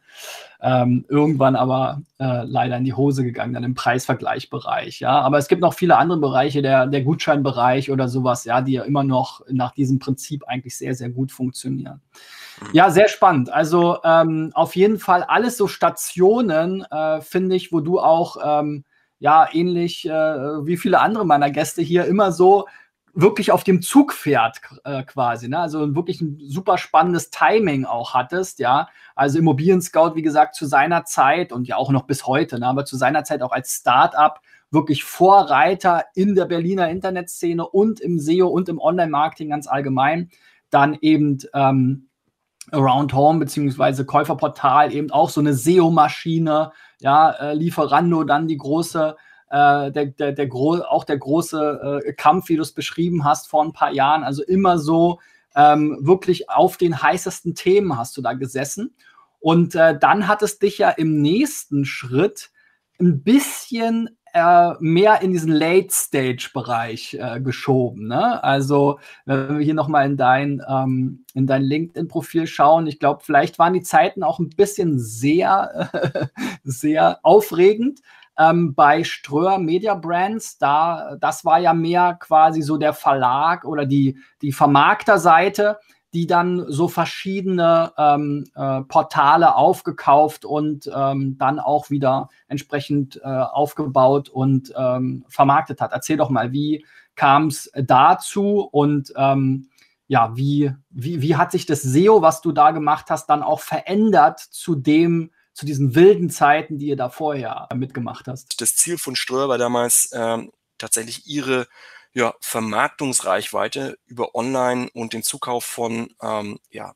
ähm, 0.62 1.06
irgendwann 1.08 1.56
aber 1.56 2.04
äh, 2.20 2.44
leider 2.44 2.78
in 2.78 2.84
die 2.84 2.94
Hose 2.94 3.24
gegangen, 3.24 3.54
dann 3.54 3.64
im 3.64 3.74
Preisvergleichbereich. 3.74 5.00
Ja, 5.00 5.20
aber 5.22 5.40
es 5.40 5.48
gibt 5.48 5.62
noch 5.62 5.74
viele 5.74 5.98
andere 5.98 6.20
Bereiche, 6.20 6.62
der, 6.62 6.86
der 6.86 7.02
Gutscheinbereich 7.02 7.90
oder 7.90 8.08
sowas, 8.08 8.44
ja, 8.44 8.62
die 8.62 8.74
ja 8.74 8.84
immer 8.84 9.04
noch 9.04 9.42
nach 9.50 9.72
diesem 9.72 9.98
Prinzip 9.98 10.44
eigentlich 10.46 10.78
sehr, 10.78 10.94
sehr 10.94 11.10
gut 11.10 11.32
funktionieren. 11.32 12.02
Ja, 12.74 12.90
sehr 12.90 13.08
spannend. 13.08 13.52
Also 13.52 13.98
ähm, 14.04 14.52
auf 14.54 14.76
jeden 14.76 15.00
Fall 15.00 15.24
alles 15.24 15.58
so 15.58 15.68
Stationen, 15.68 16.84
äh, 16.90 17.22
finde 17.22 17.56
ich, 17.56 17.72
wo 17.72 17.80
du 17.80 18.00
auch 18.00 18.38
ähm, 18.44 18.84
ja 19.20 19.48
ähnlich 19.52 20.08
äh, 20.08 20.12
wie 20.12 20.78
viele 20.78 21.00
andere 21.00 21.26
meiner 21.26 21.52
Gäste 21.52 21.82
hier 21.82 22.06
immer 22.06 22.32
so 22.32 22.68
wirklich 23.20 23.52
auf 23.52 23.64
dem 23.64 23.82
Zug 23.82 24.14
fährt 24.14 24.62
äh, 24.84 25.02
quasi, 25.04 25.48
ne? 25.50 25.58
Also 25.58 25.96
wirklich 25.96 26.22
ein 26.22 26.40
super 26.40 26.78
spannendes 26.78 27.32
Timing 27.32 27.86
auch 27.86 28.14
hattest, 28.14 28.60
ja. 28.60 28.90
Also 29.16 29.40
Immobilien 29.40 29.82
Scout, 29.82 30.14
wie 30.14 30.22
gesagt, 30.22 30.54
zu 30.54 30.68
seiner 30.68 31.04
Zeit 31.04 31.52
und 31.52 31.68
ja 31.68 31.78
auch 31.78 31.90
noch 31.92 32.04
bis 32.04 32.28
heute, 32.28 32.60
ne? 32.60 32.68
aber 32.68 32.86
zu 32.86 32.96
seiner 32.96 33.24
Zeit 33.24 33.42
auch 33.42 33.52
als 33.52 33.74
Startup 33.74 34.40
wirklich 34.70 35.04
Vorreiter 35.04 36.06
in 36.14 36.36
der 36.36 36.46
Berliner 36.46 36.90
Internetszene 36.90 37.68
und 37.68 38.00
im 38.00 38.20
SEO 38.20 38.48
und 38.48 38.70
im 38.70 38.80
Online-Marketing 38.80 39.50
ganz 39.50 39.66
allgemein. 39.66 40.30
Dann 40.70 40.96
eben 41.02 41.40
ähm, 41.56 42.10
Around 42.72 43.14
Home 43.14 43.40
beziehungsweise 43.40 44.06
Käuferportal 44.06 44.94
eben 44.94 45.12
auch 45.12 45.30
so 45.30 45.40
eine 45.40 45.54
SEO-Maschine, 45.54 46.72
ja, 47.00 47.32
äh, 47.32 47.54
Lieferando 47.54 48.24
dann 48.24 48.48
die 48.48 48.58
große 48.58 49.16
äh, 49.50 49.92
der, 49.92 50.08
der, 50.08 50.34
der 50.34 50.48
gro 50.48 50.82
auch 50.82 51.06
der 51.06 51.18
große 51.18 52.02
äh, 52.06 52.14
Kampf, 52.14 52.50
wie 52.50 52.56
du 52.58 52.62
es 52.62 52.74
beschrieben 52.74 53.24
hast 53.24 53.48
vor 53.48 53.64
ein 53.64 53.74
paar 53.74 53.92
Jahren. 53.92 54.24
Also 54.24 54.44
immer 54.44 54.78
so 54.78 55.20
ähm, 55.56 55.98
wirklich 56.02 56.50
auf 56.50 56.78
den 56.78 57.02
heißesten 57.02 57.56
Themen 57.56 57.98
hast 57.98 58.18
du 58.18 58.22
da 58.22 58.34
gesessen. 58.34 58.94
Und 59.40 59.76
äh, 59.76 59.98
dann 59.98 60.28
hat 60.28 60.42
es 60.42 60.60
dich 60.60 60.80
ja 60.80 60.90
im 60.90 61.22
nächsten 61.22 61.86
Schritt 61.86 62.50
ein 63.00 63.24
bisschen 63.24 64.17
äh, 64.38 64.76
mehr 64.80 65.22
in 65.22 65.32
diesen 65.32 65.52
Late-Stage-Bereich 65.52 67.18
äh, 67.20 67.42
geschoben. 67.42 68.08
Ne? 68.08 68.44
Also, 68.44 69.00
wenn 69.26 69.58
wir 69.58 69.66
hier 69.66 69.74
nochmal 69.74 70.06
in 70.06 70.18
dein, 70.18 70.62
ähm, 70.70 71.26
in 71.34 71.48
dein 71.48 71.64
LinkedIn-Profil 71.64 72.46
schauen, 72.46 72.86
ich 72.86 73.00
glaube, 73.00 73.22
vielleicht 73.24 73.58
waren 73.58 73.74
die 73.74 73.82
Zeiten 73.82 74.24
auch 74.24 74.40
ein 74.40 74.50
bisschen 74.50 75.00
sehr, 75.00 75.90
sehr 76.64 77.20
aufregend 77.24 78.02
ähm, 78.38 78.76
bei 78.76 79.04
Ströer 79.04 79.58
Media 79.58 79.96
Brands, 79.96 80.58
da, 80.58 81.18
das 81.20 81.44
war 81.44 81.60
ja 81.60 81.74
mehr 81.74 82.18
quasi 82.20 82.62
so 82.62 82.78
der 82.78 82.94
Verlag 82.94 83.66
oder 83.66 83.86
die, 83.86 84.18
die 84.42 84.52
Vermarkterseite, 84.52 85.80
die 86.18 86.26
dann 86.26 86.66
so 86.68 86.88
verschiedene 86.88 87.94
ähm, 87.96 88.46
äh, 88.56 88.82
Portale 88.82 89.56
aufgekauft 89.56 90.46
und 90.46 90.90
ähm, 90.92 91.38
dann 91.38 91.60
auch 91.60 91.92
wieder 91.92 92.30
entsprechend 92.48 93.18
äh, 93.18 93.28
aufgebaut 93.28 94.28
und 94.28 94.74
ähm, 94.76 95.26
vermarktet 95.30 95.80
hat. 95.80 95.92
Erzähl 95.92 96.18
doch 96.18 96.32
mal, 96.32 96.52
wie 96.52 96.84
kam 97.14 97.50
es 97.50 97.70
dazu 97.76 98.62
und 98.62 99.14
ähm, 99.16 99.70
ja, 100.08 100.36
wie, 100.36 100.72
wie, 100.90 101.22
wie 101.22 101.36
hat 101.36 101.52
sich 101.52 101.68
das 101.68 101.84
SEO, 101.84 102.24
was 102.24 102.42
du 102.42 102.52
da 102.52 102.72
gemacht 102.72 103.12
hast, 103.12 103.28
dann 103.28 103.44
auch 103.44 103.60
verändert 103.60 104.40
zu 104.40 104.74
dem, 104.74 105.30
zu 105.54 105.68
diesen 105.68 105.94
wilden 105.94 106.32
Zeiten, 106.32 106.80
die 106.80 106.88
ihr 106.88 106.96
da 106.96 107.10
vorher 107.10 107.70
mitgemacht 107.76 108.28
hast? 108.28 108.60
Das 108.60 108.76
Ziel 108.76 108.98
von 108.98 109.16
Ströer 109.16 109.50
war 109.50 109.60
damals 109.60 110.10
ähm, 110.16 110.52
tatsächlich 110.80 111.28
ihre 111.28 111.68
ja, 112.18 112.34
Vermarktungsreichweite 112.42 114.00
über 114.08 114.34
Online 114.34 114.90
und 114.96 115.14
den 115.14 115.22
Zukauf 115.22 115.64
von 115.66 116.10
ähm, 116.20 116.58
ja, 116.72 116.96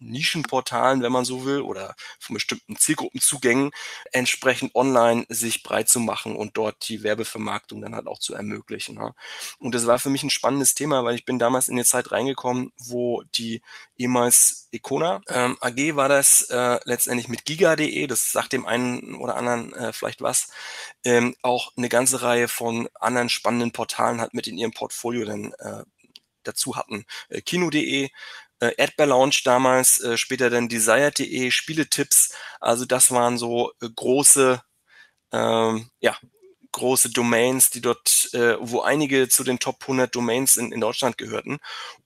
Nischenportalen, 0.00 1.02
wenn 1.02 1.12
man 1.12 1.24
so 1.24 1.44
will, 1.44 1.60
oder 1.60 1.94
von 2.18 2.34
bestimmten 2.34 2.76
Zielgruppenzugängen 2.76 3.70
entsprechend 4.12 4.74
online 4.74 5.26
sich 5.28 5.62
breit 5.62 5.88
zu 5.88 6.00
machen 6.00 6.36
und 6.36 6.56
dort 6.56 6.88
die 6.88 7.02
Werbevermarktung 7.02 7.80
dann 7.80 7.94
halt 7.94 8.06
auch 8.06 8.18
zu 8.18 8.34
ermöglichen. 8.34 8.96
Ja. 8.96 9.14
Und 9.58 9.74
das 9.74 9.86
war 9.86 9.98
für 9.98 10.10
mich 10.10 10.22
ein 10.22 10.30
spannendes 10.30 10.74
Thema, 10.74 11.04
weil 11.04 11.14
ich 11.14 11.24
bin 11.24 11.38
damals 11.38 11.68
in 11.68 11.76
die 11.76 11.84
Zeit 11.84 12.12
reingekommen, 12.12 12.72
wo 12.78 13.22
die 13.34 13.62
ehemals 13.96 14.68
Icona 14.72 15.20
ähm, 15.28 15.56
AG 15.60 15.96
war 15.96 16.08
das 16.08 16.42
äh, 16.50 16.78
letztendlich 16.84 17.28
mit 17.28 17.44
giga.de, 17.44 18.06
das 18.06 18.32
sagt 18.32 18.52
dem 18.52 18.66
einen 18.66 19.16
oder 19.16 19.36
anderen 19.36 19.72
äh, 19.74 19.92
vielleicht 19.92 20.22
was, 20.22 20.50
ähm, 21.04 21.34
auch 21.42 21.72
eine 21.76 21.88
ganze 21.88 22.22
Reihe 22.22 22.48
von 22.48 22.88
anderen 22.94 23.28
spannenden 23.28 23.72
Portalen 23.72 24.20
hat 24.20 24.34
mit 24.34 24.46
in 24.46 24.58
ihrem 24.58 24.72
Portfolio 24.72 25.24
dann 25.24 25.52
äh, 25.58 25.84
dazu 26.42 26.76
hatten. 26.76 27.04
Äh, 27.28 27.42
Kino.de, 27.42 28.10
äh, 28.60 28.72
Adbear 28.82 29.08
Launch 29.08 29.42
damals, 29.44 30.00
äh, 30.00 30.16
später 30.16 30.50
dann 30.50 30.68
Desired.de, 30.68 31.50
Spieletipps. 31.50 32.34
Also 32.60 32.84
das 32.84 33.10
waren 33.10 33.38
so 33.38 33.72
äh, 33.82 33.88
große, 33.94 34.62
ähm, 35.32 35.90
ja, 36.00 36.16
große 36.72 37.10
Domains, 37.10 37.70
die 37.70 37.80
dort, 37.80 38.30
äh, 38.32 38.56
wo 38.60 38.80
einige 38.82 39.28
zu 39.28 39.44
den 39.44 39.58
Top 39.58 39.78
100 39.82 40.14
Domains 40.14 40.56
in, 40.56 40.72
in 40.72 40.80
Deutschland 40.80 41.18
gehörten. 41.18 41.58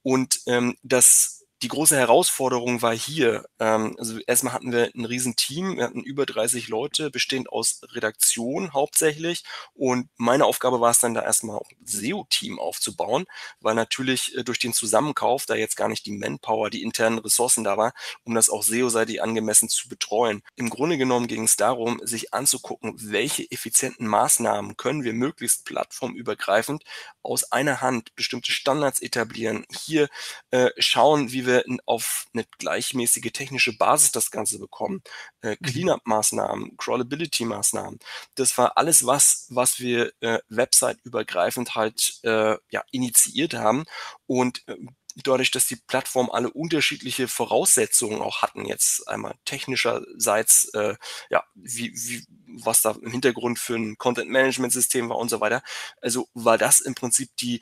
Und 0.03 0.41
ähm, 0.47 0.77
das 0.83 1.44
die 1.65 1.69
große 1.69 1.97
Herausforderung 1.97 2.83
war 2.83 2.95
hier, 2.95 3.43
ähm, 3.59 3.95
also 3.97 4.19
erstmal 4.27 4.53
hatten 4.53 4.71
wir 4.71 4.91
ein 4.93 5.03
Riesenteam, 5.03 5.77
wir 5.77 5.85
hatten 5.85 6.03
über 6.03 6.27
30 6.27 6.67
Leute, 6.67 7.09
bestehend 7.09 7.49
aus 7.49 7.81
Redaktion 7.89 8.71
hauptsächlich. 8.71 9.43
Und 9.73 10.07
meine 10.15 10.45
Aufgabe 10.45 10.79
war 10.79 10.91
es 10.91 10.99
dann 10.99 11.15
da 11.15 11.23
erstmal 11.23 11.57
auch 11.57 11.67
SEO-Team 11.83 12.59
aufzubauen, 12.59 13.25
weil 13.61 13.73
natürlich 13.73 14.37
äh, 14.37 14.43
durch 14.43 14.59
den 14.59 14.73
Zusammenkauf 14.73 15.47
da 15.47 15.55
jetzt 15.55 15.75
gar 15.75 15.87
nicht 15.87 16.05
die 16.05 16.11
Manpower, 16.11 16.69
die 16.69 16.83
internen 16.83 17.17
Ressourcen 17.17 17.63
da 17.63 17.77
war, 17.77 17.93
um 18.25 18.35
das 18.35 18.51
auch 18.51 18.61
SEO-seitig 18.61 19.23
angemessen 19.23 19.67
zu 19.67 19.89
betreuen. 19.89 20.43
Im 20.55 20.69
Grunde 20.69 20.99
genommen 20.99 21.25
ging 21.25 21.45
es 21.45 21.57
darum, 21.57 21.99
sich 22.03 22.31
anzugucken, 22.31 22.93
welche 22.99 23.49
effizienten 23.49 24.05
Maßnahmen 24.05 24.77
können 24.77 25.03
wir 25.03 25.13
möglichst 25.13 25.65
plattformübergreifend 25.65 26.83
aus 27.23 27.51
einer 27.51 27.81
Hand 27.81 28.13
bestimmte 28.15 28.51
Standards 28.51 29.01
etablieren, 29.01 29.65
hier 29.71 30.09
äh, 30.51 30.69
schauen, 30.77 31.31
wie 31.31 31.47
wir 31.47 31.54
wir 31.63 31.77
auf 31.85 32.25
eine 32.33 32.45
gleichmäßige 32.57 33.31
technische 33.31 33.77
Basis 33.77 34.11
das 34.11 34.31
Ganze 34.31 34.59
bekommen. 34.59 35.01
Äh, 35.41 35.51
mhm. 35.51 35.65
Cleanup-Maßnahmen, 35.65 36.77
Crawlability-Maßnahmen. 36.77 37.99
Das 38.35 38.57
war 38.57 38.77
alles 38.77 39.05
was, 39.05 39.47
was 39.49 39.79
wir 39.79 40.11
äh, 40.21 40.39
website-übergreifend 40.49 41.75
halt 41.75 42.19
äh, 42.23 42.57
ja, 42.69 42.83
initiiert 42.91 43.53
haben 43.53 43.85
und 44.27 44.67
äh, 44.67 44.75
dadurch, 45.23 45.51
dass 45.51 45.67
die 45.67 45.77
Plattformen 45.77 46.29
alle 46.29 46.51
unterschiedliche 46.51 47.27
Voraussetzungen 47.27 48.21
auch 48.21 48.41
hatten, 48.41 48.65
jetzt 48.65 49.07
einmal 49.07 49.35
technischerseits, 49.45 50.65
äh, 50.73 50.95
ja, 51.29 51.43
wie, 51.55 51.93
wie, 51.93 52.25
was 52.63 52.81
da 52.81 52.91
im 53.01 53.11
Hintergrund 53.11 53.59
für 53.59 53.75
ein 53.75 53.97
Content-Management-System 53.97 55.09
war 55.09 55.17
und 55.17 55.29
so 55.29 55.39
weiter. 55.39 55.63
Also 56.01 56.27
war 56.33 56.57
das 56.57 56.81
im 56.81 56.95
Prinzip 56.95 57.29
die 57.37 57.61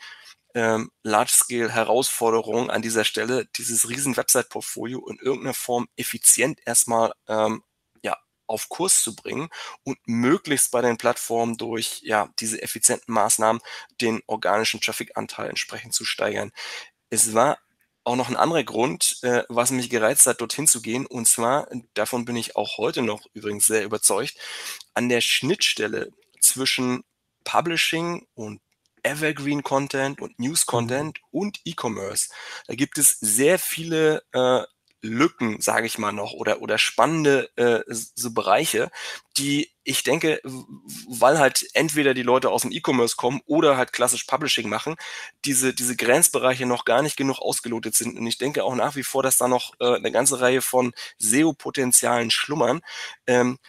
ähm, 0.53 0.91
Large-Scale-Herausforderung 1.03 2.69
an 2.69 2.81
dieser 2.81 3.03
Stelle, 3.03 3.45
dieses 3.55 3.89
riesen 3.89 4.17
Website-Portfolio 4.17 5.07
in 5.07 5.17
irgendeiner 5.17 5.53
Form 5.53 5.87
effizient 5.95 6.59
erstmal 6.65 7.13
ähm, 7.27 7.63
ja, 8.03 8.17
auf 8.47 8.69
Kurs 8.69 9.01
zu 9.03 9.15
bringen 9.15 9.49
und 9.83 9.97
möglichst 10.05 10.71
bei 10.71 10.81
den 10.81 10.97
Plattformen 10.97 11.57
durch 11.57 12.01
ja, 12.03 12.29
diese 12.39 12.61
effizienten 12.61 13.13
Maßnahmen 13.13 13.61
den 14.01 14.21
organischen 14.27 14.81
Traffic-Anteil 14.81 15.49
entsprechend 15.49 15.93
zu 15.93 16.05
steigern. 16.05 16.51
Es 17.09 17.33
war 17.33 17.57
auch 18.03 18.15
noch 18.15 18.29
ein 18.29 18.35
anderer 18.35 18.63
Grund, 18.63 19.19
äh, 19.21 19.43
was 19.49 19.71
mich 19.71 19.89
gereizt 19.89 20.27
hat, 20.27 20.41
dorthin 20.41 20.67
zu 20.67 20.81
gehen. 20.81 21.05
Und 21.05 21.27
zwar, 21.27 21.67
davon 21.93 22.25
bin 22.25 22.35
ich 22.35 22.55
auch 22.55 22.77
heute 22.77 23.01
noch 23.01 23.25
übrigens 23.33 23.65
sehr 23.65 23.83
überzeugt, 23.85 24.35
an 24.93 25.09
der 25.09 25.21
Schnittstelle 25.21 26.11
zwischen 26.41 27.03
Publishing 27.45 28.27
und 28.35 28.61
Evergreen 29.03 29.63
Content 29.63 30.21
und 30.21 30.39
News 30.39 30.65
mhm. 30.65 30.71
Content 30.71 31.19
und 31.31 31.59
E-Commerce. 31.65 32.29
Da 32.67 32.75
gibt 32.75 32.97
es 32.97 33.19
sehr 33.19 33.59
viele 33.59 34.23
äh, 34.31 34.63
Lücken, 35.03 35.59
sage 35.59 35.85
ich 35.85 35.97
mal 35.97 36.13
noch, 36.13 36.31
oder, 36.31 36.61
oder 36.61 36.77
spannende 36.77 37.49
äh, 37.57 37.81
so 37.89 38.33
Bereiche, 38.33 38.89
die 39.37 39.69
ich 39.83 40.03
denke, 40.03 40.39
weil 40.43 41.39
halt 41.39 41.67
entweder 41.73 42.13
die 42.13 42.23
Leute 42.23 42.49
aus 42.49 42.61
dem 42.61 42.71
E-Commerce 42.71 43.17
kommen 43.17 43.41
oder 43.45 43.75
halt 43.75 43.91
klassisch 43.91 44.23
Publishing 44.23 44.69
machen, 44.69 44.95
diese, 45.43 45.73
diese 45.73 45.97
Grenzbereiche 45.97 46.65
noch 46.65 46.85
gar 46.85 47.01
nicht 47.01 47.17
genug 47.17 47.39
ausgelotet 47.39 47.95
sind. 47.95 48.17
Und 48.17 48.25
ich 48.25 48.37
denke 48.37 48.63
auch 48.63 48.75
nach 48.75 48.95
wie 48.95 49.03
vor, 49.03 49.23
dass 49.23 49.35
da 49.35 49.49
noch 49.49 49.73
äh, 49.81 49.95
eine 49.95 50.11
ganze 50.11 50.39
Reihe 50.39 50.61
von 50.61 50.93
SEO-Potenzialen 51.17 52.31
schlummern. 52.31 52.79
Ähm, 53.27 53.59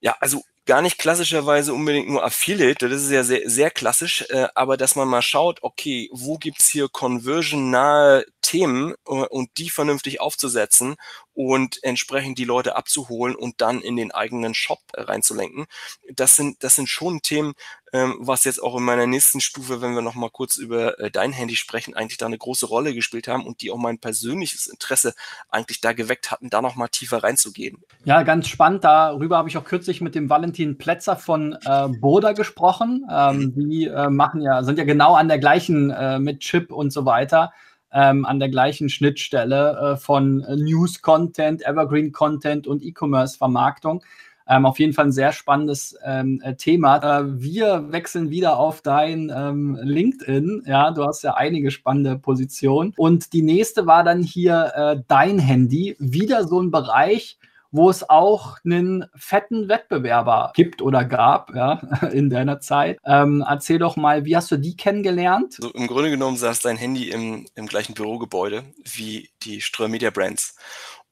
ja, 0.00 0.16
also 0.20 0.44
gar 0.66 0.82
nicht 0.82 0.98
klassischerweise 0.98 1.74
unbedingt 1.74 2.08
nur 2.08 2.24
Affiliate, 2.24 2.88
das 2.88 3.02
ist 3.02 3.10
ja 3.10 3.24
sehr, 3.24 3.48
sehr 3.48 3.70
klassisch, 3.70 4.24
äh, 4.30 4.48
aber 4.54 4.76
dass 4.76 4.96
man 4.96 5.08
mal 5.08 5.22
schaut, 5.22 5.62
okay, 5.62 6.08
wo 6.12 6.38
gibt's 6.38 6.68
hier 6.68 6.88
conversion-nahe 6.88 8.24
Themen 8.42 8.94
äh, 9.06 9.10
und 9.10 9.50
die 9.58 9.70
vernünftig 9.70 10.20
aufzusetzen 10.20 10.96
und 11.34 11.82
entsprechend 11.82 12.38
die 12.38 12.44
Leute 12.44 12.76
abzuholen 12.76 13.34
und 13.34 13.60
dann 13.60 13.80
in 13.80 13.96
den 13.96 14.12
eigenen 14.12 14.54
Shop 14.54 14.80
reinzulenken. 14.94 15.66
Das 16.12 16.36
sind, 16.36 16.62
das 16.62 16.76
sind 16.76 16.88
schon 16.88 17.20
Themen, 17.22 17.54
ähm, 17.92 18.16
was 18.18 18.44
jetzt 18.44 18.62
auch 18.62 18.76
in 18.76 18.82
meiner 18.82 19.06
nächsten 19.06 19.40
Stufe, 19.40 19.80
wenn 19.80 19.94
wir 19.94 20.02
nochmal 20.02 20.30
kurz 20.30 20.56
über 20.56 20.98
äh, 20.98 21.10
dein 21.10 21.32
Handy 21.32 21.56
sprechen, 21.56 21.94
eigentlich 21.94 22.18
da 22.18 22.26
eine 22.26 22.38
große 22.38 22.66
Rolle 22.66 22.94
gespielt 22.94 23.28
haben 23.28 23.46
und 23.46 23.60
die 23.60 23.70
auch 23.70 23.76
mein 23.76 23.98
persönliches 23.98 24.66
Interesse 24.66 25.14
eigentlich 25.48 25.80
da 25.80 25.92
geweckt 25.92 26.30
hatten, 26.30 26.50
da 26.50 26.62
nochmal 26.62 26.88
tiefer 26.88 27.22
reinzugehen. 27.22 27.78
Ja, 28.04 28.22
ganz 28.22 28.48
spannend. 28.48 28.84
Darüber 28.84 29.36
habe 29.36 29.48
ich 29.48 29.56
auch 29.56 29.64
kürzlich 29.64 30.00
mit 30.00 30.14
dem 30.14 30.30
Valentin 30.30 30.78
Plätzer 30.78 31.16
von 31.16 31.56
äh, 31.64 31.88
Boda 31.88 32.32
gesprochen. 32.32 33.06
Ähm, 33.10 33.54
die 33.54 33.86
äh, 33.86 34.08
machen 34.08 34.40
ja, 34.42 34.62
sind 34.62 34.78
ja 34.78 34.84
genau 34.84 35.14
an 35.14 35.28
der 35.28 35.38
gleichen 35.38 35.90
äh, 35.90 36.18
mit 36.18 36.40
Chip 36.40 36.72
und 36.72 36.92
so 36.92 37.04
weiter 37.04 37.52
ähm, 37.94 38.26
an 38.26 38.40
der 38.40 38.48
gleichen 38.48 38.88
Schnittstelle 38.88 39.94
äh, 39.94 39.96
von 39.96 40.42
äh, 40.42 40.56
News-Content, 40.56 41.64
Evergreen-Content 41.64 42.66
und 42.66 42.82
E-Commerce-Vermarktung. 42.82 44.02
Ähm, 44.46 44.66
auf 44.66 44.78
jeden 44.78 44.92
Fall 44.92 45.06
ein 45.06 45.12
sehr 45.12 45.32
spannendes 45.32 45.96
ähm, 46.04 46.42
äh, 46.44 46.54
Thema. 46.54 47.20
Äh, 47.20 47.40
wir 47.40 47.92
wechseln 47.92 48.28
wieder 48.28 48.58
auf 48.58 48.82
dein 48.82 49.32
ähm, 49.34 49.78
LinkedIn. 49.80 50.64
Ja, 50.66 50.90
du 50.90 51.04
hast 51.04 51.22
ja 51.22 51.34
einige 51.34 51.70
spannende 51.70 52.18
Positionen. 52.18 52.92
Und 52.96 53.32
die 53.32 53.42
nächste 53.42 53.86
war 53.86 54.04
dann 54.04 54.22
hier 54.22 54.72
äh, 54.74 55.02
dein 55.08 55.38
Handy. 55.38 55.96
Wieder 55.98 56.46
so 56.46 56.60
ein 56.60 56.70
Bereich, 56.70 57.38
wo 57.74 57.90
es 57.90 58.08
auch 58.08 58.58
einen 58.64 59.04
fetten 59.16 59.68
Wettbewerber 59.68 60.52
gibt 60.54 60.80
oder 60.80 61.04
gab 61.04 61.52
ja, 61.56 61.80
in 62.12 62.30
deiner 62.30 62.60
Zeit. 62.60 63.00
Ähm, 63.04 63.44
erzähl 63.46 63.80
doch 63.80 63.96
mal, 63.96 64.24
wie 64.24 64.36
hast 64.36 64.52
du 64.52 64.56
die 64.56 64.76
kennengelernt? 64.76 65.54
So, 65.54 65.72
Im 65.72 65.88
Grunde 65.88 66.10
genommen 66.10 66.36
saß 66.36 66.60
dein 66.60 66.76
Handy 66.76 67.10
im, 67.10 67.48
im 67.56 67.66
gleichen 67.66 67.94
Bürogebäude 67.94 68.62
wie 68.84 69.30
die 69.42 69.60
Ströer 69.60 69.88
Media 69.88 70.10
Brands. 70.10 70.54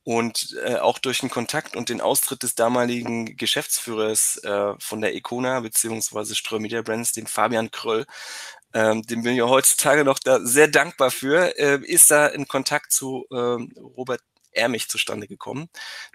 Und 0.05 0.57
äh, 0.65 0.77
auch 0.77 1.01
durch 1.01 1.19
den 1.19 1.31
Kontakt 1.31 1.75
und 1.75 1.89
den 1.89 2.01
Austritt 2.01 2.45
des 2.45 2.55
damaligen 2.55 3.37
Geschäftsführers 3.37 4.39
äh, 4.45 4.75
von 4.79 5.01
der 5.01 5.17
Econa 5.17 5.61
beziehungsweise 5.61 6.37
Ströer 6.37 6.61
Media 6.61 6.83
Brands, 6.83 7.13
dem 7.13 7.27
Fabian 7.27 7.73
Kröll, 7.73 8.07
ähm, 8.73 9.03
dem 9.03 9.23
bin 9.25 9.35
ich 9.35 9.43
heutzutage 9.43 10.05
noch 10.05 10.21
da 10.21 10.39
sehr 10.41 10.69
dankbar 10.69 11.11
für, 11.11 11.59
äh, 11.59 11.81
ist 11.85 12.11
da 12.11 12.29
in 12.29 12.47
Kontakt 12.47 12.93
zu 12.93 13.27
ähm, 13.33 13.73
Robert 13.97 14.23
Ermich 14.53 14.89
zustande 14.89 15.27
gekommen, 15.29 15.69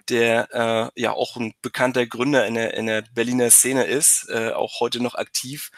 der 0.08 0.92
äh, 0.94 1.00
ja 1.00 1.12
auch 1.12 1.36
ein 1.36 1.54
bekannter 1.62 2.06
Gründer 2.06 2.46
in 2.46 2.54
der, 2.54 2.74
in 2.74 2.86
der 2.86 3.02
Berliner 3.02 3.50
Szene 3.50 3.84
ist, 3.84 4.28
äh, 4.28 4.50
auch 4.50 4.80
heute 4.80 5.02
noch 5.02 5.14
aktiv 5.14 5.70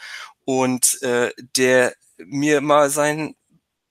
und 0.45 1.01
äh, 1.01 1.31
der 1.37 1.93
mir 2.17 2.61
mal 2.61 2.89
sein 2.89 3.35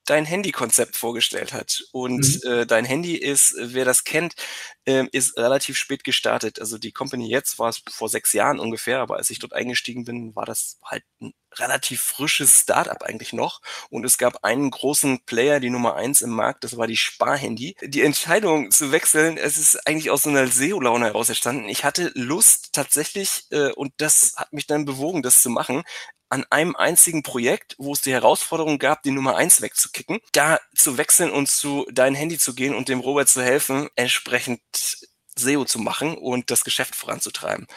dein 0.05 0.25
Handy-Konzept 0.25 0.97
vorgestellt 0.97 1.53
hat. 1.53 1.83
Und 1.91 2.43
mhm. 2.43 2.51
äh, 2.51 2.65
dein 2.65 2.85
Handy 2.85 3.15
ist, 3.15 3.55
wer 3.57 3.85
das 3.85 4.03
kennt, 4.03 4.33
äh, 4.85 5.05
ist 5.11 5.37
relativ 5.37 5.77
spät 5.77 6.03
gestartet. 6.03 6.59
Also 6.59 6.77
die 6.77 6.91
Company 6.91 7.29
jetzt 7.29 7.59
war 7.59 7.69
es 7.69 7.81
vor 7.89 8.09
sechs 8.09 8.33
Jahren 8.33 8.59
ungefähr, 8.59 8.99
aber 8.99 9.17
als 9.17 9.29
ich 9.29 9.39
dort 9.39 9.53
eingestiegen 9.53 10.05
bin, 10.05 10.35
war 10.35 10.45
das 10.45 10.79
halt 10.83 11.03
ein 11.21 11.33
relativ 11.57 12.01
frisches 12.01 12.61
Startup 12.61 13.01
eigentlich 13.03 13.33
noch. 13.33 13.61
Und 13.89 14.05
es 14.05 14.17
gab 14.17 14.43
einen 14.43 14.71
großen 14.71 15.25
Player, 15.25 15.59
die 15.59 15.69
Nummer 15.69 15.95
eins 15.95 16.21
im 16.21 16.31
Markt, 16.31 16.63
das 16.63 16.77
war 16.77 16.87
die 16.87 16.97
Sparhandy. 16.97 17.75
Die 17.81 18.01
Entscheidung 18.01 18.71
zu 18.71 18.91
wechseln, 18.91 19.37
es 19.37 19.57
ist 19.57 19.87
eigentlich 19.87 20.09
aus 20.09 20.23
so 20.23 20.29
einer 20.29 20.47
SEO-Laune 20.47 21.07
heraus 21.07 21.29
entstanden. 21.29 21.67
Ich 21.69 21.83
hatte 21.83 22.11
Lust 22.15 22.69
tatsächlich, 22.73 23.45
äh, 23.51 23.71
und 23.73 23.93
das 23.97 24.33
hat 24.37 24.53
mich 24.53 24.67
dann 24.67 24.85
bewogen, 24.85 25.21
das 25.21 25.41
zu 25.41 25.49
machen, 25.49 25.83
an 26.31 26.45
einem 26.49 26.75
einzigen 26.77 27.23
Projekt, 27.23 27.75
wo 27.77 27.91
es 27.91 28.01
die 28.01 28.13
Herausforderung 28.13 28.79
gab, 28.79 29.03
die 29.03 29.11
Nummer 29.11 29.35
eins 29.35 29.61
wegzukicken, 29.61 30.19
da 30.31 30.59
zu 30.73 30.97
wechseln 30.97 31.29
und 31.29 31.49
zu 31.49 31.85
dein 31.91 32.15
Handy 32.15 32.37
zu 32.37 32.55
gehen 32.55 32.73
und 32.73 32.87
dem 32.87 33.01
Robert 33.01 33.27
zu 33.27 33.43
helfen, 33.43 33.89
entsprechend 33.95 34.61
SEO 35.35 35.65
zu 35.65 35.79
machen 35.79 36.17
und 36.17 36.49
das 36.49 36.63
Geschäft 36.63 36.95
voranzutreiben. 36.95 37.67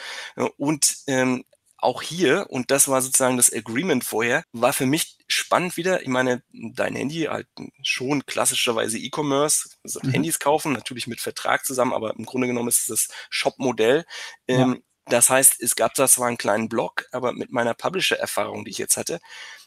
Und 0.57 0.97
ähm, 1.09 1.45
auch 1.79 2.01
hier, 2.01 2.47
und 2.49 2.71
das 2.71 2.87
war 2.87 3.03
sozusagen 3.03 3.37
das 3.37 3.53
Agreement 3.53 4.05
vorher, 4.05 4.45
war 4.53 4.73
für 4.73 4.87
mich 4.87 5.19
spannend 5.27 5.77
wieder. 5.77 6.03
Ich 6.03 6.09
meine, 6.09 6.43
dein 6.53 6.95
Handy 6.95 7.23
halt 7.23 7.49
schon 7.83 8.25
klassischerweise 8.25 8.99
E-Commerce, 8.99 9.69
also 9.83 9.99
mhm. 10.03 10.11
Handys 10.11 10.39
kaufen, 10.39 10.73
natürlich 10.73 11.09
mit 11.09 11.21
Vertrag 11.21 11.65
zusammen, 11.67 11.93
aber 11.93 12.15
im 12.17 12.25
Grunde 12.25 12.47
genommen 12.47 12.69
ist 12.69 12.83
es 12.83 12.87
das 12.87 13.09
Shop-Modell. 13.31 14.05
Ja. 14.49 14.77
Das 15.07 15.31
heißt, 15.31 15.61
es 15.61 15.77
gab 15.77 15.95
da 15.95 16.09
zwar 16.09 16.29
einen 16.29 16.39
kleinen 16.39 16.69
Blog, 16.69 17.07
aber 17.13 17.33
mit 17.33 17.53
meiner 17.53 17.75
Publisher-Erfahrung, 17.75 18.65
die 18.65 18.71
ich 18.71 18.79
jetzt 18.79 18.97
hatte, 18.97 19.21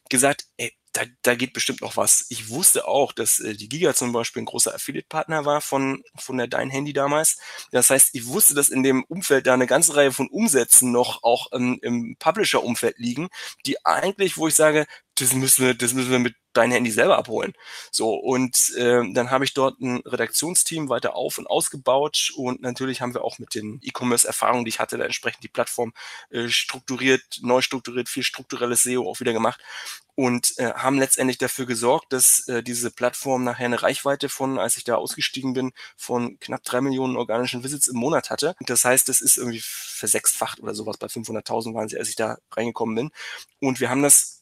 gesagt, 0.10 0.46
ey, 0.58 0.74
da, 0.94 1.04
da 1.22 1.36
geht 1.36 1.54
bestimmt 1.54 1.82
noch 1.82 1.98
was. 1.98 2.26
Ich 2.30 2.50
wusste 2.50 2.88
auch, 2.88 3.12
dass 3.14 3.40
äh, 3.40 3.56
die 3.56 3.70
Giga 3.70 3.94
zum 3.94 4.12
Beispiel 4.12 4.42
ein 4.42 4.46
großer 4.46 4.74
Affiliate-Partner 4.74 5.46
war 5.46 5.62
von, 5.62 6.04
von 6.18 6.38
der 6.38 6.48
Dein 6.48 6.70
Handy 6.70 6.94
damals. 6.94 7.38
Das 7.72 7.90
heißt, 7.90 8.10
ich 8.14 8.28
wusste, 8.28 8.56
dass 8.56 8.70
in 8.70 8.84
dem 8.84 9.04
Umfeld 9.04 9.48
da 9.48 9.54
eine 9.54 9.68
ganze 9.68 9.96
Reihe 9.96 10.12
von 10.12 10.28
Umsätzen 10.28 10.92
noch 10.92 11.24
auch 11.24 11.48
ähm, 11.54 11.80
im 11.82 12.16
Publisher-Umfeld 12.20 12.98
liegen, 12.98 13.30
die 13.66 13.86
eigentlich, 13.86 14.38
wo 14.38 14.48
ich 14.48 14.56
sage, 14.56 14.86
das 15.16 15.34
müssen 15.34 15.66
wir, 15.66 15.74
das 15.74 15.94
müssen 15.94 16.12
wir 16.12 16.20
mit 16.20 16.36
dein 16.54 16.72
Handy 16.72 16.92
selber 16.92 17.18
abholen. 17.18 17.54
So, 17.92 18.14
und 18.14 18.74
äh, 18.78 19.02
dann 19.14 19.30
habe 19.32 19.46
ich 19.46 19.54
dort 19.54 19.80
ein 19.80 20.02
Redaktionsteam 20.06 20.90
weiter 20.90 21.16
auf 21.16 21.38
und 21.38 21.48
ausgebaut 21.48 22.32
und 22.36 22.62
natürlich 22.62 23.02
haben 23.02 23.14
wir 23.14 23.24
auch 23.24 23.40
mit 23.40 23.56
den 23.56 23.80
E-Commerce-Erfahrungen, 23.84 24.66
die 24.66 24.70
ich 24.70 24.80
hatte, 24.80 24.98
da 24.98 25.06
entsprechend 25.06 25.44
die 25.44 25.50
Plattform 25.50 25.94
äh, 26.30 26.48
strukturiert, 26.50 27.24
neu 27.42 27.62
strukturiert, 27.62 28.10
viel 28.10 28.24
strukturelles 28.24 28.84
SEO 28.84 29.10
auch 29.10 29.20
wieder 29.20 29.34
gemacht 29.34 29.62
und 30.18 30.58
äh, 30.58 30.74
haben 30.74 30.98
letztendlich 30.98 31.38
dafür 31.38 31.68
gesorgt, 31.68 32.12
dass 32.12 32.48
äh, 32.48 32.64
diese 32.64 32.90
Plattform 32.90 33.44
nachher 33.44 33.66
eine 33.68 33.84
Reichweite 33.84 34.30
von, 34.30 34.58
als 34.58 34.76
ich 34.76 34.84
da 34.84 34.96
ausgestiegen 34.96 35.54
bin, 35.54 35.74
von 35.96 36.40
knapp 36.40 36.64
drei 36.64 36.82
Millionen 36.82 37.18
organischen 37.18 37.64
Visits 37.64 37.88
im 37.88 37.98
Monat 37.98 38.32
hatte. 38.32 38.56
Das 38.62 38.84
heißt, 38.84 39.08
das 39.10 39.22
ist 39.22 39.38
irgendwie 39.38 39.62
versechsfacht 39.64 40.60
oder 40.60 40.74
sowas. 40.74 40.98
Bei 40.98 41.08
500.000 41.08 41.76
waren 41.76 41.88
sie, 41.88 42.00
als 42.00 42.10
ich 42.10 42.16
da 42.16 42.40
reingekommen 42.52 42.96
bin. 42.96 43.12
Und 43.62 43.80
wir 43.80 43.92
haben 43.92 44.02
das 44.02 44.37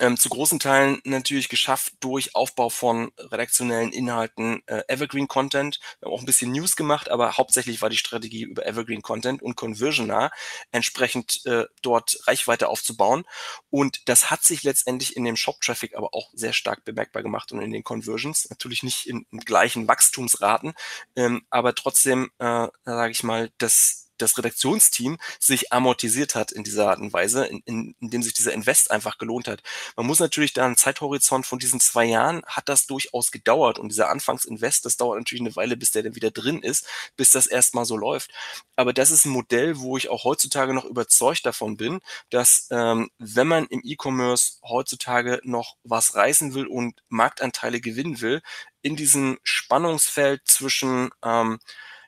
ähm, 0.00 0.16
zu 0.16 0.28
großen 0.28 0.58
Teilen 0.58 1.00
natürlich 1.04 1.48
geschafft 1.48 1.94
durch 2.00 2.34
Aufbau 2.34 2.68
von 2.68 3.10
redaktionellen 3.18 3.92
Inhalten, 3.92 4.62
äh, 4.66 4.82
Evergreen 4.88 5.28
Content. 5.28 5.80
Wir 5.98 6.06
haben 6.06 6.14
auch 6.14 6.20
ein 6.20 6.26
bisschen 6.26 6.52
News 6.52 6.76
gemacht, 6.76 7.10
aber 7.10 7.36
hauptsächlich 7.36 7.82
war 7.82 7.90
die 7.90 7.96
Strategie 7.96 8.42
über 8.42 8.66
Evergreen 8.66 9.02
Content 9.02 9.42
und 9.42 9.56
Conversion 9.56 10.06
nah, 10.06 10.30
entsprechend 10.72 11.44
äh, 11.46 11.64
dort 11.82 12.18
Reichweite 12.26 12.68
aufzubauen. 12.68 13.24
Und 13.70 14.08
das 14.08 14.30
hat 14.30 14.42
sich 14.44 14.62
letztendlich 14.62 15.16
in 15.16 15.24
dem 15.24 15.36
Shop-Traffic 15.36 15.96
aber 15.96 16.14
auch 16.14 16.30
sehr 16.32 16.52
stark 16.52 16.84
bemerkbar 16.84 17.22
gemacht 17.22 17.52
und 17.52 17.60
in 17.60 17.72
den 17.72 17.84
Conversions. 17.84 18.48
Natürlich 18.50 18.82
nicht 18.82 19.06
in, 19.06 19.26
in 19.30 19.40
gleichen 19.40 19.88
Wachstumsraten, 19.88 20.74
ähm, 21.16 21.42
aber 21.50 21.74
trotzdem, 21.74 22.30
äh, 22.38 22.68
sage 22.84 23.10
ich 23.10 23.22
mal, 23.22 23.50
das 23.58 24.07
das 24.18 24.36
Redaktionsteam 24.38 25.18
sich 25.38 25.72
amortisiert 25.72 26.34
hat 26.34 26.52
in 26.52 26.64
dieser 26.64 26.90
Art 26.90 27.00
und 27.00 27.12
Weise, 27.12 27.46
in, 27.46 27.62
in, 27.64 27.94
in 28.00 28.10
dem 28.10 28.22
sich 28.22 28.34
dieser 28.34 28.52
Invest 28.52 28.90
einfach 28.90 29.18
gelohnt 29.18 29.48
hat. 29.48 29.62
Man 29.96 30.06
muss 30.06 30.20
natürlich 30.20 30.52
da 30.52 30.66
einen 30.66 30.76
Zeithorizont 30.76 31.46
von 31.46 31.58
diesen 31.58 31.80
zwei 31.80 32.04
Jahren 32.04 32.42
hat 32.46 32.68
das 32.68 32.86
durchaus 32.86 33.30
gedauert 33.30 33.78
und 33.78 33.88
dieser 33.88 34.10
Anfangsinvest, 34.10 34.84
das 34.84 34.96
dauert 34.96 35.18
natürlich 35.18 35.42
eine 35.42 35.56
Weile, 35.56 35.76
bis 35.76 35.90
der 35.90 36.02
dann 36.02 36.14
wieder 36.14 36.30
drin 36.30 36.62
ist, 36.62 36.86
bis 37.16 37.30
das 37.30 37.46
erstmal 37.46 37.84
so 37.84 37.96
läuft. 37.96 38.30
Aber 38.76 38.92
das 38.92 39.10
ist 39.10 39.24
ein 39.24 39.30
Modell, 39.30 39.78
wo 39.78 39.96
ich 39.96 40.08
auch 40.08 40.24
heutzutage 40.24 40.74
noch 40.74 40.84
überzeugt 40.84 41.46
davon 41.46 41.76
bin, 41.76 42.00
dass 42.30 42.68
ähm, 42.70 43.10
wenn 43.18 43.46
man 43.46 43.66
im 43.66 43.80
E-Commerce 43.84 44.58
heutzutage 44.62 45.40
noch 45.44 45.76
was 45.84 46.14
reißen 46.14 46.54
will 46.54 46.66
und 46.66 47.02
Marktanteile 47.08 47.80
gewinnen 47.80 48.20
will, 48.20 48.42
in 48.82 48.96
diesem 48.96 49.38
Spannungsfeld 49.42 50.42
zwischen 50.44 51.10
ähm, 51.24 51.58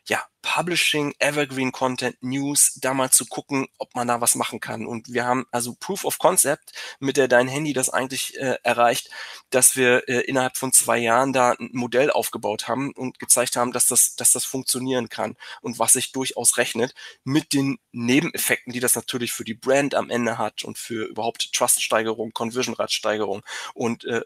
ja, 0.06 0.24
Publishing, 0.42 1.14
Evergreen 1.18 1.70
Content, 1.70 2.16
News, 2.22 2.74
da 2.80 2.94
mal 2.94 3.10
zu 3.10 3.26
gucken, 3.26 3.66
ob 3.78 3.94
man 3.94 4.08
da 4.08 4.20
was 4.20 4.34
machen 4.34 4.58
kann. 4.58 4.86
Und 4.86 5.12
wir 5.12 5.26
haben 5.26 5.46
also 5.50 5.74
Proof 5.78 6.04
of 6.04 6.18
Concept 6.18 6.72
mit 6.98 7.16
der 7.16 7.28
Dein 7.28 7.48
Handy 7.48 7.72
das 7.72 7.90
eigentlich 7.90 8.36
äh, 8.38 8.56
erreicht, 8.62 9.10
dass 9.50 9.76
wir 9.76 10.08
äh, 10.08 10.20
innerhalb 10.20 10.56
von 10.56 10.72
zwei 10.72 10.98
Jahren 10.98 11.32
da 11.32 11.52
ein 11.52 11.70
Modell 11.72 12.10
aufgebaut 12.10 12.68
haben 12.68 12.92
und 12.92 13.18
gezeigt 13.18 13.56
haben, 13.56 13.72
dass 13.72 13.86
das, 13.86 14.16
dass 14.16 14.32
das 14.32 14.44
funktionieren 14.44 15.08
kann 15.08 15.36
und 15.60 15.78
was 15.78 15.92
sich 15.92 16.12
durchaus 16.12 16.56
rechnet 16.56 16.94
mit 17.24 17.52
den 17.52 17.78
Nebeneffekten, 17.92 18.72
die 18.72 18.80
das 18.80 18.94
natürlich 18.94 19.32
für 19.32 19.44
die 19.44 19.54
Brand 19.54 19.94
am 19.94 20.10
Ende 20.10 20.38
hat 20.38 20.64
und 20.64 20.78
für 20.78 21.06
überhaupt 21.06 21.52
Trust-Steigerung, 21.52 22.32
Conversion-Rate-Steigerung 22.32 23.42
und 23.74 24.04
äh, 24.04 24.22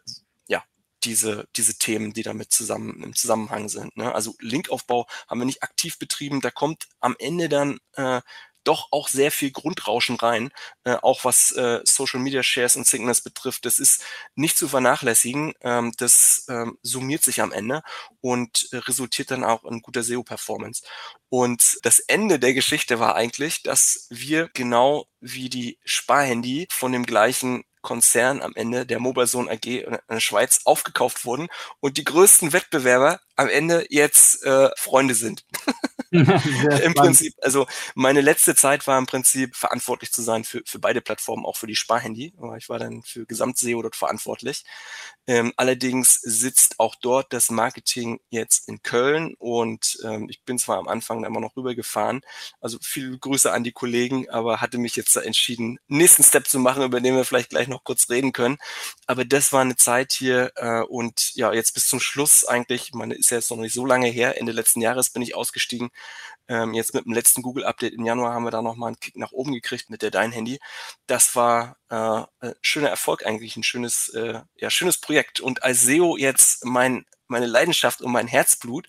diese, 1.04 1.46
diese 1.56 1.78
Themen, 1.78 2.12
die 2.12 2.22
damit 2.22 2.52
zusammen 2.52 3.02
im 3.02 3.14
Zusammenhang 3.14 3.68
sind. 3.68 3.96
Ne? 3.96 4.14
Also 4.14 4.34
Linkaufbau 4.40 5.06
haben 5.28 5.40
wir 5.40 5.46
nicht 5.46 5.62
aktiv 5.62 5.98
betrieben. 5.98 6.40
Da 6.40 6.50
kommt 6.50 6.88
am 7.00 7.16
Ende 7.18 7.48
dann 7.48 7.78
äh, 7.94 8.20
doch 8.64 8.88
auch 8.90 9.08
sehr 9.08 9.30
viel 9.30 9.50
Grundrauschen 9.50 10.16
rein, 10.16 10.50
äh, 10.84 10.94
auch 10.94 11.24
was 11.24 11.52
äh, 11.52 11.80
Social 11.84 12.20
Media 12.20 12.42
Shares 12.42 12.76
und 12.76 12.86
Signals 12.86 13.20
betrifft. 13.20 13.66
Das 13.66 13.78
ist 13.78 14.02
nicht 14.34 14.56
zu 14.56 14.68
vernachlässigen. 14.68 15.52
Ähm, 15.60 15.92
das 15.98 16.46
ähm, 16.48 16.78
summiert 16.82 17.22
sich 17.22 17.42
am 17.42 17.52
Ende 17.52 17.82
und 18.20 18.68
äh, 18.72 18.78
resultiert 18.78 19.30
dann 19.30 19.44
auch 19.44 19.64
in 19.64 19.82
guter 19.82 20.02
SEO-Performance. 20.02 20.82
Und 21.28 21.78
das 21.82 22.00
Ende 22.00 22.38
der 22.38 22.54
Geschichte 22.54 22.98
war 22.98 23.14
eigentlich, 23.14 23.62
dass 23.62 24.06
wir 24.10 24.48
genau 24.54 25.06
wie 25.20 25.50
die 25.50 25.78
Sparhandy 25.84 26.66
von 26.70 26.92
dem 26.92 27.04
gleichen 27.04 27.64
Konzern 27.84 28.42
am 28.42 28.52
Ende, 28.56 28.84
der 28.84 28.98
Mobilzone 28.98 29.48
AG 29.48 29.66
in 29.66 29.98
der 30.10 30.20
Schweiz, 30.20 30.62
aufgekauft 30.64 31.24
wurden 31.24 31.46
und 31.78 31.98
die 31.98 32.04
größten 32.04 32.52
Wettbewerber 32.52 33.20
am 33.36 33.48
Ende 33.48 33.86
jetzt 33.90 34.44
äh, 34.44 34.70
Freunde 34.76 35.14
sind. 35.14 35.44
Im 36.10 36.94
Prinzip, 36.94 37.34
also 37.42 37.66
meine 37.96 38.20
letzte 38.20 38.54
Zeit 38.54 38.86
war 38.86 38.98
im 38.98 39.06
Prinzip 39.06 39.56
verantwortlich 39.56 40.12
zu 40.12 40.22
sein 40.22 40.44
für, 40.44 40.62
für 40.64 40.78
beide 40.78 41.00
Plattformen, 41.00 41.44
auch 41.44 41.56
für 41.56 41.66
die 41.66 41.74
Sparhandy. 41.74 42.32
Ich 42.56 42.68
war 42.68 42.78
dann 42.78 43.02
für 43.02 43.26
Gesamt-SEO 43.26 43.82
dort 43.82 43.96
verantwortlich. 43.96 44.62
Ähm, 45.26 45.52
allerdings 45.56 46.14
sitzt 46.14 46.78
auch 46.78 46.94
dort 46.94 47.32
das 47.32 47.50
Marketing 47.50 48.20
jetzt 48.30 48.68
in 48.68 48.82
Köln 48.82 49.34
und 49.38 49.98
ähm, 50.04 50.28
ich 50.28 50.44
bin 50.44 50.58
zwar 50.58 50.78
am 50.78 50.86
Anfang 50.86 51.22
da 51.22 51.28
immer 51.28 51.40
noch 51.40 51.56
rübergefahren, 51.56 52.20
also 52.60 52.78
viele 52.80 53.18
Grüße 53.18 53.50
an 53.50 53.64
die 53.64 53.72
Kollegen, 53.72 54.28
aber 54.30 54.60
hatte 54.60 54.78
mich 54.78 54.94
jetzt 54.94 55.16
entschieden, 55.16 55.78
nächsten 55.88 56.22
Step 56.22 56.46
zu 56.46 56.58
machen, 56.60 56.84
über 56.84 57.00
den 57.00 57.16
wir 57.16 57.24
vielleicht 57.24 57.50
gleich 57.50 57.68
noch 57.68 57.73
kurz 57.82 58.08
reden 58.10 58.32
können. 58.32 58.58
Aber 59.06 59.24
das 59.24 59.52
war 59.52 59.62
eine 59.62 59.76
Zeit 59.76 60.12
hier 60.12 60.52
äh, 60.56 60.82
und 60.82 61.34
ja, 61.34 61.52
jetzt 61.52 61.74
bis 61.74 61.88
zum 61.88 62.00
Schluss 62.00 62.44
eigentlich, 62.44 62.92
meine, 62.92 63.14
ist 63.14 63.30
ja 63.30 63.38
jetzt 63.38 63.50
noch 63.50 63.58
nicht 63.58 63.74
so 63.74 63.87
lange 63.87 64.08
her, 64.08 64.38
Ende 64.38 64.52
letzten 64.52 64.80
Jahres 64.80 65.10
bin 65.10 65.22
ich 65.22 65.34
ausgestiegen, 65.34 65.90
ähm, 66.48 66.74
jetzt 66.74 66.94
mit 66.94 67.06
dem 67.06 67.12
letzten 67.14 67.42
Google-Update 67.42 67.94
im 67.94 68.04
Januar 68.04 68.34
haben 68.34 68.44
wir 68.44 68.50
da 68.50 68.60
nochmal 68.62 68.88
einen 68.88 69.00
Kick 69.00 69.16
nach 69.16 69.32
oben 69.32 69.52
gekriegt 69.54 69.88
mit 69.88 70.02
der 70.02 70.10
Dein 70.10 70.32
Handy. 70.32 70.58
Das 71.06 71.34
war 71.34 71.76
äh, 71.88 72.22
ein 72.46 72.54
schöner 72.60 72.90
Erfolg 72.90 73.24
eigentlich, 73.24 73.56
ein 73.56 73.62
schönes, 73.62 74.10
äh, 74.10 74.40
ja, 74.56 74.70
schönes 74.70 74.98
Projekt. 75.00 75.40
Und 75.40 75.62
als 75.62 75.82
SEO 75.82 76.16
jetzt 76.16 76.64
mein, 76.64 77.06
meine 77.28 77.46
Leidenschaft 77.46 78.00
und 78.02 78.12
mein 78.12 78.26
Herzblut 78.26 78.87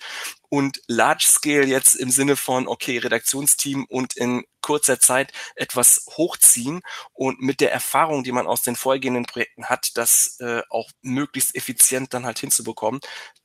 und 0.50 0.82
Large 0.88 1.26
Scale 1.28 1.66
jetzt 1.66 1.96
im 1.96 2.10
Sinne 2.10 2.36
von, 2.36 2.68
okay, 2.68 2.98
Redaktionsteam 2.98 3.86
und 3.90 4.16
in 4.16 4.44
kurzer 4.62 5.00
Zeit 5.00 5.32
etwas 5.56 6.06
hochziehen 6.18 6.82
und 7.14 7.42
mit 7.42 7.62
der 7.62 7.72
Erfahrung, 7.72 8.24
die 8.24 8.32
man 8.32 8.48
aus 8.48 8.62
den 8.62 8.76
vorhergehenden 8.76 9.26
Projekten 9.26 9.66
hat, 9.66 9.92
das 9.96 10.38
äh, 10.40 10.62
auch 10.70 10.90
möglichst 11.02 11.56
effizient 11.56 12.14
dann 12.14 12.26
halt 12.26 12.40
hinzubekommen. 12.40 13.00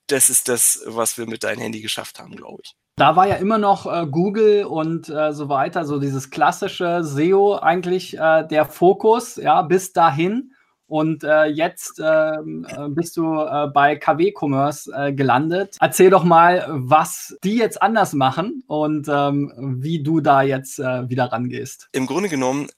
Das 0.07 0.31
ist 0.31 0.49
das, 0.49 0.83
was 0.87 1.19
wir 1.19 1.27
mit 1.27 1.45
deinem 1.45 1.61
Handy 1.61 1.81
geschafft 1.81 2.19
haben, 2.19 2.35
glaube 2.35 2.63
ich. 2.65 2.75
Da 2.97 3.17
war 3.17 3.27
ja 3.27 3.37
immer 3.37 3.59
noch 3.59 3.87
äh, 3.87 4.07
Google 4.07 4.65
und 4.65 5.09
äh, 5.09 5.33
so 5.33 5.49
weiter, 5.49 5.85
so 5.85 5.99
dieses 5.99 6.31
klassische 6.31 7.03
SEO 7.03 7.57
eigentlich 7.57 8.19
äh, 8.19 8.47
der 8.47 8.67
Fokus, 8.67 9.37
ja, 9.37 9.63
bis 9.63 9.93
dahin. 9.93 10.53
Und 10.91 11.23
äh, 11.23 11.45
jetzt 11.45 12.03
ähm, 12.05 12.67
äh, 12.69 12.89
bist 12.89 13.17
du 13.17 13.41
äh, 13.41 13.69
bei 13.69 13.95
KW 13.95 14.35
Commerce 14.37 14.91
gelandet. 15.13 15.77
Erzähl 15.81 16.11
doch 16.11 16.25
mal, 16.25 16.67
was 16.69 17.37
die 17.45 17.55
jetzt 17.55 17.81
anders 17.81 18.13
machen 18.13 18.65
und 18.67 19.07
ähm, 19.09 19.79
wie 19.81 20.03
du 20.03 20.21
da 20.21 20.43
jetzt 20.43 20.79
wieder 20.79 21.27
rangehst. 21.27 21.89
Im 21.93 22.07
Grunde 22.07 22.29
genommen, 22.29 22.69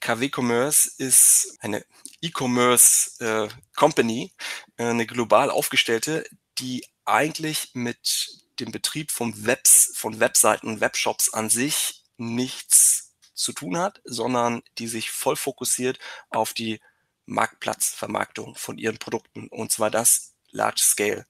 KW 0.00 0.30
Commerce 0.34 0.90
ist 0.96 1.58
eine 1.60 1.84
E-Commerce 2.22 3.50
Company, 3.76 4.32
eine 4.78 5.06
global 5.06 5.50
aufgestellte, 5.50 6.24
die 6.58 6.86
eigentlich 7.04 7.72
mit 7.74 8.28
dem 8.58 8.72
Betrieb 8.72 9.10
von 9.10 9.44
Webs, 9.44 9.92
von 9.94 10.18
Webseiten 10.18 10.68
und 10.68 10.80
Webshops 10.80 11.32
an 11.32 11.50
sich 11.50 12.04
nichts 12.16 13.14
zu 13.34 13.52
tun 13.52 13.76
hat, 13.76 14.00
sondern 14.04 14.62
die 14.78 14.86
sich 14.86 15.10
voll 15.10 15.36
fokussiert 15.36 15.98
auf 16.30 16.54
die 16.54 16.80
Marktplatzvermarktung 17.26 18.54
von 18.56 18.78
ihren 18.78 18.98
Produkten 18.98 19.48
und 19.48 19.72
zwar 19.72 19.90
das 19.90 20.34
Large 20.50 20.82
Scale. 20.82 21.26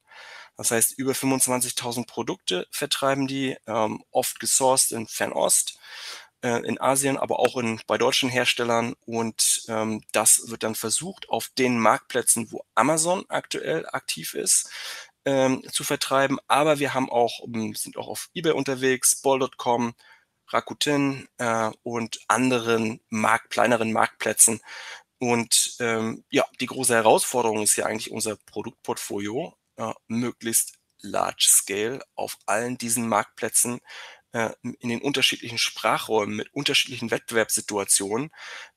Das 0.57 0.71
heißt, 0.71 0.99
über 0.99 1.13
25.000 1.13 2.07
Produkte 2.07 2.67
vertreiben 2.71 3.27
die, 3.27 3.57
ähm, 3.67 4.05
oft 4.11 4.39
gesourced 4.39 4.93
in 4.93 5.07
Fernost, 5.09 5.79
äh, 6.43 6.65
in 6.65 6.81
Asien, 6.81 7.17
aber 7.17 7.41
auch 7.41 7.57
in, 7.57 7.81
bei 7.87 7.99
deutschen 7.99 8.29
Herstellern. 8.29 8.95
Und 9.05 9.65
ähm, 9.69 10.03
das 10.13 10.49
wird 10.49 10.63
dann 10.63 10.77
versucht, 10.77 11.29
auf 11.29 11.49
den 11.59 11.79
Marktplätzen, 11.79 12.53
wo 12.53 12.65
Amazon 12.75 13.25
aktuell 13.29 13.87
aktiv 13.89 14.35
ist, 14.35 14.71
ähm, 15.25 15.63
zu 15.73 15.83
vertreiben. 15.83 16.39
Aber 16.47 16.79
wir 16.79 16.95
haben 16.95 17.11
auch, 17.11 17.41
ähm, 17.47 17.75
sind 17.75 17.97
auch 17.97 18.09
auf 18.09 18.31
eBay 18.35 18.53
unterwegs, 18.53 19.17
Ball.com, 19.23 19.95
Rakuten 20.49 21.29
äh, 21.39 21.71
und 21.83 22.21
anderen 22.29 23.01
Markt, 23.09 23.51
kleineren 23.51 23.93
Marktplätzen. 23.93 24.61
Und 25.19 25.77
ähm, 25.81 26.25
ja, 26.31 26.45
die 26.61 26.67
große 26.67 26.95
Herausforderung 26.95 27.63
ist 27.63 27.77
ja 27.77 27.87
eigentlich 27.87 28.11
unser 28.11 28.37
Produktportfolio, 28.47 29.57
äh, 29.77 29.93
möglichst 30.07 30.75
large 31.01 31.47
scale 31.49 32.03
auf 32.15 32.37
allen 32.47 32.79
diesen 32.79 33.09
Marktplätzen 33.09 33.81
äh, 34.33 34.51
in 34.81 34.89
den 34.89 35.03
unterschiedlichen 35.03 35.59
Sprachräumen 35.59 36.37
mit 36.37 36.53
unterschiedlichen 36.53 37.11
Wettbewerbssituationen 37.11 38.31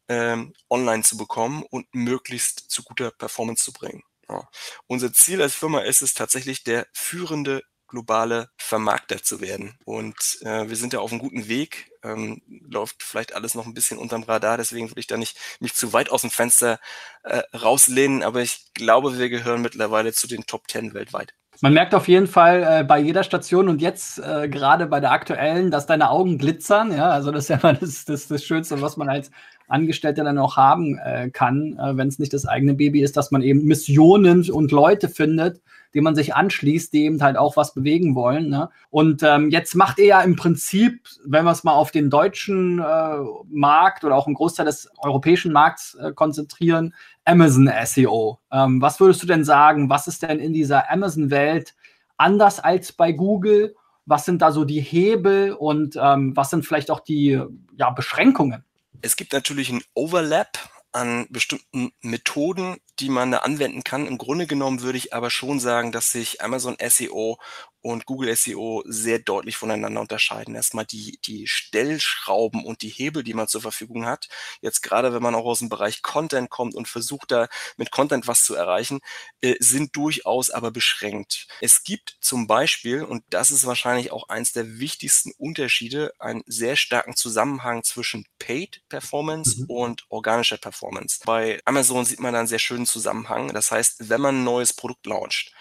ähm, 0.07 0.53
online 0.69 1.03
zu 1.03 1.17
bekommen 1.17 1.63
und 1.63 1.87
möglichst 1.93 2.69
zu 2.69 2.83
guter 2.83 3.11
Performance 3.11 3.63
zu 3.63 3.73
bringen. 3.73 4.03
Ja. 4.29 4.47
Unser 4.87 5.13
Ziel 5.13 5.41
als 5.41 5.55
Firma 5.55 5.81
ist 5.81 6.01
es 6.01 6.13
tatsächlich, 6.13 6.63
der 6.63 6.87
führende 6.93 7.63
globale 7.87 8.49
Vermarkter 8.57 9.21
zu 9.21 9.41
werden. 9.41 9.77
Und 9.85 10.39
äh, 10.41 10.69
wir 10.69 10.75
sind 10.75 10.93
ja 10.93 10.99
auf 10.99 11.11
einem 11.11 11.21
guten 11.21 11.47
Weg. 11.47 11.91
Ähm, 12.03 12.41
läuft 12.69 13.03
vielleicht 13.03 13.35
alles 13.35 13.55
noch 13.55 13.65
ein 13.65 13.73
bisschen 13.73 13.97
unterm 13.97 14.23
Radar, 14.23 14.57
deswegen 14.57 14.89
würde 14.89 14.99
ich 14.99 15.07
da 15.07 15.17
nicht 15.17 15.37
mich 15.59 15.73
zu 15.73 15.93
weit 15.93 16.09
aus 16.09 16.21
dem 16.21 16.29
Fenster 16.29 16.79
äh, 17.23 17.41
rauslehnen, 17.55 18.23
aber 18.23 18.41
ich 18.41 18.71
glaube, 18.73 19.17
wir 19.17 19.29
gehören 19.29 19.61
mittlerweile 19.61 20.13
zu 20.13 20.27
den 20.27 20.45
Top 20.45 20.67
Ten 20.67 20.93
weltweit. 20.93 21.33
Man 21.61 21.73
merkt 21.73 21.95
auf 21.95 22.07
jeden 22.07 22.27
Fall 22.27 22.63
äh, 22.63 22.83
bei 22.83 22.99
jeder 22.99 23.23
Station 23.23 23.67
und 23.67 23.81
jetzt 23.81 24.19
äh, 24.19 24.47
gerade 24.47 24.85
bei 24.85 24.99
der 24.99 25.11
aktuellen, 25.11 25.71
dass 25.71 25.87
deine 25.87 26.11
Augen 26.11 26.37
glitzern. 26.37 26.91
Ja, 26.91 27.09
also 27.09 27.31
das 27.31 27.45
ist 27.45 27.49
ja 27.49 27.59
mal 27.63 27.75
das, 27.75 28.05
das, 28.05 28.27
das 28.27 28.43
Schönste, 28.43 28.79
was 28.81 28.95
man 28.95 29.09
als 29.09 29.31
Angestellter 29.67 30.23
dann 30.23 30.37
auch 30.37 30.55
haben 30.55 30.99
äh, 30.99 31.31
kann, 31.31 31.77
äh, 31.79 31.97
wenn 31.97 32.09
es 32.09 32.19
nicht 32.19 32.33
das 32.33 32.45
eigene 32.45 32.75
Baby 32.75 33.01
ist, 33.01 33.17
dass 33.17 33.31
man 33.31 33.41
eben 33.41 33.63
Missionen 33.63 34.49
und 34.51 34.71
Leute 34.71 35.09
findet, 35.09 35.61
die 35.93 36.01
man 36.01 36.15
sich 36.15 36.35
anschließt, 36.35 36.93
die 36.93 37.05
eben 37.05 37.21
halt 37.21 37.37
auch 37.37 37.57
was 37.57 37.73
bewegen 37.73 38.15
wollen. 38.15 38.49
Ne? 38.49 38.69
Und 38.89 39.23
ähm, 39.23 39.49
jetzt 39.49 39.75
macht 39.75 39.99
ihr 39.99 40.05
ja 40.05 40.21
im 40.21 40.35
Prinzip, 40.35 41.07
wenn 41.25 41.45
wir 41.45 41.51
es 41.51 41.63
mal 41.63 41.73
auf 41.73 41.91
den 41.91 42.09
deutschen 42.09 42.79
äh, 42.79 43.17
Markt 43.49 44.03
oder 44.03 44.15
auch 44.15 44.27
einen 44.27 44.35
Großteil 44.35 44.65
des 44.65 44.89
europäischen 44.97 45.51
Markts 45.51 45.95
äh, 45.95 46.11
konzentrieren, 46.13 46.93
Amazon 47.25 47.69
SEO. 47.85 48.39
Ähm, 48.51 48.81
was 48.81 48.99
würdest 48.99 49.21
du 49.23 49.27
denn 49.27 49.43
sagen? 49.43 49.89
Was 49.89 50.07
ist 50.07 50.23
denn 50.23 50.39
in 50.39 50.53
dieser 50.53 50.89
Amazon-Welt 50.91 51.75
anders 52.17 52.59
als 52.59 52.91
bei 52.93 53.11
Google? 53.11 53.75
Was 54.05 54.25
sind 54.25 54.41
da 54.41 54.51
so 54.51 54.63
die 54.63 54.79
Hebel 54.79 55.51
und 55.51 55.97
ähm, 56.01 56.35
was 56.35 56.49
sind 56.49 56.65
vielleicht 56.65 56.89
auch 56.89 57.01
die 57.01 57.41
ja, 57.75 57.89
Beschränkungen? 57.89 58.63
Es 59.01 59.15
gibt 59.15 59.33
natürlich 59.33 59.69
ein 59.69 59.81
Overlap 59.93 60.57
an 60.93 61.27
bestimmten 61.29 61.91
Methoden, 62.01 62.77
die 62.99 63.09
man 63.09 63.31
da 63.31 63.39
anwenden 63.39 63.83
kann. 63.83 64.07
Im 64.07 64.17
Grunde 64.17 64.47
genommen 64.47 64.81
würde 64.81 64.97
ich 64.97 65.13
aber 65.13 65.29
schon 65.29 65.59
sagen, 65.59 65.91
dass 65.91 66.11
sich 66.11 66.41
Amazon 66.41 66.77
SEO 66.81 67.37
und 67.81 68.05
Google 68.05 68.35
SEO 68.35 68.83
sehr 68.85 69.19
deutlich 69.19 69.57
voneinander 69.57 70.01
unterscheiden. 70.01 70.55
Erstmal 70.55 70.85
die, 70.85 71.19
die 71.25 71.47
Stellschrauben 71.47 72.65
und 72.65 72.81
die 72.81 72.89
Hebel, 72.89 73.23
die 73.23 73.33
man 73.33 73.47
zur 73.47 73.61
Verfügung 73.61 74.05
hat. 74.05 74.27
Jetzt 74.61 74.81
gerade, 74.81 75.13
wenn 75.13 75.21
man 75.21 75.35
auch 75.35 75.45
aus 75.45 75.59
dem 75.59 75.69
Bereich 75.69 76.01
Content 76.01 76.49
kommt 76.49 76.75
und 76.75 76.87
versucht 76.87 77.31
da 77.31 77.47
mit 77.77 77.91
Content 77.91 78.27
was 78.27 78.43
zu 78.43 78.55
erreichen, 78.55 78.99
äh, 79.41 79.55
sind 79.59 79.95
durchaus 79.95 80.49
aber 80.49 80.71
beschränkt. 80.71 81.47
Es 81.61 81.83
gibt 81.83 82.17
zum 82.19 82.47
Beispiel, 82.47 83.03
und 83.03 83.23
das 83.29 83.51
ist 83.51 83.65
wahrscheinlich 83.65 84.11
auch 84.11 84.27
eins 84.29 84.51
der 84.51 84.79
wichtigsten 84.79 85.31
Unterschiede, 85.37 86.13
einen 86.19 86.43
sehr 86.45 86.75
starken 86.75 87.15
Zusammenhang 87.15 87.83
zwischen 87.83 88.25
Paid 88.39 88.81
Performance 88.89 89.61
mhm. 89.61 89.65
und 89.69 90.05
organischer 90.09 90.57
Performance. 90.57 91.19
Bei 91.25 91.61
Amazon 91.65 92.05
sieht 92.05 92.19
man 92.19 92.33
da 92.33 92.39
einen 92.39 92.47
sehr 92.47 92.59
schönen 92.59 92.85
Zusammenhang. 92.87 93.53
Das 93.53 93.71
heißt, 93.71 94.09
wenn 94.09 94.21
man 94.21 94.39
ein 94.39 94.43
neues 94.43 94.73
Produkt 94.73 95.05
launcht, 95.05 95.53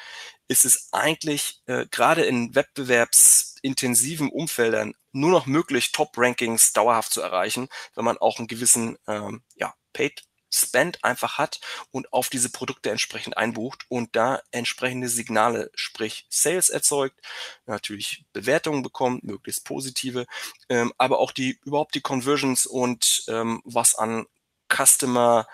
ist 0.49 0.65
es 0.65 0.89
eigentlich 0.93 1.61
äh, 1.67 1.87
gerade 1.91 2.25
in 2.25 2.55
wettbewerbsintensiven 2.55 4.31
Umfeldern 4.31 4.95
nur 5.13 5.31
noch 5.31 5.47
möglich, 5.47 5.93
Top-Rankings 5.93 6.73
dauerhaft 6.73 7.13
zu 7.13 7.21
erreichen, 7.21 7.69
wenn 7.95 8.05
man 8.05 8.19
auch 8.19 8.39
einen 8.39 8.49
gewissen 8.49 8.97
ähm, 9.09 9.43
ja, 9.57 9.75
Paid 9.93 10.23
Spend 10.49 11.05
einfach 11.05 11.39
hat 11.39 11.61
und 11.91 12.13
auf 12.13 12.29
diese 12.29 12.51
Produkte 12.51 12.91
entsprechend 12.91 13.37
einbucht 13.37 13.85
und 13.89 14.15
da 14.15 14.41
entsprechende 14.53 15.09
Signale, 15.09 15.71
sprich 15.75 16.27
Sales 16.31 16.69
erzeugt, 16.71 17.21
natürlich 17.67 18.25
Bewertungen 18.33 18.83
bekommt, 18.83 19.25
möglichst 19.25 19.65
positive, 19.65 20.27
ähm, 20.69 20.93
aber 20.99 21.19
auch 21.19 21.33
die 21.33 21.59
überhaupt 21.65 21.95
die 21.95 22.01
Conversions 22.01 22.65
und 22.65 23.25
ähm, 23.29 23.61
was 23.65 23.97
an 23.97 24.27
Customer 24.73 25.47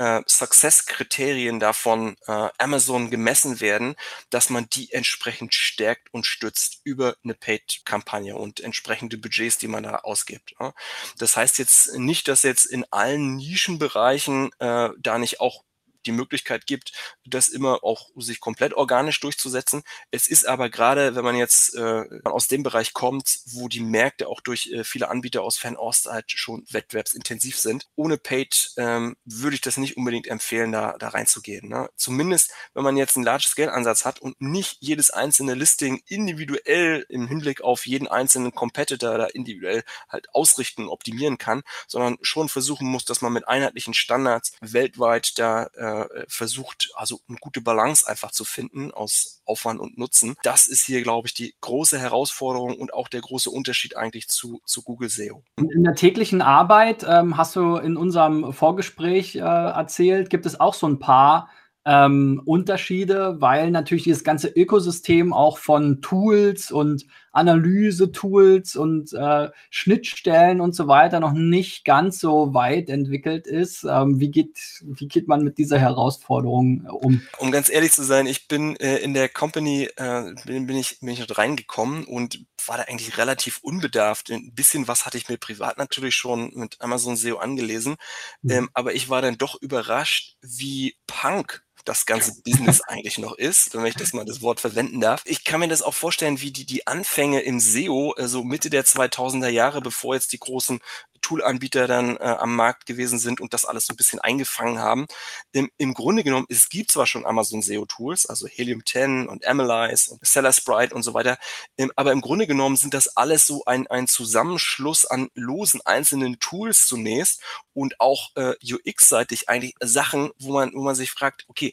äh, 0.00 0.22
Success-Kriterien 0.26 1.60
davon 1.60 2.16
äh, 2.26 2.48
Amazon 2.56 3.10
gemessen 3.10 3.60
werden, 3.60 3.96
dass 4.30 4.48
man 4.48 4.66
die 4.70 4.92
entsprechend 4.92 5.52
stärkt 5.54 6.08
und 6.12 6.24
stützt 6.24 6.80
über 6.84 7.16
eine 7.22 7.34
Paid-Kampagne 7.34 8.34
und 8.34 8.60
entsprechende 8.60 9.18
Budgets, 9.18 9.58
die 9.58 9.68
man 9.68 9.82
da 9.82 9.96
ausgibt. 9.96 10.54
Ja. 10.58 10.72
Das 11.18 11.36
heißt 11.36 11.58
jetzt 11.58 11.98
nicht, 11.98 12.28
dass 12.28 12.44
jetzt 12.44 12.64
in 12.64 12.86
allen 12.90 13.36
Nischenbereichen 13.36 14.50
äh, 14.58 14.88
da 14.98 15.18
nicht 15.18 15.40
auch 15.40 15.64
die 16.06 16.12
Möglichkeit 16.12 16.66
gibt, 16.66 16.92
das 17.24 17.48
immer 17.48 17.82
auch 17.82 18.10
sich 18.16 18.40
komplett 18.40 18.74
organisch 18.74 19.20
durchzusetzen. 19.20 19.82
Es 20.10 20.28
ist 20.28 20.46
aber 20.46 20.70
gerade, 20.70 21.14
wenn 21.14 21.24
man 21.24 21.36
jetzt 21.36 21.74
äh, 21.74 22.04
aus 22.24 22.48
dem 22.48 22.62
Bereich 22.62 22.92
kommt, 22.92 23.40
wo 23.46 23.68
die 23.68 23.80
Märkte 23.80 24.28
auch 24.28 24.40
durch 24.40 24.70
äh, 24.72 24.84
viele 24.84 25.08
Anbieter 25.08 25.42
aus 25.42 25.58
Fernost 25.58 26.06
halt 26.06 26.30
schon 26.30 26.64
wettbewerbsintensiv 26.70 27.58
sind, 27.58 27.86
ohne 27.96 28.16
Paid 28.18 28.72
ähm, 28.76 29.16
würde 29.24 29.54
ich 29.54 29.60
das 29.60 29.76
nicht 29.76 29.96
unbedingt 29.96 30.26
empfehlen, 30.26 30.72
da, 30.72 30.96
da 30.98 31.08
reinzugehen. 31.08 31.68
Ne? 31.68 31.88
Zumindest, 31.96 32.52
wenn 32.74 32.84
man 32.84 32.96
jetzt 32.96 33.16
einen 33.16 33.24
Large-Scale-Ansatz 33.24 34.04
hat 34.04 34.20
und 34.20 34.40
nicht 34.40 34.78
jedes 34.80 35.10
einzelne 35.10 35.54
Listing 35.54 36.02
individuell 36.06 37.04
im 37.08 37.28
Hinblick 37.28 37.60
auf 37.62 37.86
jeden 37.86 38.08
einzelnen 38.08 38.54
Competitor 38.54 39.18
da 39.18 39.26
individuell 39.26 39.84
halt 40.08 40.32
ausrichten 40.34 40.84
und 40.84 40.88
optimieren 40.88 41.38
kann, 41.38 41.62
sondern 41.86 42.18
schon 42.22 42.48
versuchen 42.48 42.88
muss, 42.88 43.04
dass 43.04 43.20
man 43.20 43.32
mit 43.32 43.48
einheitlichen 43.48 43.94
Standards 43.94 44.52
weltweit 44.60 45.38
da 45.38 45.64
äh, 45.74 45.89
versucht, 46.28 46.90
also 46.94 47.20
eine 47.28 47.38
gute 47.38 47.60
Balance 47.60 48.06
einfach 48.06 48.30
zu 48.30 48.44
finden 48.44 48.90
aus 48.90 49.42
Aufwand 49.44 49.80
und 49.80 49.98
Nutzen. 49.98 50.36
Das 50.42 50.66
ist 50.66 50.84
hier, 50.84 51.02
glaube 51.02 51.28
ich, 51.28 51.34
die 51.34 51.54
große 51.60 51.98
Herausforderung 51.98 52.76
und 52.76 52.94
auch 52.94 53.08
der 53.08 53.20
große 53.20 53.50
Unterschied 53.50 53.96
eigentlich 53.96 54.28
zu, 54.28 54.60
zu 54.64 54.82
Google 54.82 55.08
SEO. 55.08 55.42
In 55.56 55.84
der 55.84 55.94
täglichen 55.94 56.42
Arbeit, 56.42 57.04
ähm, 57.08 57.36
hast 57.36 57.56
du 57.56 57.76
in 57.76 57.96
unserem 57.96 58.52
Vorgespräch 58.52 59.36
äh, 59.36 59.40
erzählt, 59.40 60.30
gibt 60.30 60.46
es 60.46 60.58
auch 60.58 60.74
so 60.74 60.86
ein 60.86 60.98
paar 60.98 61.48
ähm, 61.84 62.42
Unterschiede, 62.44 63.40
weil 63.40 63.70
natürlich 63.70 64.04
dieses 64.04 64.24
ganze 64.24 64.48
Ökosystem 64.48 65.32
auch 65.32 65.58
von 65.58 66.02
Tools 66.02 66.70
und 66.70 67.06
Analyse-Tools 67.32 68.76
und 68.76 69.12
äh, 69.12 69.50
Schnittstellen 69.70 70.60
und 70.60 70.74
so 70.74 70.88
weiter 70.88 71.20
noch 71.20 71.32
nicht 71.32 71.84
ganz 71.84 72.18
so 72.18 72.54
weit 72.54 72.88
entwickelt 72.88 73.46
ist. 73.46 73.84
Ähm, 73.84 74.18
wie, 74.20 74.30
geht, 74.30 74.58
wie 74.82 75.08
geht 75.08 75.28
man 75.28 75.44
mit 75.44 75.58
dieser 75.58 75.78
Herausforderung 75.78 76.84
äh, 76.86 76.88
um? 76.88 77.22
Um 77.38 77.52
ganz 77.52 77.68
ehrlich 77.68 77.92
zu 77.92 78.02
sein, 78.02 78.26
ich 78.26 78.48
bin 78.48 78.76
äh, 78.76 78.96
in 78.98 79.14
der 79.14 79.28
Company, 79.28 79.88
äh, 79.96 80.34
bin, 80.44 80.66
bin, 80.66 80.76
ich, 80.76 80.98
bin 81.00 81.10
ich 81.10 81.20
dort 81.20 81.38
reingekommen 81.38 82.04
und 82.04 82.44
war 82.66 82.76
da 82.76 82.84
eigentlich 82.84 83.16
relativ 83.16 83.58
unbedarft. 83.62 84.30
Ein 84.30 84.52
bisschen 84.54 84.88
was 84.88 85.06
hatte 85.06 85.16
ich 85.16 85.28
mir 85.28 85.38
privat 85.38 85.78
natürlich 85.78 86.14
schon 86.14 86.50
mit 86.54 86.80
Amazon 86.80 87.16
SEO 87.16 87.38
angelesen, 87.38 87.96
mhm. 88.42 88.50
ähm, 88.50 88.70
aber 88.74 88.94
ich 88.94 89.08
war 89.08 89.22
dann 89.22 89.38
doch 89.38 89.60
überrascht, 89.60 90.36
wie 90.42 90.96
Punk 91.06 91.62
das 91.84 92.06
ganze 92.06 92.40
Business 92.42 92.80
eigentlich 92.82 93.18
noch 93.18 93.36
ist, 93.36 93.74
wenn 93.74 93.86
ich 93.86 93.94
das 93.94 94.12
mal 94.12 94.24
das 94.24 94.42
Wort 94.42 94.60
verwenden 94.60 95.00
darf. 95.00 95.22
Ich 95.24 95.44
kann 95.44 95.60
mir 95.60 95.68
das 95.68 95.82
auch 95.82 95.94
vorstellen, 95.94 96.40
wie 96.40 96.50
die, 96.50 96.66
die 96.66 96.86
Anfänge 96.86 97.40
im 97.40 97.60
SEO, 97.60 98.14
so 98.16 98.22
also 98.22 98.44
Mitte 98.44 98.70
der 98.70 98.84
2000er 98.84 99.48
Jahre, 99.48 99.80
bevor 99.80 100.14
jetzt 100.14 100.32
die 100.32 100.38
großen 100.38 100.80
Tool-Anbieter 101.22 101.86
dann 101.86 102.16
äh, 102.16 102.20
am 102.20 102.56
Markt 102.56 102.86
gewesen 102.86 103.18
sind 103.18 103.40
und 103.40 103.52
das 103.52 103.64
alles 103.64 103.86
so 103.86 103.92
ein 103.92 103.96
bisschen 103.96 104.20
eingefangen 104.20 104.78
haben. 104.78 105.06
Im, 105.52 105.70
Im 105.76 105.94
Grunde 105.94 106.24
genommen, 106.24 106.46
es 106.48 106.68
gibt 106.68 106.90
zwar 106.90 107.06
schon 107.06 107.26
Amazon 107.26 107.62
SEO-Tools, 107.62 108.26
also 108.26 108.46
Helium 108.46 108.84
10 108.84 109.28
und 109.28 109.46
Analyze 109.46 110.12
und 110.12 110.24
Seller 110.26 110.52
Sprite 110.52 110.94
und 110.94 111.02
so 111.02 111.14
weiter, 111.14 111.38
ähm, 111.78 111.92
aber 111.96 112.12
im 112.12 112.20
Grunde 112.20 112.46
genommen 112.46 112.76
sind 112.76 112.94
das 112.94 113.16
alles 113.16 113.46
so 113.46 113.64
ein, 113.64 113.86
ein 113.88 114.06
Zusammenschluss 114.06 115.06
an 115.06 115.28
losen 115.34 115.80
einzelnen 115.84 116.38
Tools 116.40 116.86
zunächst 116.86 117.42
und 117.72 118.00
auch 118.00 118.30
äh, 118.36 118.54
UX-seitig 118.62 119.48
eigentlich 119.48 119.74
Sachen, 119.80 120.30
wo 120.38 120.52
man, 120.52 120.72
wo 120.74 120.82
man 120.82 120.94
sich 120.94 121.10
fragt, 121.10 121.44
okay, 121.48 121.69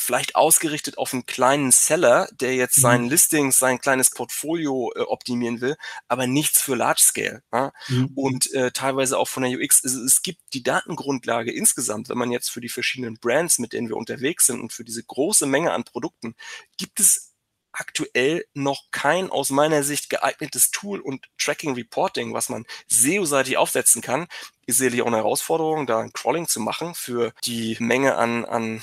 vielleicht 0.00 0.34
ausgerichtet 0.34 0.98
auf 0.98 1.12
einen 1.12 1.26
kleinen 1.26 1.72
Seller, 1.72 2.28
der 2.32 2.54
jetzt 2.54 2.78
mhm. 2.78 2.82
sein 2.82 3.04
Listings, 3.08 3.58
sein 3.58 3.80
kleines 3.80 4.10
Portfolio 4.10 4.92
äh, 4.96 5.00
optimieren 5.00 5.60
will, 5.60 5.76
aber 6.08 6.26
nichts 6.26 6.62
für 6.62 6.74
Large 6.74 7.02
Scale. 7.04 7.42
Ja? 7.52 7.72
Mhm. 7.88 8.10
Und 8.14 8.52
äh, 8.54 8.70
teilweise 8.72 9.18
auch 9.18 9.28
von 9.28 9.42
der 9.42 9.52
UX. 9.52 9.84
Es, 9.84 9.92
es, 9.92 10.22
gibt 10.22 10.40
die 10.54 10.62
Datengrundlage 10.62 11.52
insgesamt, 11.52 12.08
wenn 12.08 12.18
man 12.18 12.32
jetzt 12.32 12.50
für 12.50 12.60
die 12.60 12.68
verschiedenen 12.68 13.18
Brands, 13.18 13.58
mit 13.58 13.72
denen 13.72 13.88
wir 13.88 13.96
unterwegs 13.96 14.46
sind 14.46 14.60
und 14.60 14.72
für 14.72 14.84
diese 14.84 15.04
große 15.04 15.46
Menge 15.46 15.72
an 15.72 15.84
Produkten, 15.84 16.34
gibt 16.78 16.98
es 16.98 17.34
aktuell 17.72 18.44
noch 18.54 18.90
kein 18.90 19.30
aus 19.30 19.50
meiner 19.50 19.84
Sicht 19.84 20.10
geeignetes 20.10 20.70
Tool 20.70 21.00
und 21.00 21.26
Tracking 21.38 21.74
Reporting, 21.74 22.34
was 22.34 22.48
man 22.48 22.64
SEO-seitig 22.88 23.58
aufsetzen 23.58 24.02
kann. 24.02 24.26
Ist 24.66 24.78
sicherlich 24.78 25.02
auch 25.02 25.06
eine 25.06 25.18
Herausforderung, 25.18 25.86
da 25.86 26.00
ein 26.00 26.12
Crawling 26.12 26.48
zu 26.48 26.58
machen 26.58 26.94
für 26.94 27.32
die 27.44 27.76
Menge 27.78 28.16
an, 28.16 28.44
an 28.44 28.82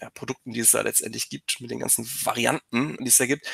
ja, 0.00 0.10
Produkten, 0.10 0.52
die 0.52 0.60
es 0.60 0.70
da 0.72 0.82
letztendlich 0.82 1.28
gibt, 1.28 1.60
mit 1.60 1.70
den 1.70 1.80
ganzen 1.80 2.06
Varianten, 2.24 2.96
die 2.98 3.08
es 3.08 3.16
da 3.16 3.26
gibt, 3.26 3.48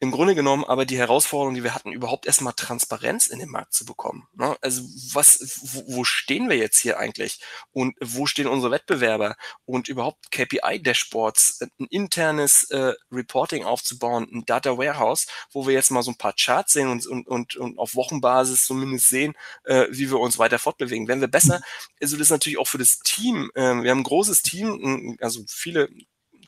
im 0.00 0.10
Grunde 0.10 0.34
genommen 0.34 0.64
aber 0.64 0.84
die 0.84 0.98
Herausforderung, 0.98 1.54
die 1.54 1.62
wir 1.62 1.74
hatten, 1.74 1.92
überhaupt 1.92 2.26
erstmal 2.26 2.52
Transparenz 2.52 3.26
in 3.26 3.38
den 3.38 3.48
Markt 3.48 3.72
zu 3.74 3.84
bekommen. 3.84 4.26
Ne? 4.34 4.56
Also 4.60 4.82
was, 5.12 5.60
wo, 5.62 5.96
wo 5.96 6.04
stehen 6.04 6.48
wir 6.48 6.56
jetzt 6.56 6.78
hier 6.78 6.98
eigentlich? 6.98 7.40
Und 7.70 7.96
wo 8.00 8.26
stehen 8.26 8.46
unsere 8.46 8.72
Wettbewerber? 8.72 9.36
Und 9.64 9.88
überhaupt 9.88 10.30
KPI-Dashboards, 10.30 11.60
ein 11.78 11.86
internes 11.90 12.64
äh, 12.70 12.92
Reporting 13.10 13.64
aufzubauen, 13.64 14.28
ein 14.32 14.44
Data 14.44 14.76
Warehouse, 14.76 15.26
wo 15.52 15.66
wir 15.66 15.74
jetzt 15.74 15.90
mal 15.90 16.02
so 16.02 16.10
ein 16.10 16.18
paar 16.18 16.34
Charts 16.34 16.72
sehen 16.72 16.88
und, 16.88 17.06
und, 17.06 17.26
und, 17.26 17.56
und 17.56 17.78
auf 17.78 17.94
Wochenbasis 17.94 18.66
zumindest 18.66 19.08
sehen, 19.08 19.34
äh, 19.64 19.86
wie 19.90 20.10
wir 20.10 20.18
uns 20.18 20.38
weiter 20.38 20.58
fortbewegen. 20.58 21.08
Wenn 21.08 21.20
wir 21.20 21.28
besser, 21.28 21.62
also 22.02 22.16
das 22.16 22.26
ist 22.26 22.30
natürlich 22.30 22.58
auch 22.58 22.68
für 22.68 22.78
das 22.78 22.98
Team, 22.98 23.50
äh, 23.54 23.82
wir 23.82 23.90
haben 23.90 24.00
ein 24.00 24.04
großes 24.04 24.42
Team, 24.42 25.16
also 25.20 25.44
viele 25.48 25.88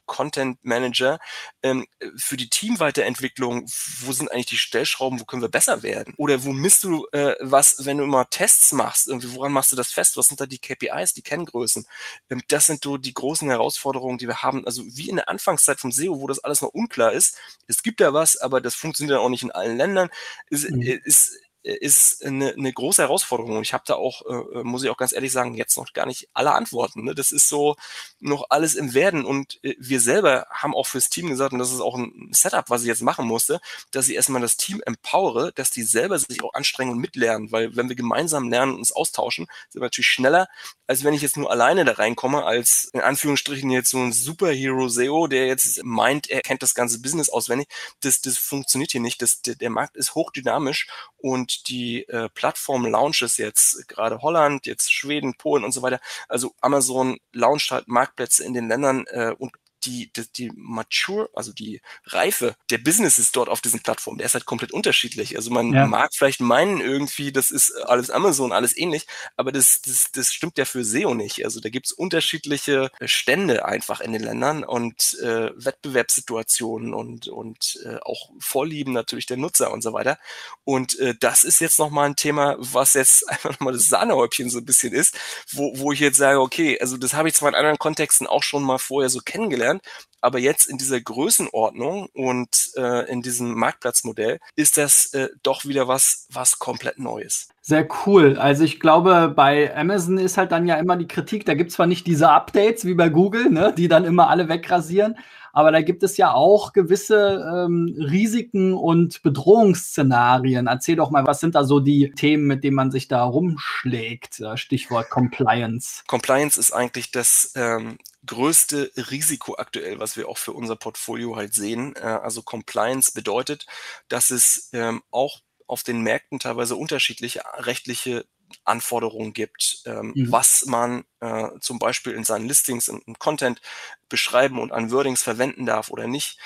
Content 0.06 0.58
Manager 0.64 1.18
ähm, 1.62 1.86
für 2.16 2.36
die 2.36 2.48
Teamweiterentwicklung, 2.48 3.66
wo 4.00 4.12
sind 4.12 4.30
eigentlich 4.30 4.46
die 4.46 4.56
Stellschrauben, 4.56 5.20
wo 5.20 5.24
können 5.24 5.42
wir 5.42 5.48
besser 5.48 5.82
werden? 5.82 6.14
Oder 6.16 6.44
wo 6.44 6.52
misst 6.52 6.84
du 6.84 7.06
äh, 7.12 7.34
was, 7.40 7.84
wenn 7.84 7.98
du 7.98 8.04
immer 8.04 8.28
Tests 8.30 8.72
machst? 8.72 9.08
Irgendwie, 9.08 9.34
woran 9.34 9.52
machst 9.52 9.72
du 9.72 9.76
das 9.76 9.92
fest? 9.92 10.16
Was 10.16 10.28
sind 10.28 10.40
da 10.40 10.46
die 10.46 10.58
KPIs, 10.58 11.14
die 11.14 11.22
Kenngrößen? 11.22 11.86
Ähm, 12.30 12.42
das 12.48 12.66
sind 12.66 12.84
so 12.84 12.96
die 12.96 13.14
großen 13.14 13.48
Herausforderungen, 13.48 14.18
die 14.18 14.28
wir 14.28 14.42
haben. 14.42 14.64
Also 14.66 14.82
wie 14.86 15.08
in 15.08 15.16
der 15.16 15.28
Anfangszeit 15.28 15.80
vom 15.80 15.92
SEO, 15.92 16.20
wo 16.20 16.26
das 16.26 16.38
alles 16.38 16.62
noch 16.62 16.70
unklar 16.70 17.12
ist. 17.12 17.36
Es 17.66 17.82
gibt 17.82 18.00
ja 18.00 18.12
was, 18.14 18.36
aber 18.36 18.60
das 18.60 18.74
funktioniert 18.74 19.18
auch 19.18 19.28
nicht 19.28 19.42
in 19.42 19.50
allen 19.50 19.76
Ländern. 19.76 20.08
Ist, 20.50 20.70
mhm. 20.70 20.82
ist 20.82 21.38
ist 21.74 22.24
eine, 22.24 22.52
eine 22.52 22.72
große 22.72 23.02
Herausforderung. 23.02 23.56
Und 23.56 23.62
ich 23.62 23.72
habe 23.72 23.84
da 23.86 23.94
auch, 23.94 24.22
äh, 24.26 24.62
muss 24.62 24.84
ich 24.84 24.90
auch 24.90 24.96
ganz 24.96 25.12
ehrlich 25.12 25.32
sagen, 25.32 25.54
jetzt 25.54 25.76
noch 25.76 25.92
gar 25.92 26.06
nicht 26.06 26.28
alle 26.32 26.52
Antworten. 26.52 27.04
Ne? 27.04 27.14
Das 27.14 27.32
ist 27.32 27.48
so 27.48 27.76
noch 28.20 28.46
alles 28.50 28.74
im 28.74 28.94
Werden. 28.94 29.24
Und 29.24 29.58
äh, 29.64 29.74
wir 29.78 30.00
selber 30.00 30.46
haben 30.50 30.74
auch 30.74 30.86
fürs 30.86 31.08
Team 31.08 31.28
gesagt, 31.28 31.52
und 31.52 31.58
das 31.58 31.72
ist 31.72 31.80
auch 31.80 31.96
ein 31.96 32.30
Setup, 32.32 32.70
was 32.70 32.82
ich 32.82 32.88
jetzt 32.88 33.02
machen 33.02 33.26
musste, 33.26 33.60
dass 33.90 34.08
ich 34.08 34.14
erstmal 34.14 34.40
das 34.40 34.56
Team 34.56 34.80
empowere, 34.86 35.52
dass 35.54 35.70
die 35.70 35.82
selber 35.82 36.18
sich 36.18 36.42
auch 36.44 36.54
anstrengen 36.54 36.92
und 36.92 36.98
mitlernen. 36.98 37.50
Weil 37.50 37.74
wenn 37.74 37.88
wir 37.88 37.96
gemeinsam 37.96 38.48
lernen 38.48 38.72
und 38.72 38.78
uns 38.78 38.92
austauschen, 38.92 39.46
sind 39.68 39.80
wir 39.80 39.86
natürlich 39.86 40.06
schneller, 40.06 40.48
als 40.86 41.02
wenn 41.02 41.14
ich 41.14 41.22
jetzt 41.22 41.36
nur 41.36 41.50
alleine 41.50 41.84
da 41.84 41.92
reinkomme, 41.92 42.44
als 42.44 42.84
in 42.92 43.00
Anführungsstrichen 43.00 43.70
jetzt 43.70 43.90
so 43.90 43.98
ein 43.98 44.12
Superhero 44.12 44.88
SEO, 44.88 45.26
der 45.26 45.46
jetzt 45.46 45.82
meint, 45.82 46.30
er 46.30 46.42
kennt 46.42 46.62
das 46.62 46.74
ganze 46.74 47.00
Business 47.00 47.28
auswendig. 47.28 47.68
Das, 48.00 48.20
das 48.20 48.38
funktioniert 48.38 48.92
hier 48.92 49.00
nicht. 49.00 49.20
Das, 49.20 49.42
der, 49.42 49.56
der 49.56 49.70
Markt 49.70 49.96
ist 49.96 50.14
hochdynamisch 50.14 50.86
und 51.16 51.55
die 51.62 52.08
äh, 52.08 52.28
Plattform-Launches 52.30 53.36
jetzt, 53.36 53.88
gerade 53.88 54.20
Holland, 54.22 54.66
jetzt 54.66 54.92
Schweden, 54.92 55.34
Polen 55.36 55.64
und 55.64 55.72
so 55.72 55.82
weiter, 55.82 56.00
also 56.28 56.54
Amazon 56.60 57.18
launcht 57.32 57.70
halt 57.70 57.88
Marktplätze 57.88 58.44
in 58.44 58.54
den 58.54 58.68
Ländern 58.68 59.04
äh, 59.08 59.34
und 59.36 59.52
die, 59.84 60.10
die, 60.12 60.32
die 60.32 60.52
Mature, 60.54 61.28
also 61.34 61.52
die 61.52 61.80
Reife 62.04 62.56
der 62.70 62.78
Businesses 62.78 63.32
dort 63.32 63.48
auf 63.48 63.60
diesen 63.60 63.80
Plattformen, 63.80 64.18
der 64.18 64.26
ist 64.26 64.34
halt 64.34 64.46
komplett 64.46 64.72
unterschiedlich. 64.72 65.36
Also 65.36 65.50
man 65.50 65.72
ja. 65.72 65.86
mag 65.86 66.14
vielleicht 66.14 66.40
meinen 66.40 66.80
irgendwie, 66.80 67.32
das 67.32 67.50
ist 67.50 67.72
alles 67.72 68.10
Amazon, 68.10 68.52
alles 68.52 68.76
ähnlich, 68.76 69.06
aber 69.36 69.52
das, 69.52 69.82
das, 69.82 70.10
das 70.12 70.32
stimmt 70.32 70.58
ja 70.58 70.64
für 70.64 70.84
SEO 70.84 71.14
nicht. 71.14 71.44
Also 71.44 71.60
da 71.60 71.68
gibt's 71.68 71.92
unterschiedliche 71.92 72.90
Stände 73.04 73.64
einfach 73.64 74.00
in 74.00 74.12
den 74.12 74.22
Ländern 74.22 74.64
und 74.64 75.18
äh, 75.22 75.50
Wettbewerbssituationen 75.56 76.94
und, 76.94 77.28
und 77.28 77.78
äh, 77.84 77.98
auch 78.02 78.30
Vorlieben 78.38 78.92
natürlich 78.92 79.26
der 79.26 79.36
Nutzer 79.36 79.72
und 79.72 79.82
so 79.82 79.92
weiter. 79.92 80.18
Und 80.64 80.98
äh, 80.98 81.14
das 81.18 81.44
ist 81.44 81.60
jetzt 81.60 81.78
nochmal 81.78 82.08
ein 82.08 82.16
Thema, 82.16 82.56
was 82.58 82.94
jetzt 82.94 83.28
einfach 83.28 83.50
nochmal 83.50 83.74
das 83.74 83.88
Sahnehäubchen 83.88 84.50
so 84.50 84.58
ein 84.58 84.64
bisschen 84.64 84.92
ist, 84.92 85.16
wo, 85.50 85.78
wo 85.78 85.92
ich 85.92 86.00
jetzt 86.00 86.18
sage, 86.18 86.40
okay, 86.40 86.78
also 86.80 86.96
das 86.96 87.14
habe 87.14 87.28
ich 87.28 87.34
zwar 87.34 87.48
in 87.50 87.54
anderen 87.54 87.78
Kontexten 87.78 88.26
auch 88.26 88.42
schon 88.42 88.62
mal 88.62 88.78
vorher 88.78 89.08
so 89.08 89.20
kennengelernt, 89.20 89.75
Deutschland. 89.76 90.06
Aber 90.20 90.38
jetzt 90.38 90.68
in 90.68 90.76
dieser 90.76 91.00
Größenordnung 91.00 92.08
und 92.12 92.70
äh, 92.76 93.08
in 93.10 93.22
diesem 93.22 93.54
Marktplatzmodell 93.54 94.40
ist 94.56 94.76
das 94.76 95.14
äh, 95.14 95.28
doch 95.42 95.64
wieder 95.66 95.86
was, 95.86 96.26
was 96.32 96.58
komplett 96.58 96.98
Neues. 96.98 97.48
Sehr 97.60 97.86
cool. 98.06 98.36
Also 98.36 98.64
ich 98.64 98.80
glaube, 98.80 99.32
bei 99.34 99.76
Amazon 99.76 100.18
ist 100.18 100.36
halt 100.36 100.50
dann 100.50 100.66
ja 100.66 100.76
immer 100.76 100.96
die 100.96 101.06
Kritik, 101.06 101.46
da 101.46 101.54
gibt 101.54 101.70
es 101.70 101.76
zwar 101.76 101.86
nicht 101.86 102.06
diese 102.06 102.30
Updates 102.30 102.84
wie 102.84 102.94
bei 102.94 103.08
Google, 103.08 103.50
ne, 103.50 103.72
die 103.76 103.88
dann 103.88 104.04
immer 104.04 104.28
alle 104.28 104.48
wegrasieren, 104.48 105.16
aber 105.56 105.72
da 105.72 105.80
gibt 105.80 106.02
es 106.02 106.18
ja 106.18 106.34
auch 106.34 106.74
gewisse 106.74 107.42
ähm, 107.50 107.96
Risiken 107.98 108.74
und 108.74 109.22
Bedrohungsszenarien. 109.22 110.66
Erzähl 110.66 110.96
doch 110.96 111.10
mal, 111.10 111.26
was 111.26 111.40
sind 111.40 111.54
da 111.54 111.64
so 111.64 111.80
die 111.80 112.10
Themen, 112.10 112.46
mit 112.46 112.62
denen 112.62 112.76
man 112.76 112.90
sich 112.90 113.08
da 113.08 113.24
rumschlägt? 113.24 114.42
Stichwort 114.56 115.08
Compliance. 115.08 116.02
Compliance 116.06 116.60
ist 116.60 116.72
eigentlich 116.72 117.10
das 117.10 117.52
ähm, 117.54 117.96
größte 118.26 118.90
Risiko 119.10 119.54
aktuell, 119.56 119.98
was 119.98 120.18
wir 120.18 120.28
auch 120.28 120.36
für 120.36 120.52
unser 120.52 120.76
Portfolio 120.76 121.36
halt 121.36 121.54
sehen. 121.54 121.94
Äh, 121.96 122.00
also 122.00 122.42
Compliance 122.42 123.12
bedeutet, 123.14 123.64
dass 124.08 124.28
es 124.28 124.68
ähm, 124.74 125.02
auch 125.10 125.40
auf 125.66 125.84
den 125.84 126.02
Märkten 126.02 126.38
teilweise 126.38 126.76
unterschiedliche 126.76 127.40
rechtliche 127.56 128.26
Anforderungen 128.64 129.32
gibt, 129.32 129.82
ähm, 129.86 130.12
mhm. 130.14 130.32
was 130.32 130.66
man 130.66 131.04
äh, 131.20 131.48
zum 131.60 131.78
Beispiel 131.78 132.12
in 132.12 132.24
seinen 132.24 132.48
Listings 132.48 132.88
und 132.88 133.18
Content 133.18 133.60
beschreiben 134.08 134.58
und 134.58 134.72
an 134.72 134.90
Wordings 134.90 135.22
verwenden 135.22 135.66
darf 135.66 135.90
oder 135.90 136.06
nicht. 136.06 136.38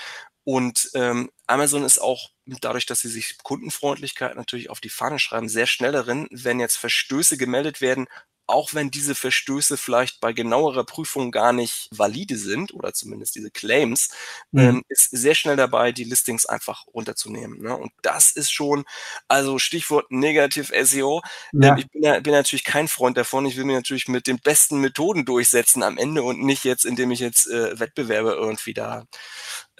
Und 0.44 0.90
ähm, 0.94 1.30
Amazon 1.46 1.84
ist 1.84 1.98
auch 2.00 2.30
dadurch, 2.46 2.86
dass 2.86 3.00
sie 3.00 3.08
sich 3.08 3.38
Kundenfreundlichkeit 3.42 4.36
natürlich 4.36 4.70
auf 4.70 4.80
die 4.80 4.88
Fahne 4.88 5.18
schreiben, 5.18 5.48
sehr 5.48 5.66
schnell 5.66 5.92
darin, 5.92 6.28
wenn 6.30 6.60
jetzt 6.60 6.76
Verstöße 6.76 7.36
gemeldet 7.36 7.80
werden, 7.80 8.08
auch 8.50 8.74
wenn 8.74 8.90
diese 8.90 9.14
Verstöße 9.14 9.76
vielleicht 9.76 10.20
bei 10.20 10.32
genauerer 10.32 10.84
Prüfung 10.84 11.30
gar 11.30 11.52
nicht 11.52 11.88
valide 11.90 12.36
sind 12.36 12.74
oder 12.74 12.92
zumindest 12.92 13.34
diese 13.34 13.50
Claims, 13.50 14.10
mhm. 14.52 14.60
ähm, 14.60 14.84
ist 14.88 15.10
sehr 15.10 15.34
schnell 15.34 15.56
dabei, 15.56 15.92
die 15.92 16.04
Listings 16.04 16.46
einfach 16.46 16.86
runterzunehmen. 16.88 17.62
Ne? 17.62 17.76
Und 17.76 17.92
das 18.02 18.30
ist 18.30 18.50
schon, 18.50 18.84
also 19.28 19.58
Stichwort 19.58 20.10
Negativ 20.10 20.72
SEO. 20.82 21.22
Ja. 21.52 21.70
Ähm, 21.70 21.76
ich 21.78 21.88
bin, 21.90 22.02
ja, 22.02 22.20
bin 22.20 22.32
natürlich 22.32 22.64
kein 22.64 22.88
Freund 22.88 23.16
davon. 23.16 23.46
Ich 23.46 23.56
will 23.56 23.64
mir 23.64 23.76
natürlich 23.76 24.08
mit 24.08 24.26
den 24.26 24.38
besten 24.38 24.80
Methoden 24.80 25.24
durchsetzen 25.24 25.82
am 25.82 25.98
Ende 25.98 26.22
und 26.22 26.42
nicht 26.42 26.64
jetzt, 26.64 26.84
indem 26.84 27.10
ich 27.10 27.20
jetzt 27.20 27.48
äh, 27.48 27.78
Wettbewerbe 27.78 28.32
irgendwie 28.32 28.74
da 28.74 29.06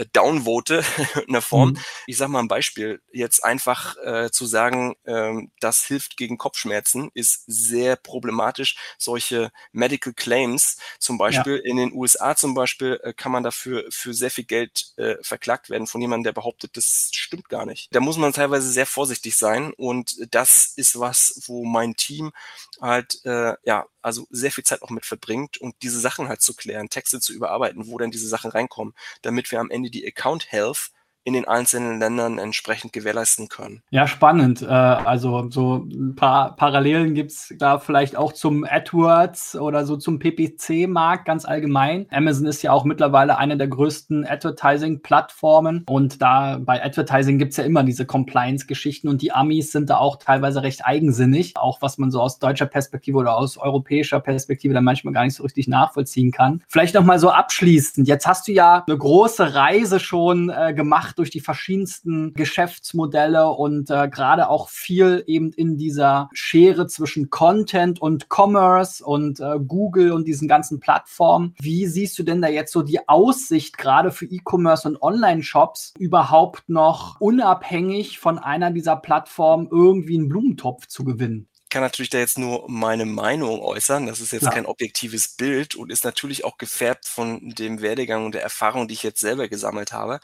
äh, 0.00 0.06
downvote 0.12 0.82
in 1.26 1.32
der 1.32 1.42
Form. 1.42 1.70
Mhm. 1.70 1.78
Ich 2.06 2.16
sage 2.16 2.30
mal 2.30 2.40
ein 2.40 2.48
Beispiel. 2.48 3.00
Jetzt 3.12 3.44
einfach 3.44 3.96
äh, 4.02 4.30
zu 4.30 4.46
sagen, 4.46 4.94
ähm, 5.04 5.50
das 5.60 5.84
hilft 5.84 6.16
gegen 6.16 6.38
Kopfschmerzen, 6.38 7.10
ist 7.14 7.44
sehr 7.46 7.96
problematisch. 7.96 8.59
Solche 8.98 9.50
Medical 9.72 10.12
Claims, 10.12 10.76
zum 10.98 11.18
Beispiel 11.18 11.56
ja. 11.56 11.70
in 11.70 11.76
den 11.76 11.92
USA 11.92 12.36
zum 12.36 12.54
Beispiel, 12.54 13.00
äh, 13.02 13.12
kann 13.12 13.32
man 13.32 13.42
dafür 13.42 13.84
für 13.90 14.14
sehr 14.14 14.30
viel 14.30 14.44
Geld 14.44 14.92
äh, 14.96 15.16
verklagt 15.22 15.70
werden 15.70 15.86
von 15.86 16.00
jemandem, 16.00 16.24
der 16.24 16.32
behauptet, 16.32 16.76
das 16.76 17.10
stimmt 17.12 17.48
gar 17.48 17.66
nicht. 17.66 17.88
Da 17.92 18.00
muss 18.00 18.16
man 18.16 18.32
teilweise 18.32 18.70
sehr 18.70 18.86
vorsichtig 18.86 19.36
sein 19.36 19.72
und 19.74 20.16
das 20.30 20.72
ist 20.76 20.98
was, 20.98 21.42
wo 21.46 21.64
mein 21.64 21.96
Team 21.96 22.32
halt 22.80 23.24
äh, 23.24 23.54
ja 23.64 23.86
also 24.02 24.26
sehr 24.30 24.52
viel 24.52 24.64
Zeit 24.64 24.82
auch 24.82 24.90
mit 24.90 25.04
verbringt 25.04 25.58
und 25.58 25.74
diese 25.82 26.00
Sachen 26.00 26.28
halt 26.28 26.42
zu 26.42 26.54
klären, 26.54 26.88
Texte 26.88 27.20
zu 27.20 27.32
überarbeiten, 27.32 27.86
wo 27.86 27.98
denn 27.98 28.10
diese 28.10 28.28
Sachen 28.28 28.50
reinkommen, 28.50 28.94
damit 29.22 29.50
wir 29.50 29.60
am 29.60 29.70
Ende 29.70 29.90
die 29.90 30.06
Account 30.06 30.50
Health 30.50 30.90
in 31.24 31.34
den 31.34 31.46
einzelnen 31.46 31.98
Ländern 32.00 32.38
entsprechend 32.38 32.92
gewährleisten 32.92 33.48
können. 33.48 33.82
Ja, 33.90 34.06
spannend. 34.06 34.62
Äh, 34.62 34.66
also 34.66 35.50
so 35.50 35.76
ein 35.76 36.16
paar 36.16 36.56
Parallelen 36.56 37.14
gibt 37.14 37.32
es 37.32 37.54
da 37.58 37.78
vielleicht 37.78 38.16
auch 38.16 38.32
zum 38.32 38.64
AdWords 38.64 39.56
oder 39.56 39.84
so 39.84 39.96
zum 39.96 40.18
PPC-Markt 40.18 41.26
ganz 41.26 41.44
allgemein. 41.44 42.06
Amazon 42.10 42.46
ist 42.46 42.62
ja 42.62 42.72
auch 42.72 42.84
mittlerweile 42.84 43.36
eine 43.36 43.58
der 43.58 43.68
größten 43.68 44.26
Advertising-Plattformen 44.26 45.84
und 45.88 46.22
da 46.22 46.58
bei 46.58 46.82
Advertising 46.82 47.38
gibt 47.38 47.50
es 47.52 47.58
ja 47.58 47.64
immer 47.64 47.84
diese 47.84 48.06
Compliance-Geschichten 48.06 49.08
und 49.08 49.20
die 49.20 49.32
Amis 49.32 49.72
sind 49.72 49.90
da 49.90 49.98
auch 49.98 50.16
teilweise 50.16 50.62
recht 50.62 50.86
eigensinnig, 50.86 51.56
auch 51.56 51.82
was 51.82 51.98
man 51.98 52.10
so 52.10 52.22
aus 52.22 52.38
deutscher 52.38 52.66
Perspektive 52.66 53.18
oder 53.18 53.36
aus 53.36 53.58
europäischer 53.58 54.20
Perspektive 54.20 54.72
dann 54.72 54.84
manchmal 54.84 55.12
gar 55.12 55.24
nicht 55.24 55.34
so 55.34 55.42
richtig 55.42 55.68
nachvollziehen 55.68 56.30
kann. 56.30 56.62
Vielleicht 56.66 56.94
nochmal 56.94 57.18
so 57.18 57.30
abschließend. 57.30 58.08
Jetzt 58.08 58.26
hast 58.26 58.48
du 58.48 58.52
ja 58.52 58.84
eine 58.86 58.96
große 58.96 59.54
Reise 59.54 60.00
schon 60.00 60.48
äh, 60.48 60.72
gemacht 60.72 61.09
gemacht 61.10 61.18
durch 61.18 61.30
die 61.30 61.40
verschiedensten 61.40 62.32
Geschäftsmodelle 62.34 63.50
und 63.50 63.90
äh, 63.90 64.08
gerade 64.08 64.48
auch 64.48 64.68
viel 64.68 65.22
eben 65.26 65.52
in 65.52 65.76
dieser 65.76 66.28
Schere 66.32 66.86
zwischen 66.86 67.30
Content 67.30 68.00
und 68.00 68.28
Commerce 68.28 69.04
und 69.04 69.40
äh, 69.40 69.58
Google 69.66 70.12
und 70.12 70.26
diesen 70.26 70.48
ganzen 70.48 70.80
Plattformen. 70.80 71.54
Wie 71.60 71.86
siehst 71.86 72.18
du 72.18 72.22
denn 72.22 72.40
da 72.40 72.48
jetzt 72.48 72.72
so 72.72 72.82
die 72.82 73.08
Aussicht 73.08 73.76
gerade 73.76 74.10
für 74.10 74.26
E-Commerce 74.26 74.88
und 74.88 75.02
Online-Shops 75.02 75.94
überhaupt 75.98 76.68
noch 76.68 77.20
unabhängig 77.20 78.18
von 78.18 78.38
einer 78.38 78.70
dieser 78.70 78.96
Plattformen 78.96 79.68
irgendwie 79.70 80.18
einen 80.18 80.28
Blumentopf 80.28 80.86
zu 80.86 81.04
gewinnen? 81.04 81.49
Kann 81.70 81.82
natürlich 81.82 82.10
da 82.10 82.18
jetzt 82.18 82.38
nur 82.38 82.68
meine 82.68 83.06
Meinung 83.06 83.60
äußern. 83.60 84.06
Das 84.06 84.20
ist 84.20 84.32
jetzt 84.32 84.44
ja. 84.44 84.50
kein 84.50 84.66
objektives 84.66 85.28
Bild 85.28 85.76
und 85.76 85.90
ist 85.90 86.04
natürlich 86.04 86.44
auch 86.44 86.58
gefärbt 86.58 87.06
von 87.06 87.50
dem 87.50 87.80
Werdegang 87.80 88.26
und 88.26 88.34
der 88.34 88.42
Erfahrung, 88.42 88.88
die 88.88 88.94
ich 88.94 89.02
jetzt 89.02 89.20
selber 89.20 89.48
gesammelt 89.48 89.92
habe. 89.92 90.20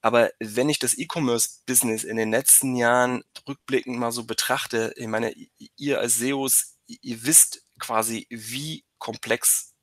Aber 0.00 0.30
wenn 0.40 0.68
ich 0.68 0.78
das 0.78 0.96
E-Commerce-Business 0.96 2.04
in 2.04 2.16
den 2.16 2.30
letzten 2.30 2.74
Jahren 2.76 3.22
rückblickend 3.46 3.98
mal 3.98 4.12
so 4.12 4.24
betrachte, 4.24 4.92
ich 4.96 5.06
meine, 5.06 5.34
ihr 5.76 6.00
als 6.00 6.16
SEOs, 6.16 6.78
ihr 6.86 7.24
wisst 7.24 7.64
quasi, 7.78 8.26
wie 8.30 8.84
komplex 8.98 9.74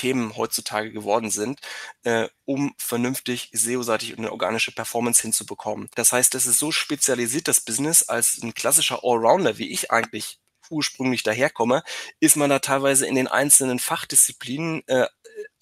Themen 0.00 0.36
heutzutage 0.36 0.92
geworden 0.92 1.30
sind, 1.30 1.60
äh, 2.04 2.28
um 2.46 2.74
vernünftig 2.78 3.50
SEO-seitig 3.52 4.16
eine 4.16 4.32
organische 4.32 4.72
Performance 4.72 5.20
hinzubekommen. 5.20 5.90
Das 5.94 6.12
heißt, 6.12 6.32
das 6.32 6.46
ist 6.46 6.58
so 6.58 6.72
spezialisiert, 6.72 7.48
das 7.48 7.60
Business, 7.60 8.04
als 8.04 8.42
ein 8.42 8.54
klassischer 8.54 9.04
Allrounder, 9.04 9.58
wie 9.58 9.70
ich 9.70 9.90
eigentlich 9.90 10.39
ursprünglich 10.70 11.22
daherkomme, 11.22 11.82
ist 12.20 12.36
man 12.36 12.50
da 12.50 12.58
teilweise 12.58 13.06
in 13.06 13.14
den 13.14 13.28
einzelnen 13.28 13.78
Fachdisziplinen 13.78 14.82
äh, 14.86 15.06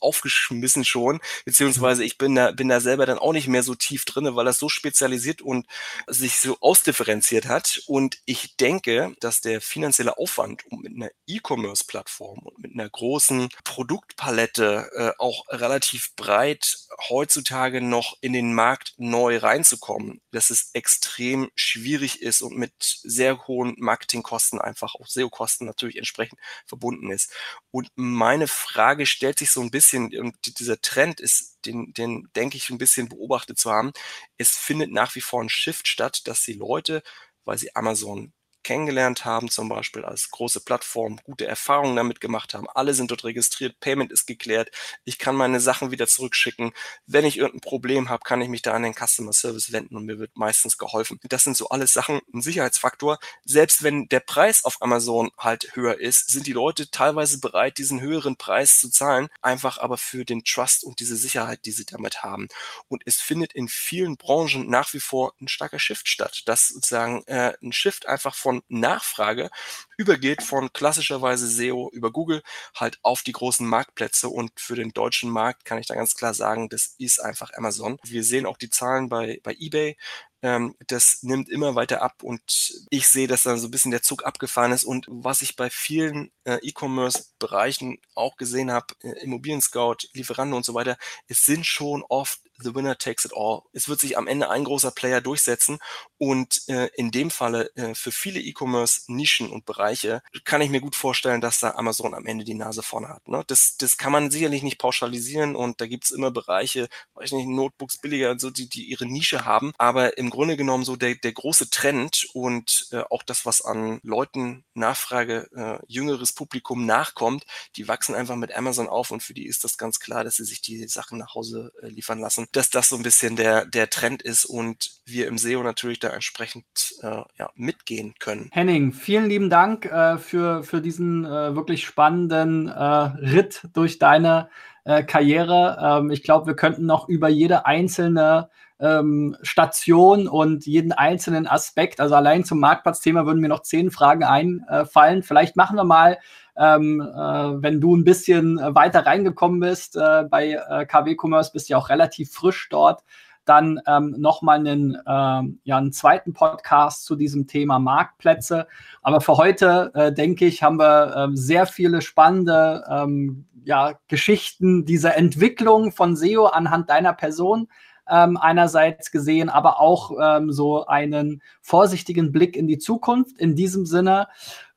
aufgeschmissen 0.00 0.84
schon, 0.84 1.20
beziehungsweise 1.44 2.04
ich 2.04 2.18
bin 2.18 2.34
da, 2.34 2.52
bin 2.52 2.68
da 2.68 2.80
selber 2.80 3.06
dann 3.06 3.18
auch 3.18 3.32
nicht 3.32 3.48
mehr 3.48 3.62
so 3.62 3.74
tief 3.74 4.04
drinne, 4.04 4.36
weil 4.36 4.44
das 4.44 4.58
so 4.58 4.68
spezialisiert 4.68 5.42
und 5.42 5.66
sich 6.06 6.38
so 6.38 6.56
ausdifferenziert 6.60 7.46
hat. 7.46 7.82
Und 7.86 8.18
ich 8.24 8.56
denke, 8.56 9.14
dass 9.20 9.40
der 9.40 9.60
finanzielle 9.60 10.18
Aufwand, 10.18 10.64
um 10.70 10.80
mit 10.80 10.94
einer 10.94 11.10
E-Commerce-Plattform 11.26 12.40
und 12.40 12.58
mit 12.58 12.72
einer 12.72 12.88
großen 12.88 13.48
Produktpalette 13.64 14.90
äh, 14.94 15.10
auch 15.18 15.44
relativ 15.48 16.14
breit 16.16 16.78
heutzutage 17.08 17.80
noch 17.80 18.16
in 18.20 18.32
den 18.32 18.54
Markt 18.54 18.94
neu 18.96 19.38
reinzukommen, 19.38 20.20
dass 20.32 20.50
es 20.50 20.70
extrem 20.72 21.50
schwierig 21.54 22.22
ist 22.22 22.42
und 22.42 22.56
mit 22.56 22.72
sehr 22.78 23.46
hohen 23.46 23.74
Marketingkosten 23.78 24.60
einfach 24.60 24.94
auch 24.94 25.06
SEO-Kosten 25.06 25.66
natürlich 25.66 25.96
entsprechend 25.96 26.38
verbunden 26.66 27.10
ist. 27.10 27.32
Und 27.70 27.90
meine 27.94 28.48
Frage 28.48 29.06
stellt 29.06 29.38
sich 29.38 29.50
so 29.50 29.60
ein 29.60 29.70
bisschen, 29.70 29.87
und 29.94 30.36
dieser 30.60 30.80
Trend 30.80 31.20
ist, 31.20 31.58
den, 31.66 31.92
den 31.94 32.28
denke 32.36 32.56
ich 32.56 32.70
ein 32.70 32.78
bisschen 32.78 33.08
beobachtet 33.08 33.58
zu 33.58 33.70
haben, 33.70 33.92
es 34.38 34.50
findet 34.56 34.90
nach 34.92 35.14
wie 35.14 35.20
vor 35.20 35.42
ein 35.42 35.48
Shift 35.48 35.88
statt, 35.88 36.26
dass 36.26 36.44
die 36.44 36.54
Leute, 36.54 37.02
weil 37.44 37.58
sie 37.58 37.74
Amazon 37.76 38.32
kennengelernt 38.62 39.24
haben, 39.24 39.50
zum 39.50 39.68
Beispiel 39.68 40.04
als 40.04 40.30
große 40.30 40.60
Plattform, 40.60 41.18
gute 41.24 41.46
Erfahrungen 41.46 41.96
damit 41.96 42.20
gemacht 42.20 42.54
haben. 42.54 42.68
Alle 42.74 42.94
sind 42.94 43.10
dort 43.10 43.24
registriert, 43.24 43.80
Payment 43.80 44.12
ist 44.12 44.26
geklärt, 44.26 44.70
ich 45.04 45.18
kann 45.18 45.36
meine 45.36 45.60
Sachen 45.60 45.90
wieder 45.90 46.06
zurückschicken. 46.06 46.72
Wenn 47.06 47.24
ich 47.24 47.38
irgendein 47.38 47.60
Problem 47.60 48.08
habe, 48.08 48.22
kann 48.24 48.40
ich 48.40 48.48
mich 48.48 48.62
da 48.62 48.72
an 48.72 48.82
den 48.82 48.94
Customer 48.94 49.32
Service 49.32 49.72
wenden 49.72 49.96
und 49.96 50.04
mir 50.04 50.18
wird 50.18 50.36
meistens 50.36 50.78
geholfen. 50.78 51.18
Das 51.24 51.44
sind 51.44 51.56
so 51.56 51.68
alles 51.68 51.92
Sachen, 51.92 52.20
ein 52.32 52.42
Sicherheitsfaktor. 52.42 53.18
Selbst 53.44 53.82
wenn 53.82 54.08
der 54.08 54.20
Preis 54.20 54.64
auf 54.64 54.82
Amazon 54.82 55.30
halt 55.38 55.74
höher 55.74 55.98
ist, 55.98 56.30
sind 56.30 56.46
die 56.46 56.52
Leute 56.52 56.90
teilweise 56.90 57.40
bereit, 57.40 57.78
diesen 57.78 58.00
höheren 58.00 58.36
Preis 58.36 58.80
zu 58.80 58.90
zahlen, 58.90 59.28
einfach 59.42 59.78
aber 59.78 59.98
für 59.98 60.24
den 60.24 60.44
Trust 60.44 60.84
und 60.84 61.00
diese 61.00 61.16
Sicherheit, 61.16 61.64
die 61.64 61.72
sie 61.72 61.86
damit 61.86 62.22
haben. 62.22 62.48
Und 62.88 63.02
es 63.06 63.20
findet 63.20 63.52
in 63.54 63.68
vielen 63.68 64.16
Branchen 64.16 64.68
nach 64.68 64.92
wie 64.92 65.00
vor 65.00 65.34
ein 65.40 65.48
starker 65.48 65.78
Shift 65.78 66.08
statt, 66.08 66.42
dass 66.46 66.68
sozusagen 66.68 67.24
äh, 67.26 67.54
ein 67.62 67.72
Shift 67.72 68.06
einfach 68.06 68.34
von 68.34 68.47
Nachfrage 68.68 69.50
übergeht 69.96 70.42
von 70.42 70.72
klassischerweise 70.72 71.46
SEO 71.48 71.90
über 71.92 72.10
Google 72.12 72.42
halt 72.74 72.98
auf 73.02 73.22
die 73.22 73.32
großen 73.32 73.66
Marktplätze. 73.66 74.28
Und 74.28 74.52
für 74.56 74.76
den 74.76 74.90
deutschen 74.90 75.30
Markt 75.30 75.64
kann 75.64 75.78
ich 75.78 75.86
da 75.86 75.94
ganz 75.94 76.14
klar 76.14 76.34
sagen, 76.34 76.68
das 76.68 76.94
ist 76.98 77.20
einfach 77.20 77.52
Amazon. 77.54 77.98
Wir 78.04 78.24
sehen 78.24 78.46
auch 78.46 78.56
die 78.56 78.70
Zahlen 78.70 79.08
bei, 79.08 79.40
bei 79.42 79.54
eBay. 79.58 79.96
Ähm, 80.42 80.76
das 80.86 81.22
nimmt 81.24 81.48
immer 81.48 81.74
weiter 81.74 82.00
ab 82.00 82.22
und 82.22 82.42
ich 82.90 83.08
sehe, 83.08 83.26
dass 83.26 83.42
da 83.42 83.56
so 83.56 83.66
ein 83.68 83.70
bisschen 83.72 83.90
der 83.90 84.02
Zug 84.02 84.24
abgefahren 84.24 84.70
ist. 84.72 84.84
Und 84.84 85.06
was 85.08 85.42
ich 85.42 85.56
bei 85.56 85.68
vielen 85.68 86.30
äh, 86.44 86.58
E-Commerce-Bereichen 86.62 87.98
auch 88.14 88.36
gesehen 88.36 88.70
habe, 88.70 88.94
äh, 89.02 89.20
Immobilien 89.24 89.60
Scout, 89.60 89.96
Lieferando 90.12 90.56
und 90.56 90.64
so 90.64 90.74
weiter, 90.74 90.96
es 91.26 91.44
sind 91.44 91.66
schon 91.66 92.04
oft 92.08 92.40
the 92.62 92.74
winner 92.74 92.96
takes 92.96 93.24
it 93.24 93.32
all. 93.34 93.62
Es 93.72 93.88
wird 93.88 94.00
sich 94.00 94.18
am 94.18 94.26
Ende 94.26 94.50
ein 94.50 94.64
großer 94.64 94.90
Player 94.90 95.20
durchsetzen 95.20 95.78
und 96.18 96.62
äh, 96.68 96.88
in 96.96 97.10
dem 97.10 97.30
Falle 97.30 97.70
äh, 97.76 97.94
für 97.94 98.12
viele 98.12 98.40
E-Commerce-Nischen 98.40 99.50
und 99.50 99.64
Bereiche 99.64 100.22
kann 100.44 100.60
ich 100.60 100.70
mir 100.70 100.80
gut 100.80 100.96
vorstellen, 100.96 101.40
dass 101.40 101.60
da 101.60 101.72
Amazon 101.72 102.14
am 102.14 102.26
Ende 102.26 102.44
die 102.44 102.54
Nase 102.54 102.82
vorne 102.82 103.08
hat. 103.08 103.28
Ne? 103.28 103.44
Das, 103.46 103.76
das 103.76 103.96
kann 103.96 104.12
man 104.12 104.30
sicherlich 104.30 104.62
nicht 104.62 104.78
pauschalisieren 104.78 105.56
und 105.56 105.80
da 105.80 105.86
gibt's 105.86 106.10
immer 106.10 106.30
Bereiche, 106.30 106.88
weiß 107.14 107.32
nicht, 107.32 107.48
Notebooks 107.48 107.98
billiger 107.98 108.30
und 108.30 108.40
so, 108.40 108.50
die, 108.50 108.68
die 108.68 108.84
ihre 108.84 109.06
Nische 109.06 109.44
haben. 109.44 109.72
Aber 109.78 110.18
im 110.18 110.30
Grunde 110.30 110.56
genommen 110.56 110.84
so 110.84 110.96
der, 110.96 111.14
der 111.14 111.32
große 111.32 111.70
Trend 111.70 112.26
und 112.32 112.88
äh, 112.90 113.02
auch 113.10 113.22
das, 113.22 113.46
was 113.46 113.62
an 113.62 114.00
Leuten 114.02 114.64
Nachfrage, 114.74 115.48
äh, 115.54 115.78
jüngeres 115.86 116.32
Publikum 116.32 116.86
nachkommt, 116.86 117.44
die 117.76 117.88
wachsen 117.88 118.14
einfach 118.14 118.36
mit 118.36 118.54
Amazon 118.54 118.88
auf 118.88 119.10
und 119.10 119.22
für 119.22 119.34
die 119.34 119.46
ist 119.46 119.64
das 119.64 119.78
ganz 119.78 120.00
klar, 120.00 120.24
dass 120.24 120.36
sie 120.36 120.44
sich 120.44 120.60
die 120.60 120.88
Sachen 120.88 121.18
nach 121.18 121.34
Hause 121.34 121.72
äh, 121.82 121.88
liefern 121.88 122.18
lassen 122.18 122.47
dass 122.52 122.70
das 122.70 122.88
so 122.88 122.96
ein 122.96 123.02
bisschen 123.02 123.36
der, 123.36 123.66
der 123.66 123.90
Trend 123.90 124.22
ist 124.22 124.44
und 124.44 124.90
wir 125.04 125.26
im 125.28 125.38
SEO 125.38 125.62
natürlich 125.62 125.98
da 125.98 126.08
entsprechend 126.08 126.64
äh, 127.02 127.22
ja, 127.38 127.50
mitgehen 127.54 128.14
können. 128.18 128.48
Henning, 128.52 128.92
vielen 128.92 129.28
lieben 129.28 129.50
Dank 129.50 129.86
äh, 129.86 130.18
für, 130.18 130.62
für 130.62 130.80
diesen 130.80 131.24
äh, 131.24 131.54
wirklich 131.54 131.86
spannenden 131.86 132.68
äh, 132.68 132.72
Ritt 132.72 133.62
durch 133.74 133.98
deine 133.98 134.48
äh, 134.84 135.02
Karriere. 135.02 136.00
Ähm, 136.00 136.10
ich 136.10 136.22
glaube, 136.22 136.46
wir 136.46 136.56
könnten 136.56 136.86
noch 136.86 137.08
über 137.08 137.28
jede 137.28 137.66
einzelne 137.66 138.48
ähm, 138.80 139.36
Station 139.42 140.28
und 140.28 140.66
jeden 140.66 140.92
einzelnen 140.92 141.46
Aspekt. 141.46 142.00
Also 142.00 142.14
allein 142.14 142.44
zum 142.44 142.60
Marktplatzthema 142.60 143.26
würden 143.26 143.40
mir 143.40 143.48
noch 143.48 143.62
zehn 143.62 143.90
Fragen 143.90 144.24
einfallen. 144.24 145.22
Vielleicht 145.22 145.56
machen 145.56 145.76
wir 145.76 145.84
mal, 145.84 146.18
ähm, 146.58 147.00
äh, 147.00 147.62
wenn 147.62 147.80
du 147.80 147.96
ein 147.96 148.04
bisschen 148.04 148.58
weiter 148.58 149.06
reingekommen 149.06 149.60
bist 149.60 149.96
äh, 149.96 150.24
bei 150.28 150.52
äh, 150.52 150.86
KW 150.86 151.16
Commerce, 151.20 151.52
bist 151.52 151.68
ja 151.68 151.76
auch 151.76 151.88
relativ 151.88 152.32
frisch 152.32 152.68
dort 152.70 153.02
dann 153.48 153.80
ähm, 153.86 154.14
nochmal 154.18 154.58
einen, 154.58 154.98
ähm, 155.06 155.60
ja, 155.64 155.78
einen 155.78 155.92
zweiten 155.92 156.34
Podcast 156.34 157.04
zu 157.06 157.16
diesem 157.16 157.46
Thema 157.46 157.78
Marktplätze. 157.78 158.66
Aber 159.00 159.20
für 159.20 159.38
heute, 159.38 159.90
äh, 159.94 160.12
denke 160.12 160.44
ich, 160.44 160.62
haben 160.62 160.78
wir 160.78 161.14
ähm, 161.16 161.36
sehr 161.36 161.66
viele 161.66 162.02
spannende 162.02 162.84
ähm, 162.90 163.46
ja, 163.64 163.94
Geschichten 164.08 164.84
dieser 164.84 165.16
Entwicklung 165.16 165.92
von 165.92 166.14
SEO 166.14 166.46
anhand 166.46 166.90
deiner 166.90 167.14
Person 167.14 167.68
ähm, 168.08 168.36
einerseits 168.36 169.10
gesehen, 169.10 169.48
aber 169.48 169.80
auch 169.80 170.12
ähm, 170.20 170.52
so 170.52 170.86
einen 170.86 171.42
vorsichtigen 171.60 172.32
Blick 172.32 172.56
in 172.56 172.66
die 172.66 172.78
Zukunft. 172.78 173.38
In 173.38 173.54
diesem 173.54 173.86
Sinne, 173.86 174.28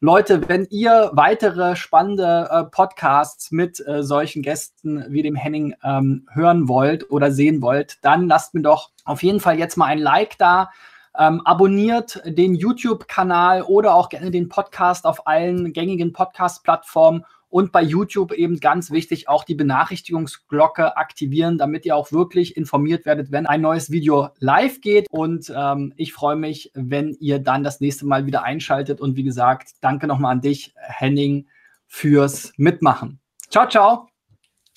Leute, 0.04 0.49
wenn 0.49 0.66
ihr 0.72 1.12
weitere 1.14 1.76
spannende 1.76 2.49
äh, 2.49 2.64
Podcasts 2.64 3.52
mit 3.52 3.80
äh, 3.86 4.02
solchen 4.02 4.41
Gästen 4.41 5.06
wie 5.10 5.22
dem 5.22 5.36
Henning 5.36 5.76
ähm, 5.84 6.28
hören 6.34 6.68
wollt 6.68 7.12
oder 7.12 7.32
sehen 7.32 7.62
wollt, 7.62 7.99
dann 8.02 8.28
lasst 8.28 8.56
mir 8.56 8.64
doch 8.64 8.89
auf 9.06 9.22
jeden 9.22 9.39
Fall 9.39 9.60
jetzt 9.60 9.78
mal 9.78 9.86
ein 9.86 9.99
Like 9.99 10.39
da. 10.39 10.72
Ähm, 11.16 11.41
abonniert 11.45 12.20
den 12.26 12.56
YouTube-Kanal 12.56 13.62
oder 13.62 13.93
auch 13.93 14.10
gerne 14.10 14.32
den 14.32 14.49
Podcast 14.49 15.06
auf 15.06 15.28
allen 15.28 15.72
gängigen 15.72 16.14
Podcast-Plattformen 16.14 17.24
und 17.52 17.74
bei 17.74 17.84
YouTube 17.84 18.32
eben 18.32 18.60
ganz 18.60 18.89
wichtig 18.91 19.28
auch 19.28 19.43
die 19.43 19.56
Benachrichtigungsglocke 19.56 20.95
aktivieren, 20.97 21.58
damit 21.58 21.86
ihr 21.86 21.95
auch 21.95 22.12
wirklich 22.12 22.56
informiert 22.56 23.06
werdet, 23.06 23.32
wenn 23.32 23.45
ein 23.45 23.62
neues 23.62 23.91
Video 23.91 24.30
live 24.39 24.80
geht. 24.80 25.08
Und 25.12 25.54
ähm, 25.56 25.93
ich 25.97 26.14
freue 26.14 26.38
mich, 26.38 26.72
wenn 26.74 27.16
ihr 27.20 27.39
dann 27.39 27.64
das 27.64 27.82
nächste 27.82 28.06
Mal 28.06 28.26
wieder 28.26 28.43
einschaltet. 28.43 29.02
Und 29.02 29.18
wie 29.18 29.24
gesagt, 29.24 29.72
danke 29.82 30.08
nochmal 30.08 30.32
an 30.32 30.41
dich, 30.41 30.74
Henning, 30.76 31.47
fürs 31.88 32.54
Mitmachen. 32.56 33.20
Ciao, 33.49 33.68
ciao. 33.68 34.08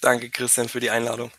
Danke, 0.01 0.29
Christian, 0.29 0.69
für 0.69 0.81
die 0.81 0.91
Einladung. 0.91 1.31